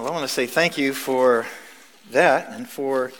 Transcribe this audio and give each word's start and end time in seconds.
Well, 0.00 0.08
I 0.08 0.12
want 0.12 0.26
to 0.26 0.32
say 0.32 0.46
thank 0.46 0.78
you 0.78 0.94
for 0.94 1.44
that 2.10 2.54
and 2.54 2.66
for 2.66 3.12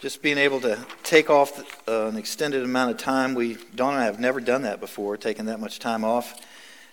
just 0.00 0.20
being 0.20 0.36
able 0.36 0.60
to 0.62 0.84
take 1.04 1.30
off 1.30 1.60
uh, 1.88 2.06
an 2.06 2.16
extended 2.16 2.64
amount 2.64 2.90
of 2.90 2.96
time. 2.96 3.36
We, 3.36 3.56
Dawn 3.76 3.94
and 3.94 4.02
I 4.02 4.06
have 4.06 4.18
never 4.18 4.40
done 4.40 4.62
that 4.62 4.80
before, 4.80 5.16
taking 5.16 5.44
that 5.44 5.60
much 5.60 5.78
time 5.78 6.02
off. 6.02 6.44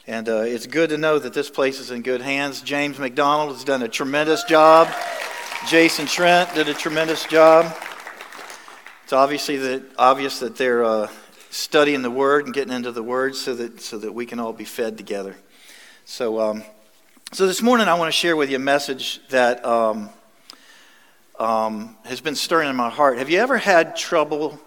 And 0.05 0.29
uh, 0.29 0.41
it's 0.41 0.67
good 0.67 0.91
to 0.91 0.97
know 0.99 1.17
that 1.17 1.33
this 1.33 1.49
place 1.49 1.79
is 1.79 1.89
in 1.89 2.03
good 2.03 2.21
hands. 2.21 2.61
James 2.61 2.99
McDonald 2.99 3.55
has 3.55 3.63
done 3.63 3.81
a 3.81 3.87
tremendous 3.87 4.43
job. 4.43 4.93
Jason 5.67 6.05
Trent 6.05 6.53
did 6.53 6.69
a 6.69 6.75
tremendous 6.75 7.25
job. 7.25 7.75
It's 9.05 9.13
obviously 9.13 9.57
that, 9.57 9.81
obvious 9.97 10.37
that 10.37 10.55
they're 10.55 10.83
uh, 10.83 11.07
studying 11.49 12.03
the 12.03 12.11
Word 12.11 12.45
and 12.45 12.53
getting 12.53 12.73
into 12.75 12.91
the 12.91 13.01
Word 13.01 13.35
so 13.35 13.55
that, 13.55 13.81
so 13.81 13.97
that 13.97 14.13
we 14.13 14.27
can 14.27 14.39
all 14.39 14.53
be 14.53 14.65
fed 14.65 14.99
together. 14.99 15.35
So, 16.05 16.39
um, 16.39 16.63
so 17.33 17.47
this 17.47 17.61
morning 17.61 17.87
I 17.87 17.93
want 17.93 18.09
to 18.09 18.11
share 18.11 18.35
with 18.35 18.49
you 18.49 18.57
a 18.57 18.59
message 18.59 19.25
that 19.29 19.63
um, 19.63 20.09
um, 21.39 21.95
has 22.03 22.19
been 22.19 22.35
stirring 22.35 22.69
in 22.69 22.75
my 22.75 22.89
heart. 22.89 23.19
Have 23.19 23.29
you 23.29 23.39
ever 23.39 23.57
had 23.57 23.95
trouble 23.95 24.59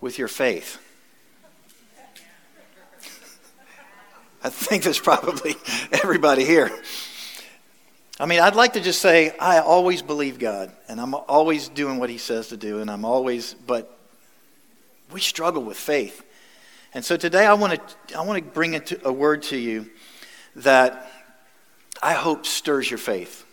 with 0.00 0.16
your 0.16 0.28
faith? 0.28 0.78
I 4.44 4.48
think 4.48 4.84
there's 4.84 5.00
probably 5.00 5.56
everybody 5.90 6.44
here. 6.44 6.70
I 8.20 8.26
mean, 8.26 8.38
I'd 8.38 8.54
like 8.54 8.74
to 8.74 8.80
just 8.80 9.02
say, 9.02 9.36
I 9.36 9.58
always 9.58 10.00
believe 10.00 10.38
God, 10.38 10.70
and 10.86 11.00
I'm 11.00 11.14
always 11.14 11.68
doing 11.68 11.98
what 11.98 12.10
He 12.10 12.18
says 12.18 12.46
to 12.48 12.56
do, 12.56 12.78
and 12.78 12.88
I'm 12.88 13.04
always, 13.04 13.54
but 13.54 13.98
we 15.10 15.18
struggle 15.18 15.64
with 15.64 15.76
faith. 15.76 16.24
And 16.94 17.04
so 17.04 17.16
today 17.16 17.44
I 17.44 17.54
want 17.54 17.74
to, 17.74 18.16
I 18.16 18.22
want 18.22 18.38
to 18.44 18.50
bring 18.52 18.80
a 19.04 19.12
word 19.12 19.42
to 19.44 19.56
you 19.56 19.90
that 20.54 21.17
I 22.02 22.14
hope 22.14 22.46
stirs 22.46 22.90
your 22.90 22.98
faith. 22.98 23.44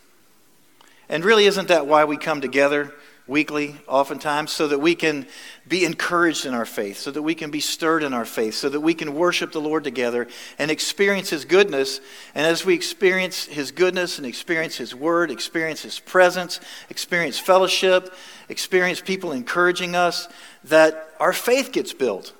And 1.08 1.24
really, 1.24 1.46
isn't 1.46 1.68
that 1.68 1.86
why 1.86 2.04
we 2.04 2.16
come 2.16 2.40
together 2.40 2.92
weekly, 3.28 3.76
oftentimes, 3.88 4.52
so 4.52 4.68
that 4.68 4.78
we 4.78 4.94
can 4.94 5.26
be 5.66 5.84
encouraged 5.84 6.46
in 6.46 6.54
our 6.54 6.64
faith, 6.64 6.98
so 6.98 7.10
that 7.10 7.22
we 7.22 7.34
can 7.34 7.50
be 7.50 7.60
stirred 7.60 8.04
in 8.04 8.14
our 8.14 8.24
faith, 8.24 8.54
so 8.54 8.68
that 8.68 8.80
we 8.80 8.94
can 8.94 9.14
worship 9.14 9.50
the 9.50 9.60
Lord 9.60 9.82
together 9.82 10.28
and 10.58 10.70
experience 10.70 11.30
His 11.30 11.44
goodness. 11.44 12.00
And 12.34 12.46
as 12.46 12.64
we 12.64 12.74
experience 12.74 13.46
His 13.46 13.72
goodness 13.72 14.18
and 14.18 14.26
experience 14.26 14.76
His 14.76 14.94
Word, 14.94 15.30
experience 15.30 15.82
His 15.82 15.98
presence, 15.98 16.60
experience 16.88 17.38
fellowship, 17.38 18.14
experience 18.48 19.00
people 19.00 19.32
encouraging 19.32 19.96
us, 19.96 20.28
that 20.64 21.08
our 21.18 21.32
faith 21.32 21.72
gets 21.72 21.92
built 21.92 22.32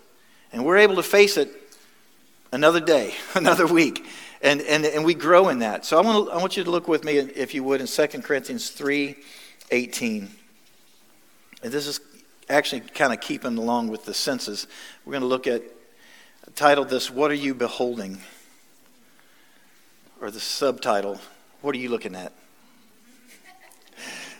and 0.52 0.64
we're 0.64 0.78
able 0.78 0.96
to 0.96 1.02
face 1.02 1.36
it 1.36 1.50
another 2.52 2.80
day, 2.80 3.14
another 3.34 3.66
week. 3.66 4.06
And, 4.42 4.60
and, 4.62 4.84
and 4.84 5.04
we 5.04 5.14
grow 5.14 5.48
in 5.48 5.60
that. 5.60 5.84
So 5.84 5.98
I 5.98 6.02
want, 6.02 6.28
to, 6.28 6.32
I 6.32 6.36
want 6.38 6.56
you 6.56 6.64
to 6.64 6.70
look 6.70 6.88
with 6.88 7.04
me, 7.04 7.18
if 7.18 7.54
you 7.54 7.64
would, 7.64 7.80
in 7.80 7.86
2 7.86 8.06
Corinthians 8.22 8.70
3 8.70 9.16
18. 9.70 10.30
And 11.62 11.72
this 11.72 11.86
is 11.86 12.00
actually 12.48 12.80
kind 12.80 13.12
of 13.12 13.20
keeping 13.20 13.56
along 13.58 13.88
with 13.88 14.04
the 14.04 14.14
senses. 14.14 14.66
We're 15.04 15.12
going 15.12 15.22
to 15.22 15.26
look 15.26 15.46
at, 15.46 15.62
titled 16.54 16.88
this, 16.88 17.10
What 17.10 17.30
Are 17.30 17.34
You 17.34 17.54
Beholding? 17.54 18.18
Or 20.20 20.30
the 20.30 20.40
subtitle, 20.40 21.20
What 21.62 21.74
Are 21.74 21.78
You 21.78 21.88
Looking 21.88 22.14
At? 22.14 22.32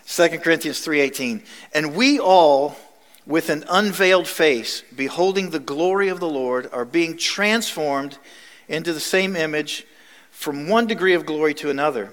2 0.06 0.38
Corinthians 0.38 0.86
3:18 0.86 1.42
And 1.74 1.96
we 1.96 2.20
all 2.20 2.76
with 3.26 3.50
an 3.50 3.64
unveiled 3.68 4.28
face 4.28 4.84
beholding 4.94 5.50
the 5.50 5.58
glory 5.58 6.08
of 6.08 6.20
the 6.20 6.28
Lord 6.28 6.68
are 6.72 6.84
being 6.84 7.16
transformed 7.16 8.18
into 8.68 8.92
the 8.92 9.00
same 9.00 9.36
image 9.36 9.86
from 10.30 10.68
one 10.68 10.86
degree 10.86 11.14
of 11.14 11.26
glory 11.26 11.54
to 11.54 11.70
another 11.70 12.10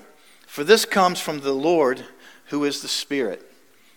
for 0.47 0.63
this 0.63 0.85
comes 0.85 1.19
from 1.19 1.39
the 1.39 1.53
Lord 1.53 2.03
who 2.47 2.63
is 2.63 2.81
the 2.81 2.87
Spirit 2.87 3.49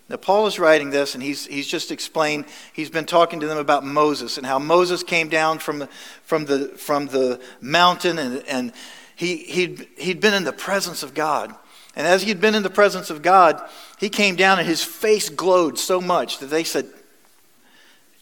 now, 0.08 0.16
Paul 0.16 0.46
is 0.46 0.58
writing 0.58 0.90
this, 0.90 1.14
and 1.14 1.22
he's, 1.22 1.46
he's 1.46 1.66
just 1.66 1.90
explained, 1.90 2.44
he's 2.72 2.90
been 2.90 3.06
talking 3.06 3.40
to 3.40 3.46
them 3.48 3.58
about 3.58 3.84
Moses 3.84 4.38
and 4.38 4.46
how 4.46 4.58
Moses 4.58 5.02
came 5.02 5.28
down 5.28 5.58
from 5.58 5.80
the, 5.80 5.88
from 6.22 6.44
the, 6.44 6.68
from 6.76 7.06
the 7.06 7.40
mountain, 7.60 8.18
and, 8.18 8.44
and 8.46 8.72
he, 9.16 9.38
he'd, 9.38 9.88
he'd 9.98 10.20
been 10.20 10.34
in 10.34 10.44
the 10.44 10.52
presence 10.52 11.02
of 11.02 11.12
God. 11.12 11.52
And 11.96 12.06
as 12.06 12.22
he'd 12.22 12.40
been 12.40 12.54
in 12.54 12.62
the 12.62 12.70
presence 12.70 13.10
of 13.10 13.22
God, 13.22 13.60
he 13.98 14.08
came 14.08 14.36
down, 14.36 14.60
and 14.60 14.68
his 14.68 14.84
face 14.84 15.28
glowed 15.28 15.76
so 15.76 16.00
much 16.00 16.38
that 16.38 16.46
they 16.46 16.62
said, 16.62 16.86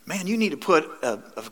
Man, 0.06 0.26
you 0.26 0.36
need 0.36 0.50
to 0.50 0.58
put 0.58 0.84
a, 1.02 1.18
a, 1.36 1.44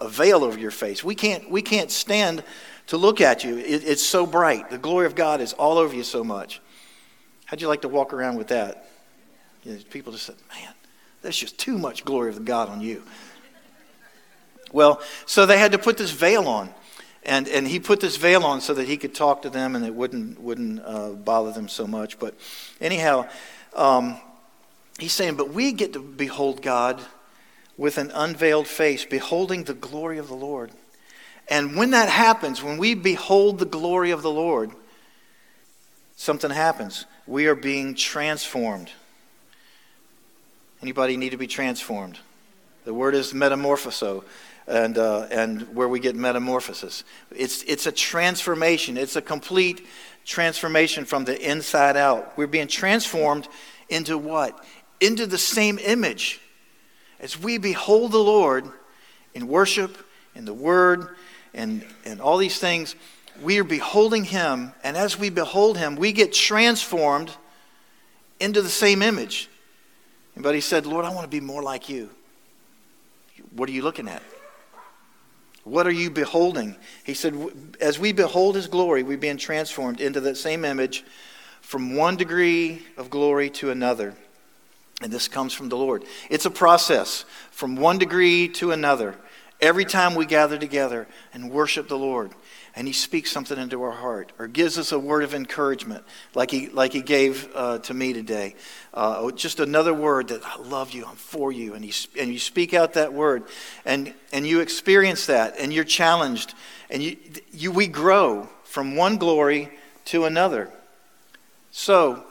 a 0.00 0.08
veil 0.08 0.44
over 0.44 0.58
your 0.58 0.70
face. 0.70 1.02
We 1.02 1.14
can't, 1.14 1.50
we 1.50 1.62
can't 1.62 1.90
stand 1.90 2.42
to 2.88 2.96
look 2.96 3.20
at 3.20 3.44
you. 3.44 3.58
It, 3.58 3.84
it's 3.84 4.02
so 4.04 4.26
bright. 4.26 4.70
The 4.70 4.78
glory 4.78 5.06
of 5.06 5.14
God 5.14 5.40
is 5.40 5.52
all 5.54 5.78
over 5.78 5.94
you 5.94 6.04
so 6.04 6.24
much. 6.24 6.60
How'd 7.44 7.60
you 7.60 7.68
like 7.68 7.82
to 7.82 7.88
walk 7.88 8.12
around 8.12 8.36
with 8.36 8.48
that? 8.48 8.88
You 9.64 9.72
know, 9.72 9.78
people 9.90 10.12
just 10.12 10.26
said, 10.26 10.36
man, 10.54 10.72
there's 11.22 11.36
just 11.36 11.58
too 11.58 11.78
much 11.78 12.04
glory 12.04 12.30
of 12.30 12.44
God 12.44 12.68
on 12.68 12.80
you. 12.80 13.02
Well, 14.72 15.00
so 15.26 15.46
they 15.46 15.58
had 15.58 15.72
to 15.72 15.78
put 15.78 15.96
this 15.96 16.10
veil 16.10 16.46
on. 16.46 16.70
And, 17.24 17.48
and 17.48 17.66
he 17.66 17.78
put 17.80 18.00
this 18.00 18.16
veil 18.16 18.44
on 18.44 18.60
so 18.60 18.72
that 18.74 18.86
he 18.86 18.96
could 18.96 19.14
talk 19.14 19.42
to 19.42 19.50
them 19.50 19.76
and 19.76 19.84
it 19.84 19.94
wouldn't, 19.94 20.40
wouldn't 20.40 20.80
uh, 20.84 21.10
bother 21.10 21.52
them 21.52 21.68
so 21.68 21.86
much. 21.86 22.18
But 22.18 22.34
anyhow, 22.80 23.28
um, 23.74 24.18
he's 24.98 25.12
saying, 25.12 25.34
but 25.34 25.50
we 25.50 25.72
get 25.72 25.92
to 25.94 26.00
behold 26.00 26.62
God 26.62 27.02
with 27.78 27.96
an 27.96 28.10
unveiled 28.12 28.66
face, 28.66 29.04
beholding 29.04 29.64
the 29.64 29.72
glory 29.72 30.18
of 30.18 30.28
the 30.28 30.34
Lord. 30.34 30.70
And 31.48 31.76
when 31.76 31.92
that 31.92 32.10
happens, 32.10 32.62
when 32.62 32.76
we 32.76 32.94
behold 32.94 33.58
the 33.58 33.64
glory 33.64 34.10
of 34.10 34.20
the 34.20 34.30
Lord, 34.30 34.70
something 36.16 36.50
happens. 36.50 37.06
We 37.26 37.46
are 37.46 37.54
being 37.54 37.94
transformed. 37.94 38.90
Anybody 40.82 41.16
need 41.16 41.30
to 41.30 41.38
be 41.38 41.46
transformed? 41.46 42.18
The 42.84 42.92
word 42.92 43.14
is 43.14 43.32
metamorphoso, 43.32 44.24
and, 44.66 44.98
uh, 44.98 45.26
and 45.30 45.62
where 45.74 45.88
we 45.88 46.00
get 46.00 46.16
metamorphosis. 46.16 47.04
It's, 47.30 47.62
it's 47.62 47.86
a 47.86 47.92
transformation, 47.92 48.96
it's 48.96 49.16
a 49.16 49.22
complete 49.22 49.86
transformation 50.24 51.04
from 51.04 51.24
the 51.24 51.40
inside 51.40 51.96
out. 51.96 52.36
We're 52.36 52.46
being 52.48 52.68
transformed 52.68 53.48
into 53.88 54.18
what? 54.18 54.62
Into 55.00 55.26
the 55.26 55.38
same 55.38 55.78
image. 55.78 56.40
As 57.20 57.38
we 57.38 57.58
behold 57.58 58.12
the 58.12 58.18
Lord 58.18 58.70
in 59.34 59.48
worship, 59.48 59.96
in 60.34 60.44
the 60.44 60.54
Word, 60.54 61.16
and, 61.54 61.84
and 62.04 62.20
all 62.20 62.38
these 62.38 62.58
things, 62.58 62.94
we 63.42 63.58
are 63.58 63.64
beholding 63.64 64.24
Him, 64.24 64.72
and 64.82 64.96
as 64.96 65.18
we 65.18 65.30
behold 65.30 65.78
Him, 65.78 65.96
we 65.96 66.12
get 66.12 66.32
transformed 66.32 67.32
into 68.40 68.62
the 68.62 68.68
same 68.68 69.02
image. 69.02 69.48
But 70.36 70.54
he 70.54 70.60
said, 70.60 70.86
Lord, 70.86 71.04
I 71.04 71.10
want 71.10 71.24
to 71.24 71.28
be 71.28 71.40
more 71.40 71.62
like 71.62 71.88
you. 71.88 72.10
What 73.54 73.68
are 73.68 73.72
you 73.72 73.82
looking 73.82 74.08
at? 74.08 74.22
What 75.64 75.86
are 75.86 75.92
you 75.92 76.10
beholding? 76.10 76.76
He 77.04 77.14
said, 77.14 77.36
As 77.80 77.98
we 77.98 78.12
behold 78.12 78.54
his 78.54 78.68
glory, 78.68 79.02
we're 79.02 79.18
being 79.18 79.36
transformed 79.36 80.00
into 80.00 80.20
that 80.20 80.36
same 80.36 80.64
image 80.64 81.04
from 81.60 81.96
one 81.96 82.16
degree 82.16 82.82
of 82.96 83.10
glory 83.10 83.50
to 83.50 83.70
another. 83.70 84.14
And 85.00 85.12
this 85.12 85.28
comes 85.28 85.52
from 85.52 85.68
the 85.68 85.76
Lord. 85.76 86.04
It's 86.28 86.46
a 86.46 86.50
process 86.50 87.24
from 87.50 87.76
one 87.76 87.98
degree 87.98 88.48
to 88.50 88.72
another. 88.72 89.14
Every 89.60 89.84
time 89.84 90.14
we 90.14 90.26
gather 90.26 90.58
together 90.58 91.06
and 91.32 91.50
worship 91.50 91.88
the 91.88 91.98
Lord, 91.98 92.32
and 92.78 92.86
he 92.86 92.92
speaks 92.92 93.32
something 93.32 93.58
into 93.58 93.82
our 93.82 93.90
heart 93.90 94.32
or 94.38 94.46
gives 94.46 94.78
us 94.78 94.92
a 94.92 94.98
word 94.98 95.24
of 95.24 95.34
encouragement 95.34 96.04
like 96.36 96.52
he, 96.52 96.68
like 96.68 96.92
he 96.92 97.02
gave 97.02 97.48
uh, 97.54 97.78
to 97.78 97.92
me 97.92 98.12
today. 98.12 98.54
Uh, 98.94 99.32
just 99.32 99.58
another 99.58 99.92
word 99.92 100.28
that 100.28 100.44
I 100.44 100.58
love 100.58 100.92
you, 100.92 101.04
I'm 101.04 101.16
for 101.16 101.50
you. 101.50 101.74
And, 101.74 101.84
he, 101.84 101.92
and 102.20 102.32
you 102.32 102.38
speak 102.38 102.74
out 102.74 102.92
that 102.92 103.12
word 103.12 103.42
and, 103.84 104.14
and 104.32 104.46
you 104.46 104.60
experience 104.60 105.26
that 105.26 105.56
and 105.58 105.72
you're 105.72 105.82
challenged 105.82 106.54
and 106.88 107.02
you, 107.02 107.16
you, 107.52 107.72
we 107.72 107.88
grow 107.88 108.48
from 108.62 108.94
one 108.94 109.16
glory 109.16 109.70
to 110.06 110.24
another. 110.24 110.70
So, 111.72 112.24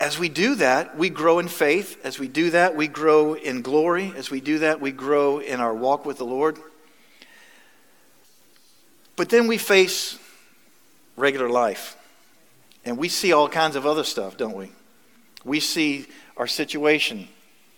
as 0.00 0.18
we 0.18 0.28
do 0.28 0.56
that, 0.56 0.98
we 0.98 1.08
grow 1.08 1.38
in 1.38 1.48
faith. 1.48 2.00
As 2.04 2.18
we 2.18 2.28
do 2.28 2.50
that, 2.50 2.76
we 2.76 2.88
grow 2.88 3.34
in 3.34 3.62
glory. 3.62 4.12
As 4.16 4.30
we 4.30 4.40
do 4.40 4.58
that, 4.60 4.80
we 4.80 4.92
grow 4.92 5.38
in 5.38 5.60
our 5.60 5.74
walk 5.74 6.04
with 6.04 6.18
the 6.18 6.24
Lord. 6.24 6.58
But 9.16 9.28
then 9.28 9.46
we 9.46 9.58
face 9.58 10.18
regular 11.16 11.48
life. 11.48 11.96
And 12.84 12.98
we 12.98 13.08
see 13.08 13.32
all 13.32 13.48
kinds 13.48 13.76
of 13.76 13.86
other 13.86 14.04
stuff, 14.04 14.36
don't 14.36 14.56
we? 14.56 14.72
We 15.44 15.60
see 15.60 16.06
our 16.36 16.46
situation 16.46 17.28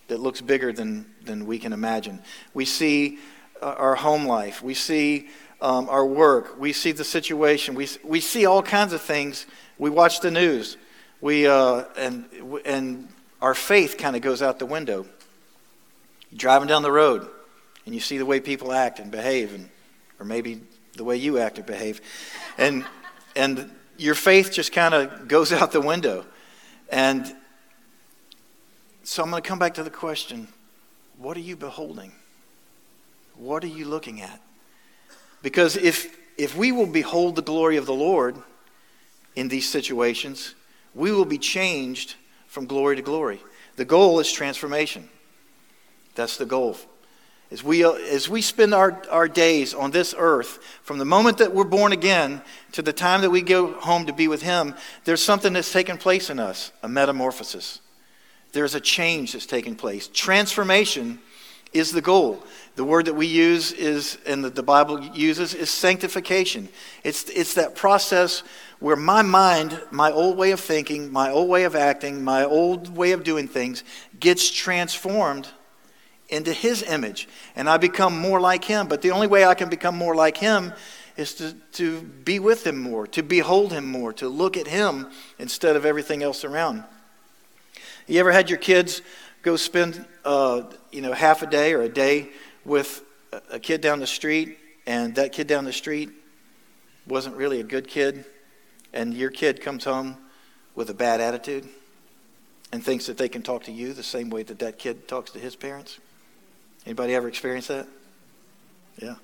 that 0.09 0.19
looks 0.19 0.41
bigger 0.41 0.73
than, 0.73 1.07
than 1.25 1.47
we 1.47 1.59
can 1.59 1.73
imagine. 1.73 2.23
We 2.55 2.65
see 2.65 3.19
uh, 3.61 3.67
our 3.67 3.95
home 3.95 4.25
life. 4.25 4.63
We 4.63 4.75
see 4.75 5.29
um, 5.61 5.89
our 5.89 6.07
work. 6.07 6.59
We 6.59 6.73
see 6.73 6.93
the 6.93 7.05
situation. 7.05 7.75
We, 7.75 7.89
we 8.03 8.21
see 8.21 8.47
all 8.47 8.63
kinds 8.63 8.93
of 8.93 9.03
things. 9.03 9.47
We 9.79 9.91
watch 9.91 10.21
the 10.21 10.31
news. 10.31 10.77
We, 11.21 11.47
uh, 11.47 11.85
and, 11.97 12.27
and 12.65 13.09
our 13.41 13.55
faith 13.55 13.97
kind 13.99 14.17
of 14.17 14.23
goes 14.23 14.43
out 14.43 14.59
the 14.59 14.67
window. 14.67 15.07
You're 16.31 16.39
driving 16.39 16.69
down 16.69 16.83
the 16.83 16.93
road 16.93 17.29
and 17.87 17.95
you 17.95 18.01
see 18.01 18.19
the 18.19 18.27
way 18.27 18.41
people 18.41 18.73
act 18.73 18.99
and 18.99 19.11
behave, 19.11 19.55
and, 19.55 19.69
or 20.19 20.27
maybe 20.27 20.61
the 20.97 21.05
way 21.05 21.17
you 21.17 21.39
act 21.39 21.59
or 21.59 21.63
behave. 21.63 22.01
And, 22.59 22.85
and 23.37 23.71
your 23.97 24.17
faith 24.17 24.53
just 24.53 24.73
kind 24.73 24.93
of 24.93 25.29
goes 25.29 25.53
out 25.53 25.71
the 25.71 25.81
window. 25.81 26.27
And 26.91 27.33
so 29.05 29.23
I'm 29.23 29.31
going 29.31 29.41
to 29.41 29.49
come 29.49 29.61
back 29.61 29.75
to 29.75 29.85
the 29.85 29.91
question 29.91 30.49
what 31.17 31.37
are 31.37 31.41
you 31.41 31.57
beholding? 31.57 32.13
What 33.37 33.63
are 33.65 33.69
you 33.69 33.87
looking 33.87 34.21
at? 34.21 34.41
Because 35.43 35.77
if, 35.77 36.19
if 36.37 36.57
we 36.57 36.73
will 36.73 36.87
behold 36.87 37.37
the 37.37 37.43
glory 37.43 37.77
of 37.77 37.87
the 37.87 37.95
Lord 37.95 38.37
in 39.37 39.49
these 39.49 39.69
situations, 39.69 40.56
we 40.97 41.13
will 41.13 41.27
be 41.27 41.39
changed 41.39 42.17
from 42.47 42.67
glory 42.67 42.97
to 42.97 43.03
glory. 43.03 43.41
The 43.77 43.85
goal 43.85 44.19
is 44.19 44.33
transformation. 44.33 45.09
That's 46.15 46.39
the 46.39 46.47
goal. 46.47 46.77
As 47.51 47.63
we, 47.63 47.85
as 47.85 48.29
we 48.29 48.43
spend 48.43 48.75
our, 48.75 49.01
our 49.11 49.29
days 49.29 49.73
on 49.75 49.93
this 49.93 50.15
earth, 50.19 50.59
from 50.83 50.99
the 50.99 51.05
moment 51.05 51.39
that 51.39 51.55
we're 51.55 51.65
born 51.65 51.93
again 51.93 52.43
to 52.73 52.83
the 52.83 52.93
time 52.93 53.21
that 53.21 53.31
we 53.31 53.43
go 53.43 53.73
home 53.75 54.07
to 54.07 54.13
be 54.13 54.27
with 54.27 54.43
Him, 54.43 54.75
there's 55.05 55.23
something 55.23 55.53
that's 55.53 55.71
taken 55.71 55.99
place 55.99 56.29
in 56.31 56.41
us 56.41 56.73
a 56.83 56.89
metamorphosis. 56.89 57.81
There's 58.53 58.75
a 58.75 58.81
change 58.81 59.35
that's 59.35 59.47
taking 59.47 59.77
place. 59.77 60.09
Transformation 60.09 61.21
is 61.73 61.93
the 61.93 62.01
goal. 62.01 62.43
The 62.77 62.85
word 62.85 63.05
that 63.05 63.15
we 63.15 63.27
use 63.27 63.73
is, 63.73 64.19
and 64.27 64.45
that 64.45 64.55
the 64.55 64.63
Bible 64.63 65.01
uses, 65.01 65.55
is 65.55 65.71
sanctification. 65.71 66.69
It's, 67.05 67.29
it's 67.31 67.55
that 67.55 67.75
process 67.75 68.43
where 68.79 68.97
my 68.97 69.23
mind, 69.23 69.81
my 69.91 70.11
old 70.11 70.37
way 70.37 70.51
of 70.51 70.61
thinking, 70.61 71.11
my 71.11 71.31
old 71.31 71.49
way 71.49 71.65
of 71.65 71.75
acting, 71.75 72.23
my 72.23 72.45
old 72.45 72.95
way 72.95 73.13
of 73.13 73.25
doing 73.25 73.49
things 73.49 73.85
gets 74.21 74.51
transformed 74.51 75.49
into 76.29 76.53
his 76.53 76.83
image 76.83 77.29
and 77.55 77.69
I 77.69 77.77
become 77.79 78.19
more 78.19 78.41
like 78.41 78.65
him. 78.65 78.89
But 78.89 79.03
the 79.03 79.13
only 79.13 79.27
way 79.27 79.45
I 79.45 79.55
can 79.55 79.69
become 79.69 79.97
more 79.97 80.15
like 80.15 80.37
him 80.37 80.73
is 81.17 81.35
to, 81.35 81.55
to 81.73 82.03
be 82.03 82.39
with 82.39 82.67
him 82.67 82.79
more, 82.81 83.07
to 83.09 83.23
behold 83.23 83.73
him 83.73 83.87
more, 83.87 84.13
to 84.15 84.29
look 84.29 84.57
at 84.57 84.67
him 84.67 85.11
instead 85.39 85.77
of 85.77 85.87
everything 85.87 86.23
else 86.23 86.45
around. 86.45 86.85
You 88.07 88.21
ever 88.21 88.33
had 88.33 88.51
your 88.51 88.59
kids 88.59 89.01
go 89.43 89.57
spend 89.57 90.05
uh, 90.25 90.63
you 90.93 91.01
know 91.01 91.13
half 91.13 91.43
a 91.43 91.47
day 91.47 91.73
or 91.73 91.83
a 91.83 91.89
day 91.89 92.29
with 92.65 93.03
a 93.51 93.59
kid 93.59 93.81
down 93.81 94.01
the 94.01 94.07
street 94.07 94.59
and 94.87 95.15
that 95.15 95.33
kid 95.33 95.47
down 95.47 95.65
the 95.65 95.73
street 95.73 96.11
wasn't 97.07 97.35
really 97.37 97.61
a 97.61 97.65
good 97.65 97.89
kid 97.89 98.25
and 98.97 99.13
your 99.15 99.31
kid 99.31 99.61
comes 99.61 99.85
home 99.85 100.17
with 100.75 100.89
a 100.91 100.95
bad 100.95 101.21
attitude 101.21 101.69
and 102.73 102.83
thinks 102.83 103.07
that 103.07 103.19
they 103.19 103.29
can 103.29 103.43
talk 103.43 103.65
to 103.65 103.73
you 103.73 103.93
the 103.93 104.03
same 104.03 104.31
way 104.31 104.43
that 104.43 104.59
that 104.59 104.79
kid 104.79 105.07
talks 105.07 105.31
to 105.33 105.39
his 105.39 105.55
parents? 105.55 105.99
Anybody 106.87 107.15
ever 107.15 107.29
experienced 107.29 107.69
that? 107.69 107.87
Yeah. 108.97 109.17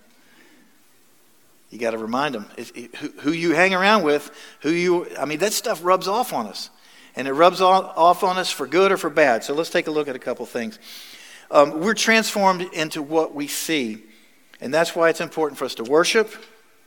You 1.71 1.79
got 1.79 1.93
to 1.93 1.99
remind 1.99 2.35
them 2.35 2.47
it, 2.59 2.95
who, 2.97 3.09
who 3.21 3.33
you 3.33 3.55
hang 3.55 3.73
around 3.73 4.05
with, 4.05 4.31
who 4.61 4.71
you, 4.71 5.07
I 5.19 5.25
mean, 5.25 5.39
that 5.39 5.55
stuff 5.55 5.83
rubs 5.83 6.07
off 6.07 6.35
on 6.35 6.47
us. 6.47 6.69
And 7.17 7.27
it 7.27 7.33
rubs 7.33 7.61
off 7.61 8.23
on 8.23 8.39
us 8.39 8.51
for 8.51 8.67
good 8.67 8.93
or 8.93 8.97
for 8.97 9.11
bad. 9.11 9.43
So 9.43 9.55
let's 9.55 9.71
take 9.71 9.87
a 9.87 9.91
look 9.91 10.09
at 10.09 10.17
a 10.17 10.19
couple 10.19 10.45
things. 10.47 10.79
Um, 11.51 11.81
we're 11.81 11.95
transformed 11.95 12.63
into 12.73 13.03
what 13.03 13.35
we 13.35 13.49
see. 13.49 14.03
And 14.61 14.73
that's 14.73 14.95
why 14.95 15.09
it's 15.09 15.21
important 15.21 15.59
for 15.59 15.65
us 15.65 15.75
to 15.77 15.85
worship, 15.85 16.33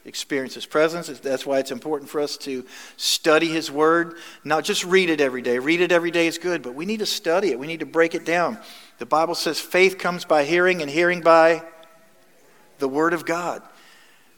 experience 0.06 0.54
His 0.54 0.66
presence. 0.66 1.08
That's 1.20 1.46
why 1.46 1.60
it's 1.60 1.72
important 1.72 2.10
for 2.10 2.22
us 2.22 2.38
to 2.38 2.66
study 2.96 3.48
His 3.48 3.72
Word. 3.72 4.16
Not 4.44 4.64
just 4.64 4.86
read 4.86 5.10
it 5.10 5.20
every 5.20 5.42
day. 5.42 5.60
Read 5.60 5.82
it 5.82 5.92
every 5.92 6.12
day 6.12 6.28
is 6.28 6.38
good, 6.38 6.62
but 6.62 6.76
we 6.76 6.86
need 6.86 7.00
to 7.00 7.06
study 7.06 7.50
it. 7.50 7.60
We 7.60 7.68
need 7.68 7.80
to 7.82 7.86
break 7.86 8.16
it 8.16 8.26
down. 8.26 8.60
The 9.00 9.06
Bible 9.06 9.36
says 9.36 9.60
faith 9.60 9.98
comes 9.98 10.24
by 10.24 10.44
hearing, 10.44 10.82
and 10.82 10.90
hearing 10.90 11.22
by 11.22 11.64
the 12.78 12.88
Word 12.88 13.14
of 13.14 13.26
God. 13.26 13.62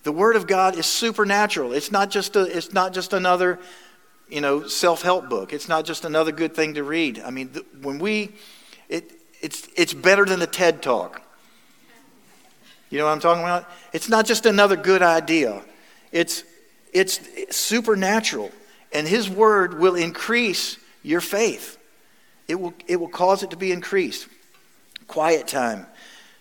The 0.03 0.11
Word 0.11 0.35
of 0.35 0.47
God 0.47 0.77
is 0.77 0.85
supernatural. 0.85 1.73
It's 1.73 1.91
not 1.91 2.09
just, 2.09 2.35
a, 2.35 2.43
it's 2.43 2.71
not 2.71 2.93
just 2.93 3.11
another, 3.11 3.59
you 4.29 4.39
know, 4.39 4.67
self-help 4.67 5.29
book. 5.29 5.51
It's 5.51 5.67
not 5.67 5.83
just 5.83 6.05
another 6.05 6.31
good 6.31 6.55
thing 6.55 6.75
to 6.75 6.83
read. 6.83 7.19
I 7.19 7.29
mean, 7.29 7.49
when 7.81 7.99
we, 7.99 8.35
it, 8.87 9.11
it's, 9.41 9.67
it's 9.75 9.93
better 9.93 10.23
than 10.23 10.39
the 10.39 10.47
TED 10.47 10.81
Talk. 10.81 11.21
You 12.89 12.97
know 12.97 13.05
what 13.05 13.11
I'm 13.11 13.19
talking 13.19 13.43
about? 13.43 13.69
It's 13.93 14.09
not 14.09 14.25
just 14.25 14.45
another 14.45 14.75
good 14.75 15.01
idea. 15.01 15.61
It's, 16.11 16.43
it's 16.93 17.19
supernatural. 17.55 18.51
And 18.93 19.07
His 19.07 19.29
Word 19.29 19.79
will 19.79 19.95
increase 19.95 20.77
your 21.03 21.21
faith. 21.21 21.77
It 22.47 22.55
will, 22.55 22.73
it 22.87 22.99
will 22.99 23.09
cause 23.09 23.43
it 23.43 23.49
to 23.51 23.57
be 23.57 23.71
increased 23.71 24.27
quiet 25.07 25.47
time, 25.47 25.87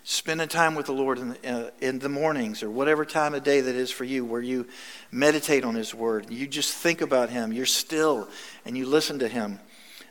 spending 0.03 0.47
time 0.47 0.75
with 0.75 0.85
the 0.85 0.91
Lord 0.93 1.19
in 1.19 1.29
the, 1.29 1.49
uh, 1.49 1.69
in 1.79 1.99
the 1.99 2.09
mornings 2.09 2.63
or 2.63 2.69
whatever 2.69 3.05
time 3.05 3.33
of 3.33 3.43
day 3.43 3.61
that 3.61 3.75
is 3.75 3.91
for 3.91 4.03
you, 4.03 4.25
where 4.25 4.41
you 4.41 4.67
meditate 5.11 5.63
on 5.63 5.75
His 5.75 5.93
Word. 5.93 6.29
You 6.29 6.47
just 6.47 6.73
think 6.73 7.01
about 7.01 7.29
Him. 7.29 7.53
You're 7.53 7.65
still 7.65 8.27
and 8.65 8.77
you 8.77 8.85
listen 8.85 9.19
to 9.19 9.27
Him. 9.27 9.59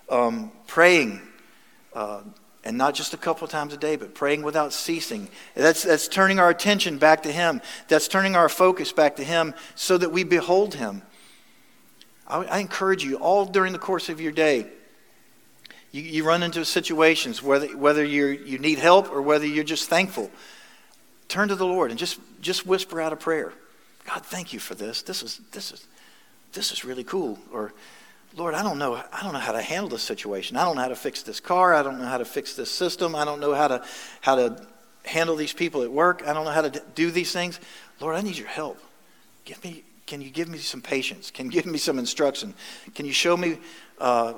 Um, 0.09 0.53
praying, 0.67 1.21
uh, 1.93 2.23
and 2.67 2.77
not 2.77 2.95
just 2.95 3.15
a 3.15 3.17
couple 3.17 3.49
times 3.49 3.73
a 3.73 3.77
day, 3.77 3.97
but 3.97 4.15
praying 4.15 4.43
without 4.43 4.73
ceasing. 4.73 5.29
That's, 5.55 5.83
that's 5.83 6.09
turning 6.09 6.39
our 6.39 6.51
attention 6.51 6.99
back 6.99 7.23
to 7.23 7.33
Him. 7.33 7.63
That's 7.89 8.09
turning 8.09 8.37
our 8.37 8.49
focus 8.49 8.93
back 8.93 9.17
to 9.17 9.25
Him 9.25 9.55
so 9.75 9.97
that 9.97 10.13
we 10.13 10.25
behold 10.25 10.75
Him. 10.75 11.03
I, 12.27 12.45
I 12.45 12.59
encourage 12.59 13.05
you 13.05 13.17
all 13.17 13.47
during 13.47 13.73
the 13.73 13.79
course 13.79 14.09
of 14.09 14.21
your 14.21 14.33
day 14.33 14.67
you, 15.97 16.03
you 16.03 16.25
run 16.25 16.43
into 16.43 16.63
situations, 16.65 17.43
whether, 17.43 17.69
whether 17.69 18.05
you 18.05 18.27
you 18.27 18.59
need 18.59 18.79
help 18.79 19.11
or 19.11 19.23
whether 19.23 19.47
you're 19.47 19.65
just 19.65 19.89
thankful. 19.89 20.31
Turn 21.29 21.49
to 21.49 21.55
the 21.55 21.67
Lord 21.67 21.91
and 21.91 21.99
just, 21.99 22.21
just 22.41 22.67
whisper 22.67 23.01
out 23.01 23.13
a 23.13 23.17
prayer. 23.17 23.53
God, 24.05 24.25
thank 24.25 24.53
you 24.53 24.61
for 24.61 24.75
this. 24.75 25.03
This 25.03 25.23
is, 25.23 25.41
this 25.53 25.73
is, 25.73 25.87
this 26.53 26.71
is 26.71 26.85
really 26.85 27.03
cool. 27.03 27.39
Or, 27.51 27.73
Lord, 28.37 28.53
I 28.55 28.63
don't 28.63 28.79
know. 28.79 28.95
I 28.95 29.23
don't 29.23 29.33
know 29.33 29.39
how 29.39 29.53
to 29.53 29.63
handle 29.63 29.89
this 29.89 30.03
situation. 30.03 30.59
I 30.59 30.65
don't 30.65 30.77
know 30.77 30.83
how 30.83 30.89
to 30.89 30.97
fix 30.97 31.23
this 31.23 31.41
car. 31.41 31.75
I 31.75 31.83
don't 31.83 31.99
know 31.99 32.05
how 32.05 32.19
to 32.19 32.25
fix 32.27 32.55
this 32.55 32.71
system. 32.71 33.17
I 33.17 33.25
don't 33.25 33.41
know 33.41 33.55
how 33.55 33.69
to 33.69 33.83
how 34.21 34.37
to 34.37 34.63
handle 35.07 35.37
these 35.37 35.55
people 35.55 35.83
at 35.83 35.91
work. 35.91 36.23
I 36.27 36.35
don't 36.35 36.45
know 36.45 36.51
how 36.51 36.61
to 36.63 36.83
do 36.95 37.11
these 37.11 37.33
things. 37.33 37.59
Lord, 37.99 38.15
I 38.15 38.21
need 38.21 38.37
your 38.37 38.49
help. 38.49 38.79
Give 39.47 39.63
me. 39.65 39.85
Can 40.07 40.21
you 40.21 40.31
give 40.31 40.49
me 40.49 40.59
some 40.59 40.83
patience? 40.83 41.33
Can 41.33 41.47
you 41.47 41.53
give 41.53 41.67
me 41.67 41.79
some 41.79 41.99
instruction? 41.99 42.55
Can 42.95 43.07
you 43.07 43.13
show 43.13 43.37
me 43.37 43.59
uh, 43.99 44.35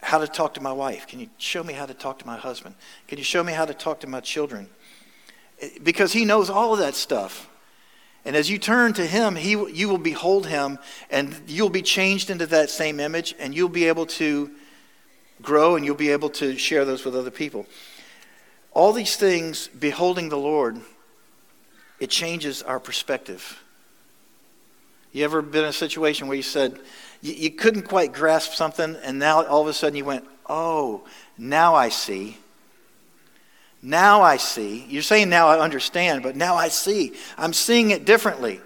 how 0.00 0.18
to 0.18 0.26
talk 0.26 0.54
to 0.54 0.62
my 0.62 0.72
wife? 0.72 1.06
Can 1.06 1.20
you 1.20 1.28
show 1.36 1.62
me 1.62 1.74
how 1.74 1.84
to 1.84 1.94
talk 1.94 2.20
to 2.20 2.26
my 2.26 2.36
husband? 2.36 2.76
Can 3.06 3.18
you 3.18 3.24
show 3.24 3.42
me 3.42 3.52
how 3.52 3.66
to 3.66 3.74
talk 3.74 4.00
to 4.00 4.06
my 4.06 4.20
children? 4.20 4.68
Because 5.82 6.12
he 6.12 6.24
knows 6.24 6.48
all 6.48 6.72
of 6.72 6.78
that 6.78 6.94
stuff. 6.94 7.50
And 8.24 8.36
as 8.36 8.48
you 8.48 8.58
turn 8.58 8.92
to 8.94 9.06
him, 9.06 9.34
he, 9.34 9.50
you 9.50 9.88
will 9.88 9.98
behold 9.98 10.46
him 10.46 10.78
and 11.10 11.34
you'll 11.46 11.68
be 11.68 11.82
changed 11.82 12.30
into 12.30 12.46
that 12.46 12.70
same 12.70 13.00
image 13.00 13.34
and 13.38 13.54
you'll 13.54 13.68
be 13.68 13.86
able 13.86 14.06
to 14.06 14.50
grow 15.40 15.74
and 15.74 15.84
you'll 15.84 15.96
be 15.96 16.10
able 16.10 16.30
to 16.30 16.56
share 16.56 16.84
those 16.84 17.04
with 17.04 17.16
other 17.16 17.32
people. 17.32 17.66
All 18.72 18.92
these 18.92 19.16
things, 19.16 19.68
beholding 19.68 20.28
the 20.28 20.38
Lord, 20.38 20.80
it 21.98 22.10
changes 22.10 22.62
our 22.62 22.80
perspective. 22.80 23.62
You 25.12 25.24
ever 25.24 25.42
been 25.42 25.64
in 25.64 25.70
a 25.70 25.74
situation 25.74 26.26
where 26.26 26.36
you 26.36 26.42
said, 26.42 26.78
you, 27.20 27.34
you 27.34 27.50
couldn't 27.50 27.82
quite 27.82 28.12
grasp 28.12 28.52
something, 28.54 28.96
and 29.02 29.18
now 29.18 29.44
all 29.44 29.60
of 29.60 29.68
a 29.68 29.74
sudden 29.74 29.96
you 29.96 30.04
went, 30.04 30.24
oh, 30.48 31.04
now 31.36 31.74
I 31.74 31.90
see. 31.90 32.38
Now 33.82 34.22
I 34.22 34.36
see. 34.36 34.84
You're 34.88 35.02
saying 35.02 35.28
now 35.28 35.48
I 35.48 35.58
understand, 35.58 36.22
but 36.22 36.36
now 36.36 36.54
I 36.54 36.68
see. 36.68 37.12
I'm 37.36 37.52
seeing 37.52 37.90
it 37.90 38.04
differently. 38.04 38.60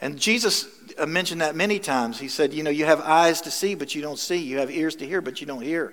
And 0.00 0.18
Jesus 0.18 0.68
uh, 0.98 1.04
mentioned 1.04 1.40
that 1.40 1.56
many 1.56 1.80
times. 1.80 2.18
He 2.18 2.28
said, 2.28 2.54
You 2.54 2.62
know, 2.62 2.70
you 2.70 2.84
have 2.84 3.00
eyes 3.00 3.40
to 3.42 3.50
see, 3.50 3.74
but 3.74 3.94
you 3.94 4.02
don't 4.02 4.18
see. 4.18 4.36
You 4.36 4.58
have 4.58 4.70
ears 4.70 4.96
to 4.96 5.06
hear, 5.06 5.20
but 5.20 5.40
you 5.40 5.46
don't 5.46 5.62
hear. 5.62 5.92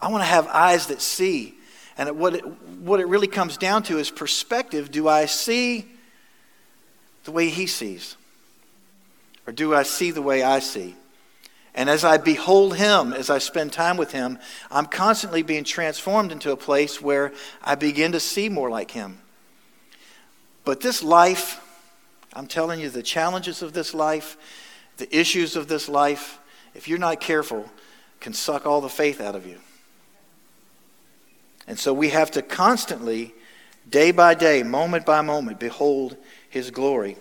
I 0.00 0.10
want 0.10 0.22
to 0.22 0.28
have 0.28 0.46
eyes 0.48 0.86
that 0.88 1.00
see. 1.00 1.54
And 1.96 2.18
what 2.18 2.34
it, 2.34 2.46
what 2.80 3.00
it 3.00 3.06
really 3.06 3.26
comes 3.26 3.56
down 3.56 3.82
to 3.84 3.98
is 3.98 4.10
perspective. 4.10 4.90
Do 4.90 5.08
I 5.08 5.26
see 5.26 5.86
the 7.24 7.32
way 7.32 7.48
he 7.48 7.66
sees? 7.66 8.16
Or 9.46 9.52
do 9.52 9.74
I 9.74 9.82
see 9.82 10.10
the 10.10 10.22
way 10.22 10.42
I 10.42 10.60
see? 10.60 10.94
And 11.80 11.88
as 11.88 12.04
I 12.04 12.18
behold 12.18 12.76
him, 12.76 13.14
as 13.14 13.30
I 13.30 13.38
spend 13.38 13.72
time 13.72 13.96
with 13.96 14.12
him, 14.12 14.38
I'm 14.70 14.84
constantly 14.84 15.40
being 15.40 15.64
transformed 15.64 16.30
into 16.30 16.52
a 16.52 16.56
place 16.56 17.00
where 17.00 17.32
I 17.64 17.74
begin 17.74 18.12
to 18.12 18.20
see 18.20 18.50
more 18.50 18.68
like 18.68 18.90
him. 18.90 19.16
But 20.66 20.82
this 20.82 21.02
life, 21.02 21.58
I'm 22.34 22.46
telling 22.46 22.80
you, 22.80 22.90
the 22.90 23.02
challenges 23.02 23.62
of 23.62 23.72
this 23.72 23.94
life, 23.94 24.36
the 24.98 25.08
issues 25.18 25.56
of 25.56 25.68
this 25.68 25.88
life, 25.88 26.38
if 26.74 26.86
you're 26.86 26.98
not 26.98 27.18
careful, 27.18 27.64
can 28.20 28.34
suck 28.34 28.66
all 28.66 28.82
the 28.82 28.90
faith 28.90 29.18
out 29.18 29.34
of 29.34 29.46
you. 29.46 29.56
And 31.66 31.78
so 31.78 31.94
we 31.94 32.10
have 32.10 32.30
to 32.32 32.42
constantly, 32.42 33.32
day 33.88 34.10
by 34.10 34.34
day, 34.34 34.62
moment 34.62 35.06
by 35.06 35.22
moment, 35.22 35.58
behold 35.58 36.18
his 36.50 36.70
glory. 36.70 37.16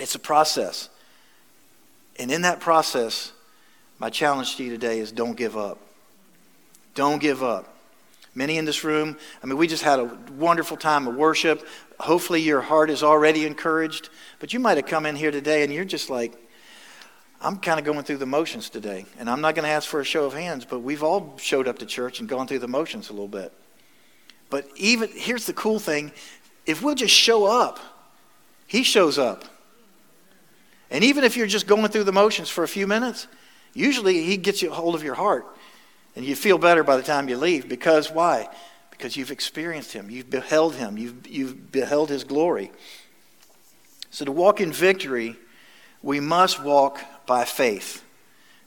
It's 0.00 0.16
a 0.16 0.18
process. 0.18 0.88
And 2.18 2.32
in 2.32 2.42
that 2.42 2.58
process, 2.58 3.30
my 3.98 4.10
challenge 4.10 4.56
to 4.56 4.64
you 4.64 4.70
today 4.70 4.98
is 4.98 5.12
don't 5.12 5.36
give 5.36 5.56
up. 5.56 5.78
Don't 6.94 7.20
give 7.20 7.42
up. 7.42 7.72
Many 8.34 8.58
in 8.58 8.66
this 8.66 8.84
room, 8.84 9.16
I 9.42 9.46
mean, 9.46 9.56
we 9.56 9.66
just 9.66 9.82
had 9.82 9.98
a 9.98 10.04
wonderful 10.36 10.76
time 10.76 11.08
of 11.08 11.16
worship. 11.16 11.66
Hopefully, 11.98 12.42
your 12.42 12.60
heart 12.60 12.90
is 12.90 13.02
already 13.02 13.46
encouraged. 13.46 14.10
But 14.40 14.52
you 14.52 14.60
might 14.60 14.76
have 14.76 14.86
come 14.86 15.06
in 15.06 15.16
here 15.16 15.30
today 15.30 15.62
and 15.62 15.72
you're 15.72 15.86
just 15.86 16.10
like, 16.10 16.34
I'm 17.40 17.58
kind 17.58 17.78
of 17.78 17.86
going 17.86 18.02
through 18.02 18.18
the 18.18 18.26
motions 18.26 18.68
today. 18.68 19.06
And 19.18 19.30
I'm 19.30 19.40
not 19.40 19.54
going 19.54 19.64
to 19.64 19.70
ask 19.70 19.88
for 19.88 20.00
a 20.00 20.04
show 20.04 20.24
of 20.26 20.34
hands, 20.34 20.66
but 20.66 20.80
we've 20.80 21.02
all 21.02 21.34
showed 21.38 21.66
up 21.66 21.78
to 21.78 21.86
church 21.86 22.20
and 22.20 22.28
gone 22.28 22.46
through 22.46 22.58
the 22.58 22.68
motions 22.68 23.08
a 23.08 23.12
little 23.12 23.28
bit. 23.28 23.52
But 24.50 24.68
even, 24.76 25.08
here's 25.12 25.46
the 25.46 25.52
cool 25.52 25.78
thing 25.78 26.12
if 26.66 26.82
we'll 26.82 26.94
just 26.94 27.14
show 27.14 27.46
up, 27.46 27.78
He 28.66 28.82
shows 28.82 29.18
up. 29.18 29.44
And 30.90 31.02
even 31.04 31.24
if 31.24 31.36
you're 31.36 31.46
just 31.46 31.66
going 31.66 31.88
through 31.88 32.04
the 32.04 32.12
motions 32.12 32.48
for 32.48 32.64
a 32.64 32.68
few 32.68 32.86
minutes, 32.86 33.26
usually 33.76 34.22
He 34.24 34.36
gets 34.36 34.62
you 34.62 34.70
a 34.70 34.74
hold 34.74 34.94
of 34.94 35.02
your 35.02 35.14
heart. 35.14 35.46
And 36.16 36.24
you 36.24 36.34
feel 36.34 36.56
better 36.56 36.82
by 36.82 36.96
the 36.96 37.02
time 37.02 37.28
you 37.28 37.36
leave. 37.36 37.68
Because 37.68 38.10
why? 38.10 38.48
Because 38.90 39.16
you've 39.16 39.30
experienced 39.30 39.92
Him, 39.92 40.10
you've 40.10 40.30
beheld 40.30 40.74
Him, 40.74 40.96
you've, 40.96 41.26
you've 41.26 41.70
beheld 41.70 42.08
His 42.08 42.24
glory. 42.24 42.72
So 44.10 44.24
to 44.24 44.32
walk 44.32 44.60
in 44.60 44.72
victory, 44.72 45.36
we 46.02 46.20
must 46.20 46.62
walk 46.62 47.00
by 47.26 47.44
faith. 47.44 48.02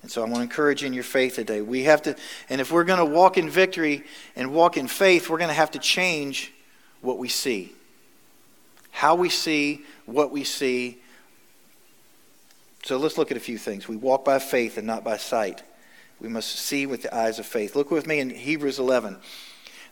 And 0.02 0.12
so 0.12 0.22
I 0.22 0.26
want 0.26 0.36
to 0.36 0.42
encourage 0.44 0.82
you 0.82 0.88
in 0.88 0.94
your 0.94 1.04
faith 1.04 1.36
today. 1.36 1.62
We 1.62 1.84
have 1.84 2.04
to, 2.04 2.16
and 2.50 2.62
if 2.62 2.72
we're 2.72 2.84
going 2.84 3.00
to 3.00 3.06
walk 3.06 3.38
in 3.38 3.50
victory 3.50 4.04
and 4.36 4.54
walk 4.54 4.78
in 4.78 4.88
faith, 4.88 5.30
we're 5.30 5.40
going 5.40 5.50
to 5.50 5.54
have 5.54 5.72
to 5.72 5.80
change 5.80 6.54
what 7.02 7.18
we 7.18 7.28
see. 7.28 7.74
How 8.92 9.16
we 9.16 9.30
see, 9.30 9.82
what 10.06 10.32
we 10.32 10.44
see. 10.44 11.00
So 12.84 12.98
let's 12.98 13.18
look 13.18 13.32
at 13.32 13.38
a 13.38 13.42
few 13.42 13.58
things. 13.58 13.88
We 13.88 13.98
walk 13.98 14.24
by 14.26 14.40
faith 14.40 14.78
and 14.78 14.88
not 14.88 15.04
by 15.04 15.18
sight. 15.18 15.64
We 16.20 16.30
must 16.30 16.56
see 16.56 16.86
with 16.86 17.04
the 17.04 17.16
eyes 17.16 17.40
of 17.40 17.46
faith. 17.46 17.76
Look 17.76 17.92
with 17.92 18.08
me 18.08 18.20
in 18.20 18.30
Hebrews 18.30 18.80
11. 18.80 19.18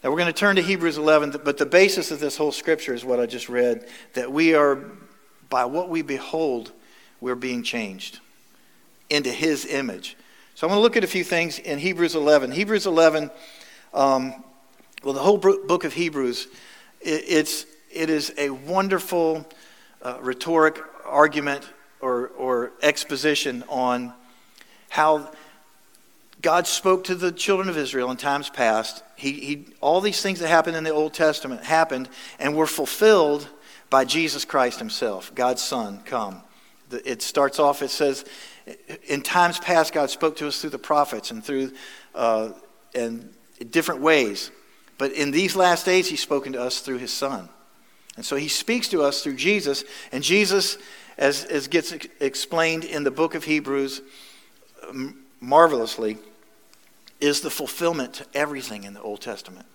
Now 0.03 0.11
we're 0.11 0.17
going 0.17 0.27
to 0.27 0.33
turn 0.33 0.57
to 0.57 0.61
Hebrews 0.61 0.97
11, 0.97 1.41
but 1.43 1.57
the 1.57 1.65
basis 1.65 2.11
of 2.11 2.19
this 2.19 2.37
whole 2.37 2.51
scripture 2.51 2.93
is 2.93 3.03
what 3.03 3.19
I 3.19 3.25
just 3.25 3.49
read 3.49 3.87
that 4.13 4.31
we 4.31 4.53
are, 4.53 4.83
by 5.49 5.65
what 5.65 5.89
we 5.89 6.01
behold, 6.01 6.71
we're 7.19 7.35
being 7.35 7.63
changed 7.63 8.19
into 9.09 9.31
his 9.31 9.65
image. 9.65 10.15
So 10.55 10.67
I 10.67 10.69
want 10.69 10.79
to 10.79 10.81
look 10.81 10.97
at 10.97 11.03
a 11.03 11.07
few 11.07 11.23
things 11.23 11.59
in 11.59 11.79
Hebrews 11.79 12.15
11. 12.15 12.51
Hebrews 12.51 12.85
11, 12.85 13.31
um, 13.93 14.43
well, 15.03 15.13
the 15.13 15.19
whole 15.19 15.37
book 15.37 15.83
of 15.83 15.93
Hebrews, 15.93 16.47
it, 17.01 17.23
it's, 17.27 17.65
it 17.91 18.09
is 18.09 18.33
a 18.37 18.49
wonderful 18.49 19.47
uh, 20.01 20.19
rhetoric 20.21 20.79
argument 21.05 21.63
or, 22.01 22.27
or 22.37 22.71
exposition 22.81 23.63
on 23.69 24.13
how 24.89 25.31
God 26.41 26.67
spoke 26.67 27.05
to 27.05 27.15
the 27.15 27.31
children 27.31 27.69
of 27.69 27.77
Israel 27.77 28.11
in 28.11 28.17
times 28.17 28.49
past. 28.49 29.03
He, 29.15 29.31
he, 29.33 29.65
all 29.81 30.01
these 30.01 30.21
things 30.21 30.39
that 30.39 30.47
happened 30.47 30.75
in 30.75 30.83
the 30.83 30.91
Old 30.91 31.13
Testament 31.13 31.63
happened 31.63 32.09
and 32.39 32.55
were 32.55 32.67
fulfilled 32.67 33.49
by 33.89 34.05
Jesus 34.05 34.45
Christ 34.45 34.79
himself, 34.79 35.33
God's 35.33 35.63
Son, 35.63 36.01
come. 36.03 36.41
It 36.91 37.21
starts 37.21 37.59
off, 37.59 37.81
it 37.81 37.89
says, 37.89 38.25
in 39.07 39.21
times 39.21 39.59
past, 39.59 39.93
God 39.93 40.09
spoke 40.09 40.37
to 40.37 40.47
us 40.47 40.61
through 40.61 40.71
the 40.71 40.77
prophets 40.77 41.31
and 41.31 41.43
through 41.43 41.71
uh, 42.13 42.51
and 42.93 43.33
different 43.71 44.01
ways. 44.01 44.51
But 44.97 45.11
in 45.13 45.31
these 45.31 45.55
last 45.55 45.85
days, 45.85 46.09
He's 46.09 46.21
spoken 46.21 46.53
to 46.53 46.61
us 46.61 46.79
through 46.79 46.97
His 46.97 47.13
Son. 47.13 47.49
And 48.15 48.25
so 48.25 48.35
He 48.35 48.47
speaks 48.47 48.87
to 48.89 49.01
us 49.03 49.23
through 49.23 49.35
Jesus. 49.35 49.83
And 50.11 50.23
Jesus, 50.23 50.77
as, 51.17 51.43
as 51.45 51.67
gets 51.67 51.91
explained 52.19 52.83
in 52.83 53.03
the 53.03 53.11
book 53.11 53.35
of 53.35 53.43
Hebrews 53.43 54.01
marvelously, 55.39 56.17
is 57.19 57.41
the 57.41 57.49
fulfillment 57.49 58.13
to 58.15 58.25
everything 58.33 58.83
in 58.83 58.93
the 58.93 59.01
Old 59.01 59.21
Testament. 59.21 59.65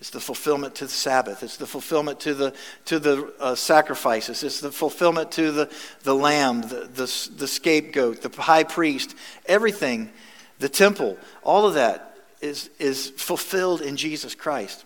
It's 0.00 0.10
the 0.10 0.20
fulfillment 0.20 0.74
to 0.76 0.84
the 0.84 0.90
Sabbath. 0.90 1.44
It's 1.44 1.56
the 1.56 1.66
fulfillment 1.66 2.18
to 2.20 2.34
the, 2.34 2.54
to 2.86 2.98
the 2.98 3.32
uh, 3.38 3.54
sacrifices. 3.54 4.42
It's 4.42 4.60
the 4.60 4.72
fulfillment 4.72 5.30
to 5.32 5.52
the, 5.52 5.70
the 6.02 6.14
lamb, 6.14 6.62
the, 6.62 6.88
the, 6.92 7.30
the 7.36 7.46
scapegoat, 7.46 8.20
the 8.20 8.42
high 8.42 8.64
priest, 8.64 9.14
everything, 9.46 10.10
the 10.58 10.68
temple, 10.68 11.18
all 11.42 11.66
of 11.66 11.74
that 11.74 12.16
is, 12.40 12.70
is 12.78 13.10
fulfilled 13.10 13.80
in 13.80 13.96
Jesus 13.96 14.34
Christ. 14.34 14.84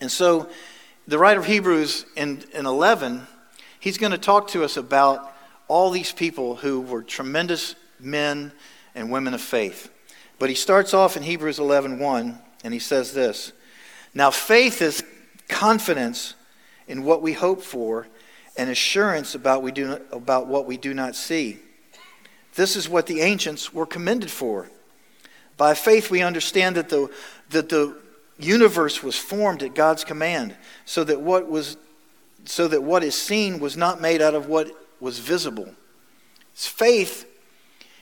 And 0.00 0.10
so 0.10 0.50
the 1.08 1.18
writer 1.18 1.40
of 1.40 1.46
Hebrews 1.46 2.04
in, 2.16 2.44
in 2.52 2.66
11, 2.66 3.26
he's 3.84 3.98
going 3.98 4.12
to 4.12 4.18
talk 4.18 4.48
to 4.48 4.64
us 4.64 4.78
about 4.78 5.30
all 5.68 5.90
these 5.90 6.10
people 6.10 6.56
who 6.56 6.80
were 6.80 7.02
tremendous 7.02 7.74
men 8.00 8.50
and 8.94 9.10
women 9.10 9.34
of 9.34 9.42
faith. 9.42 9.90
But 10.38 10.48
he 10.48 10.54
starts 10.54 10.94
off 10.94 11.18
in 11.18 11.22
Hebrews 11.22 11.58
11 11.58 11.98
1, 11.98 12.38
and 12.64 12.72
he 12.72 12.80
says 12.80 13.12
this. 13.12 13.52
Now, 14.14 14.30
faith 14.30 14.80
is 14.80 15.04
confidence 15.48 16.34
in 16.88 17.04
what 17.04 17.20
we 17.20 17.34
hope 17.34 17.60
for 17.60 18.06
and 18.56 18.70
assurance 18.70 19.34
about, 19.34 19.62
we 19.62 19.70
do 19.70 20.00
about 20.10 20.46
what 20.46 20.64
we 20.64 20.78
do 20.78 20.94
not 20.94 21.14
see. 21.14 21.58
This 22.54 22.76
is 22.76 22.88
what 22.88 23.06
the 23.06 23.20
ancients 23.20 23.74
were 23.74 23.84
commended 23.84 24.30
for. 24.30 24.70
By 25.58 25.74
faith, 25.74 26.10
we 26.10 26.22
understand 26.22 26.76
that 26.76 26.88
the, 26.88 27.10
that 27.50 27.68
the 27.68 27.98
universe 28.38 29.02
was 29.02 29.18
formed 29.18 29.62
at 29.62 29.74
God's 29.74 30.04
command, 30.04 30.56
so 30.86 31.04
that 31.04 31.20
what 31.20 31.50
was 31.50 31.76
so 32.44 32.68
that 32.68 32.82
what 32.82 33.02
is 33.02 33.14
seen 33.14 33.58
was 33.58 33.76
not 33.76 34.00
made 34.00 34.20
out 34.20 34.34
of 34.34 34.46
what 34.46 34.70
was 35.00 35.18
visible. 35.18 35.68
It's 36.52 36.66
faith, 36.66 37.26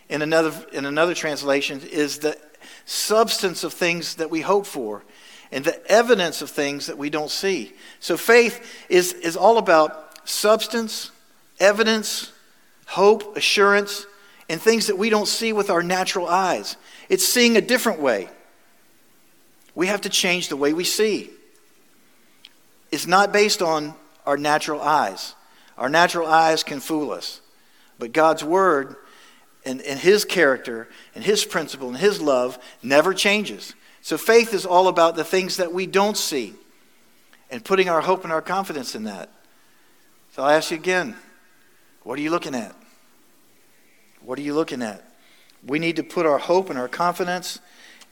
in 0.09 0.23
another, 0.23 0.53
in 0.73 0.85
another 0.85 1.15
translation, 1.15 1.81
is 1.91 2.19
the 2.19 2.37
substance 2.85 3.65
of 3.65 3.73
things 3.73 4.17
that 4.17 4.31
we 4.31 4.41
hope 4.41 4.67
for 4.67 5.03
and 5.51 5.65
the 5.65 5.87
evidence 5.91 6.43
of 6.43 6.51
things 6.51 6.87
that 6.87 6.99
we 6.99 7.11
don't 7.11 7.31
see. 7.31 7.73
So 8.01 8.17
faith 8.17 8.85
is, 8.89 9.13
is 9.13 9.37
all 9.37 9.59
about 9.59 10.27
substance, 10.29 11.11
evidence, 11.61 12.33
hope, 12.87 13.37
assurance, 13.37 14.07
and 14.49 14.61
things 14.61 14.87
that 14.87 14.99
we 14.99 15.11
don't 15.11 15.29
see 15.29 15.53
with 15.53 15.71
our 15.71 15.83
natural 15.83 16.27
eyes. 16.27 16.77
It's 17.09 17.27
seeing 17.27 17.57
a 17.57 17.61
different 17.61 18.01
way. 18.01 18.29
We 19.75 19.87
have 19.87 20.03
to 20.03 20.09
change 20.09 20.49
the 20.49 20.57
way 20.57 20.73
we 20.73 20.85
see. 20.85 21.31
It's 22.91 23.07
not 23.07 23.33
based 23.33 23.63
on 23.63 23.95
our 24.27 24.37
natural 24.37 24.81
eyes. 24.81 25.35
Our 25.77 25.89
natural 25.89 26.27
eyes 26.27 26.63
can 26.63 26.81
fool 26.81 27.11
us. 27.11 27.41
But 27.99 28.13
God's 28.13 28.45
Word 28.45 28.97
and, 29.65 29.81
and 29.83 29.99
His 29.99 30.25
character 30.25 30.89
and 31.15 31.25
His 31.25 31.45
principle 31.45 31.89
and 31.89 31.97
His 31.97 32.21
love 32.21 32.59
never 32.83 33.15
changes. 33.15 33.75
So 34.01 34.19
faith 34.19 34.53
is 34.53 34.67
all 34.67 34.89
about 34.89 35.17
the 35.17 35.25
things 35.25 35.57
that 35.59 35.73
we 35.73 35.87
don't 35.87 36.17
see 36.17 36.55
and 37.51 37.65
putting 37.65 37.89
our 37.89 38.01
hope 38.01 38.25
and 38.25 38.33
our 38.33 38.43
confidence 38.43 38.95
in 38.95 39.05
that. 39.05 39.29
So 40.33 40.43
I 40.43 40.55
ask 40.55 40.71
you 40.71 40.77
again 40.77 41.17
what 42.03 42.19
are 42.19 42.23
you 42.23 42.31
looking 42.31 42.55
at? 42.55 42.75
What 44.23 44.39
are 44.39 44.43
you 44.43 44.55
looking 44.55 44.83
at? 44.83 45.05
We 45.65 45.79
need 45.79 45.97
to 45.97 46.03
put 46.03 46.27
our 46.27 46.39
hope 46.39 46.71
and 46.71 46.79
our 46.79 46.89
confidence 46.89 47.61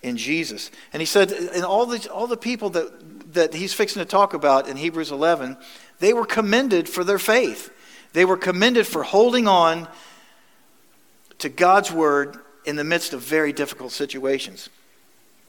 in 0.02 0.17
Jesus. 0.17 0.71
And 0.93 1.00
he 1.00 1.07
said, 1.07 1.33
and 1.33 1.64
all 1.64 1.87
the, 1.87 2.09
all 2.11 2.26
the 2.26 2.37
people 2.37 2.71
that, 2.71 3.33
that 3.35 3.55
he's 3.55 3.75
fixing 3.75 4.00
to 4.00 4.07
talk 4.09 4.35
about 4.35 4.69
in 4.69 4.76
Hebrews 4.76 5.11
11, 5.11 5.57
they 6.00 6.12
were 6.12 6.26
commended 6.26 6.88
for 6.88 7.04
their 7.04 7.19
faith. 7.19 7.71
They 8.12 8.25
were 8.25 8.37
commended 8.37 8.87
for 8.87 9.02
holding 9.02 9.47
on 9.47 9.88
to 11.38 11.49
God's 11.49 11.92
word 11.92 12.37
in 12.64 12.76
the 12.76 12.85
midst 12.85 13.12
of 13.12 13.21
very 13.21 13.52
difficult 13.52 13.92
situations. 13.92 14.69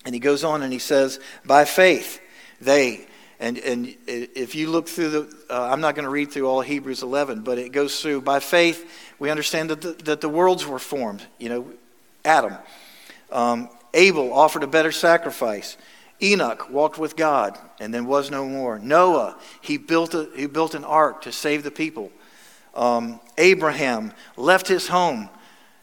And 0.06 0.14
he 0.16 0.20
goes 0.20 0.44
on 0.44 0.64
and 0.64 0.72
he 0.72 0.80
says, 0.80 1.20
by 1.46 1.66
faith, 1.66 2.22
they, 2.60 3.06
and, 3.40 3.58
and 3.58 3.96
if 4.08 4.56
you 4.56 4.70
look 4.70 4.88
through 4.88 5.10
the, 5.10 5.36
uh, 5.50 5.70
I'm 5.72 5.82
not 5.82 5.96
going 5.96 6.06
to 6.06 6.12
read 6.12 6.32
through 6.32 6.48
all 6.48 6.62
Hebrews 6.62 7.02
11, 7.02 7.42
but 7.42 7.58
it 7.58 7.72
goes 7.72 8.02
through, 8.02 8.22
by 8.22 8.40
faith, 8.40 8.90
we 9.20 9.30
understand 9.30 9.70
that 9.72 9.82
the, 9.82 9.94
that 10.04 10.22
the 10.22 10.30
worlds 10.30 10.66
were 10.66 10.80
formed. 10.80 11.26
You 11.40 11.50
know, 11.50 11.72
Adam. 12.24 12.56
Um, 13.32 13.70
Abel 13.94 14.32
offered 14.34 14.64
a 14.64 14.68
better 14.68 14.92
sacrifice. 14.92 15.78
Enoch 16.22 16.70
walked 16.70 16.98
with 16.98 17.16
God 17.16 17.58
and 17.80 17.94
then 17.94 18.06
was 18.06 18.30
no 18.30 18.46
more. 18.48 18.80
Noah, 18.80 19.38
he 19.62 19.78
built, 19.78 20.14
a, 20.14 20.30
he 20.36 20.46
built 20.46 20.76
an 20.76 20.84
ark 20.84 21.22
to 21.24 21.32
save 21.32 21.64
the 21.64 21.72
people. 21.72 22.12
Um, 22.76 23.20
Abraham 23.38 24.14
left 24.38 24.68
his 24.68 24.88
home 24.88 25.30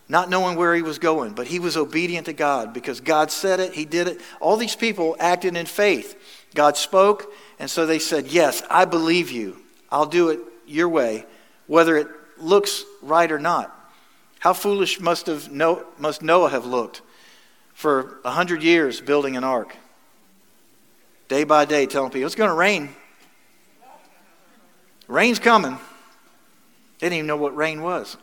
not 0.09 0.31
knowing 0.31 0.57
where 0.57 0.75
he 0.75 0.83
was 0.83 0.99
going, 0.99 1.35
but 1.35 1.47
he 1.47 1.59
was 1.59 1.77
obedient 1.77 2.27
to 2.27 2.33
God 2.33 2.73
because 2.73 3.01
God 3.01 3.31
said 3.31 3.61
it, 3.61 3.75
he 3.75 3.85
did 3.85 4.09
it. 4.09 4.21
All 4.41 4.57
these 4.57 4.75
people 4.75 5.17
acted 5.21 5.55
in 5.55 5.67
faith. 5.67 6.47
God 6.55 6.79
spoke, 6.79 7.33
and 7.59 7.71
so 7.71 7.85
they 7.85 7.99
said, 7.99 8.29
Yes, 8.29 8.63
I 8.71 8.87
believe 8.87 9.31
you. 9.31 9.59
I'll 9.91 10.07
do 10.07 10.31
it 10.31 10.41
your 10.67 10.89
way, 10.89 11.27
whether 11.67 11.97
it 11.97 12.09
looks 12.39 12.85
right 13.03 13.31
or 13.31 13.39
not. 13.39 13.75
How 14.39 14.55
foolish 14.55 14.99
must, 14.99 15.27
have 15.27 15.53
Noah, 15.53 15.85
must 15.99 16.23
Noah 16.23 16.49
have 16.51 16.65
looked 16.65 17.03
for 17.75 18.21
a 18.25 18.31
hundred 18.31 18.63
years 18.63 19.01
building 19.01 19.37
an 19.37 19.45
ark? 19.45 19.77
Day 21.29 21.45
by 21.45 21.65
day, 21.65 21.87
telling 21.87 22.11
people, 22.11 22.27
It's 22.27 22.35
going 22.35 22.51
to 22.51 22.57
rain. 22.57 22.89
Rain's 25.07 25.39
coming. 25.39 25.79
They 26.99 27.07
didn't 27.07 27.19
even 27.19 27.27
know 27.27 27.37
what 27.37 27.57
rain 27.57 27.83
was. 27.83 28.17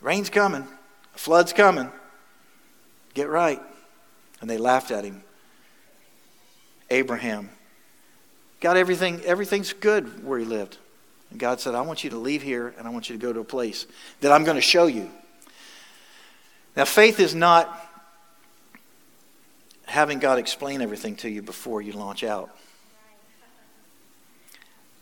Rain's 0.00 0.28
coming. 0.28 0.66
A 1.14 1.18
flood's 1.18 1.52
coming. 1.52 1.90
Get 3.14 3.28
right. 3.28 3.60
And 4.40 4.50
they 4.50 4.58
laughed 4.58 4.90
at 4.90 5.04
him. 5.04 5.22
Abraham. 6.90 7.50
got 8.60 8.76
everything, 8.76 9.20
everything's 9.22 9.72
good 9.72 10.24
where 10.24 10.38
he 10.38 10.44
lived. 10.44 10.76
And 11.30 11.40
God 11.40 11.60
said, 11.60 11.74
I 11.74 11.80
want 11.80 12.04
you 12.04 12.10
to 12.10 12.18
leave 12.18 12.42
here 12.42 12.74
and 12.78 12.86
I 12.86 12.90
want 12.90 13.08
you 13.08 13.16
to 13.16 13.20
go 13.20 13.32
to 13.32 13.40
a 13.40 13.44
place 13.44 13.86
that 14.20 14.30
I'm 14.30 14.44
going 14.44 14.56
to 14.56 14.60
show 14.60 14.86
you. 14.86 15.10
Now, 16.76 16.84
faith 16.84 17.18
is 17.18 17.34
not 17.34 17.85
having 19.86 20.18
God 20.18 20.38
explain 20.38 20.82
everything 20.82 21.16
to 21.16 21.30
you 21.30 21.42
before 21.42 21.80
you 21.80 21.92
launch 21.92 22.22
out. 22.22 22.50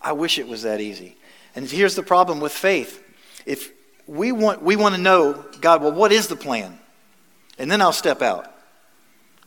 I 0.01 0.13
wish 0.13 0.39
it 0.39 0.47
was 0.47 0.63
that 0.63 0.81
easy. 0.81 1.17
And 1.57 1.69
here's 1.69 1.95
the 1.95 2.03
problem 2.03 2.41
with 2.41 2.53
faith. 2.53 3.03
If 3.47 3.73
we 4.07 4.33
want, 4.33 4.63
we 4.63 4.77
want 4.77 4.95
to 4.95 5.01
know, 5.01 5.45
God, 5.61 5.83
well, 5.83 5.93
what 5.93 6.13
is 6.13 6.29
the 6.29 6.37
plan? 6.37 6.79
And 7.59 7.71
then 7.71 7.81
I'll 7.81 7.93
step 7.93 8.21
out. 8.21 8.53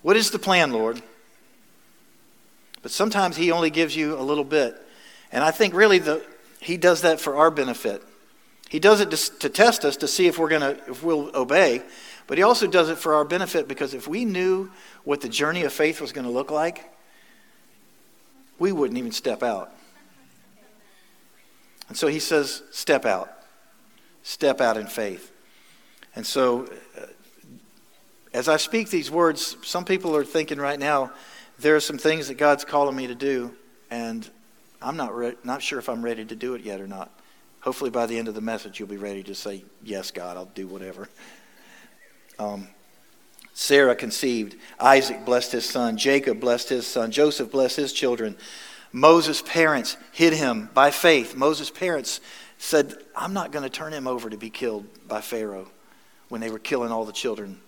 What 0.02 0.18
is 0.18 0.32
the 0.32 0.40
plan, 0.40 0.72
Lord? 0.72 1.02
But 2.82 2.92
sometimes 2.92 3.38
He 3.38 3.52
only 3.52 3.70
gives 3.70 3.96
you 3.96 4.18
a 4.18 4.22
little 4.22 4.44
bit. 4.44 4.76
And 5.32 5.44
I 5.44 5.52
think 5.52 5.74
really 5.74 6.00
the, 6.00 6.26
He 6.60 6.78
does 6.78 7.02
that 7.02 7.20
for 7.20 7.36
our 7.36 7.52
benefit. 7.52 8.02
He 8.70 8.80
does 8.80 9.00
it 9.00 9.12
to, 9.12 9.40
to 9.40 9.50
test 9.50 9.86
us 9.86 9.98
to 9.98 10.08
see 10.08 10.28
if 10.28 10.40
we're 10.40 10.50
going 10.50 10.62
to, 10.62 10.90
if 10.90 11.04
we'll 11.04 11.36
obey. 11.36 11.84
But 12.28 12.38
He 12.38 12.44
also 12.44 12.68
does 12.68 12.90
it 12.90 12.98
for 12.98 13.16
our 13.16 13.26
benefit 13.26 13.68
because 13.68 13.94
if 13.94 14.08
we 14.08 14.26
knew 14.26 14.70
what 15.04 15.22
the 15.22 15.30
journey 15.30 15.64
of 15.64 15.74
faith 15.74 16.00
was 16.02 16.12
going 16.12 16.26
to 16.26 16.32
look 16.32 16.52
like, 16.52 16.94
we 18.60 18.72
wouldn't 18.72 18.98
even 18.98 19.12
step 19.12 19.44
out. 19.44 19.72
And 21.90 21.98
so 21.98 22.08
he 22.08 22.20
says, 22.20 22.64
step 22.72 23.06
out. 23.06 23.32
Step 24.24 24.60
out 24.60 24.78
in 24.78 24.88
faith. 24.88 25.32
And 26.16 26.26
so, 26.26 26.68
uh, 26.98 27.06
as 28.34 28.50
I 28.50 28.58
speak 28.58 28.90
these 28.90 29.10
words, 29.10 29.56
some 29.64 29.86
people 29.86 30.16
are 30.16 30.26
thinking 30.26 30.58
right 30.58 30.80
now, 30.80 31.12
there 31.60 31.76
are 31.76 31.80
some 31.80 31.98
things 31.98 32.28
that 32.28 32.36
God's 32.36 32.66
calling 32.66 32.96
me 32.96 33.08
to 33.08 33.16
do, 33.16 33.56
and 33.90 34.30
I'm 34.82 34.98
not, 34.98 35.16
re- 35.16 35.38
not 35.44 35.62
sure 35.62 35.80
if 35.80 35.88
I'm 35.88 36.04
ready 36.04 36.26
to 36.26 36.36
do 36.36 36.56
it 36.56 36.62
yet 36.62 36.82
or 36.82 36.88
not. 36.88 37.10
Hopefully, 37.62 37.90
by 37.90 38.06
the 38.06 38.18
end 38.18 38.28
of 38.28 38.36
the 38.36 38.42
message, 38.42 38.80
you'll 38.80 38.90
be 38.90 38.98
ready 38.98 39.24
to 39.24 39.34
say, 39.34 39.64
Yes, 39.84 40.12
God, 40.12 40.38
I'll 40.38 40.46
do 40.46 40.68
whatever. 40.68 41.10
Um, 42.40 42.68
Sarah 43.54 43.96
conceived. 43.96 44.56
Isaac 44.80 45.26
blessed 45.26 45.52
his 45.54 45.66
son. 45.68 45.98
Jacob 45.98 46.40
blessed 46.40 46.70
his 46.70 46.86
son. 46.86 47.12
Joseph 47.12 47.52
blessed 47.52 47.78
his 47.78 47.94
children. 47.94 48.38
Moses' 48.92 49.42
parents 49.42 49.98
hid 50.12 50.34
him 50.34 50.70
by 50.74 50.92
faith. 50.92 51.36
Moses' 51.36 51.72
parents 51.72 52.22
said, 52.58 52.96
I'm 53.16 53.34
not 53.34 53.52
going 53.52 53.64
to 53.64 53.70
turn 53.70 53.94
him 53.94 54.08
over 54.08 54.30
to 54.30 54.38
be 54.38 54.50
killed 54.50 54.86
by 55.08 55.22
Pharaoh 55.22 55.68
when 56.30 56.42
they 56.42 56.50
were 56.50 56.60
killing 56.60 56.92
all 56.92 57.06
the 57.06 57.12
children. 57.12 57.60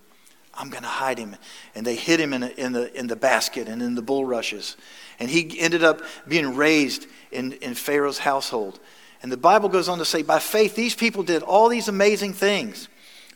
I'm 0.54 0.70
going 0.70 0.84
to 0.84 0.90
hide 0.90 1.18
him. 1.18 1.36
And 1.74 1.86
they 1.86 1.96
hid 1.96 2.20
him 2.20 2.34
in, 2.34 2.44
a, 2.44 2.48
in, 2.50 2.74
the, 2.74 2.94
in 2.98 3.08
the 3.08 3.16
basket 3.16 3.68
and 3.68 3.82
in 3.82 3.96
the 3.96 4.02
bulrushes. 4.02 4.78
And 5.20 5.30
he 5.30 5.60
ended 5.60 5.84
up 5.84 6.02
being 6.28 6.56
raised 6.56 7.08
in, 7.32 7.54
in 7.54 7.76
Pharaoh's 7.76 8.20
household. 8.20 8.80
And 9.22 9.32
the 9.32 9.38
Bible 9.38 9.70
goes 9.70 9.90
on 9.90 9.98
to 10.00 10.06
say, 10.06 10.22
by 10.22 10.40
faith, 10.40 10.76
these 10.76 10.96
people 10.96 11.24
did 11.24 11.44
all 11.44 11.70
these 11.70 11.88
amazing 11.88 12.34
things. 12.34 12.88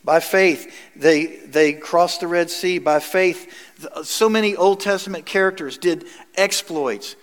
By 0.04 0.20
faith, 0.20 0.72
they, 0.94 1.26
they 1.26 1.72
crossed 1.72 2.20
the 2.20 2.26
Red 2.26 2.50
Sea. 2.50 2.78
By 2.78 3.00
faith, 3.00 3.52
so 4.02 4.28
many 4.28 4.54
Old 4.54 4.80
Testament 4.80 5.24
characters 5.24 5.78
did 5.78 6.04
exploits. 6.34 7.16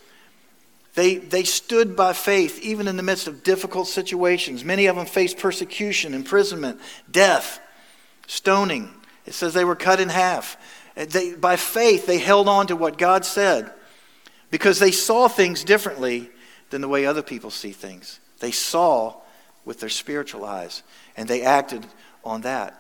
They, 0.96 1.16
they 1.16 1.44
stood 1.44 1.96
by 1.96 2.14
faith 2.14 2.60
even 2.60 2.88
in 2.88 2.98
the 2.98 3.04
midst 3.04 3.28
of 3.28 3.44
difficult 3.44 3.88
situations. 3.88 4.66
Many 4.66 4.88
of 4.88 4.96
them 4.96 5.06
faced 5.06 5.38
persecution, 5.38 6.14
imprisonment, 6.14 6.82
death, 7.10 7.62
stoning. 8.28 8.90
It 9.26 9.34
says 9.34 9.54
they 9.54 9.64
were 9.64 9.76
cut 9.76 10.00
in 10.00 10.10
half. 10.10 10.58
They, 10.96 11.36
by 11.36 11.56
faith, 11.56 12.08
they 12.08 12.18
held 12.18 12.50
on 12.50 12.68
to 12.68 12.76
what 12.76 12.98
God 12.98 13.26
said 13.26 13.72
because 14.50 14.80
they 14.80 14.92
saw 14.92 15.28
things 15.28 15.64
differently 15.64 16.30
than 16.72 16.82
the 16.82 16.88
way 16.88 17.06
other 17.06 17.22
people 17.22 17.52
see 17.52 17.72
things. 17.72 18.20
They 18.40 18.52
saw 18.52 19.16
with 19.64 19.80
their 19.80 19.90
spiritual 19.90 20.44
eyes 20.44 20.84
and 21.16 21.30
they 21.30 21.44
acted 21.44 21.86
on 22.24 22.42
that. 22.42 22.78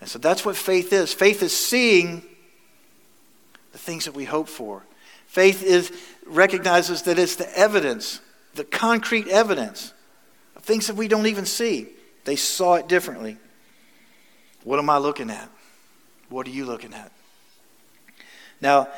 And 0.00 0.08
so 0.08 0.18
that's 0.18 0.44
what 0.44 0.56
faith 0.56 0.92
is. 0.92 1.12
Faith 1.14 1.42
is 1.42 1.56
seeing 1.56 2.22
the 3.72 3.78
things 3.78 4.04
that 4.04 4.14
we 4.14 4.24
hope 4.24 4.48
for. 4.48 4.84
Faith 5.26 5.62
is 5.62 5.92
recognizes 6.26 7.02
that 7.02 7.18
it's 7.18 7.36
the 7.36 7.58
evidence, 7.58 8.20
the 8.54 8.64
concrete 8.64 9.28
evidence 9.28 9.92
of 10.56 10.62
things 10.62 10.86
that 10.88 10.96
we 10.96 11.08
don't 11.08 11.26
even 11.26 11.46
see. 11.46 11.88
They 12.24 12.36
saw 12.36 12.74
it 12.74 12.88
differently. 12.88 13.38
What 14.64 14.78
am 14.78 14.90
I 14.90 14.98
looking 14.98 15.30
at? 15.30 15.48
What 16.28 16.46
are 16.46 16.50
you 16.50 16.64
looking 16.64 16.94
at? 16.94 17.10
Now, 18.60 18.88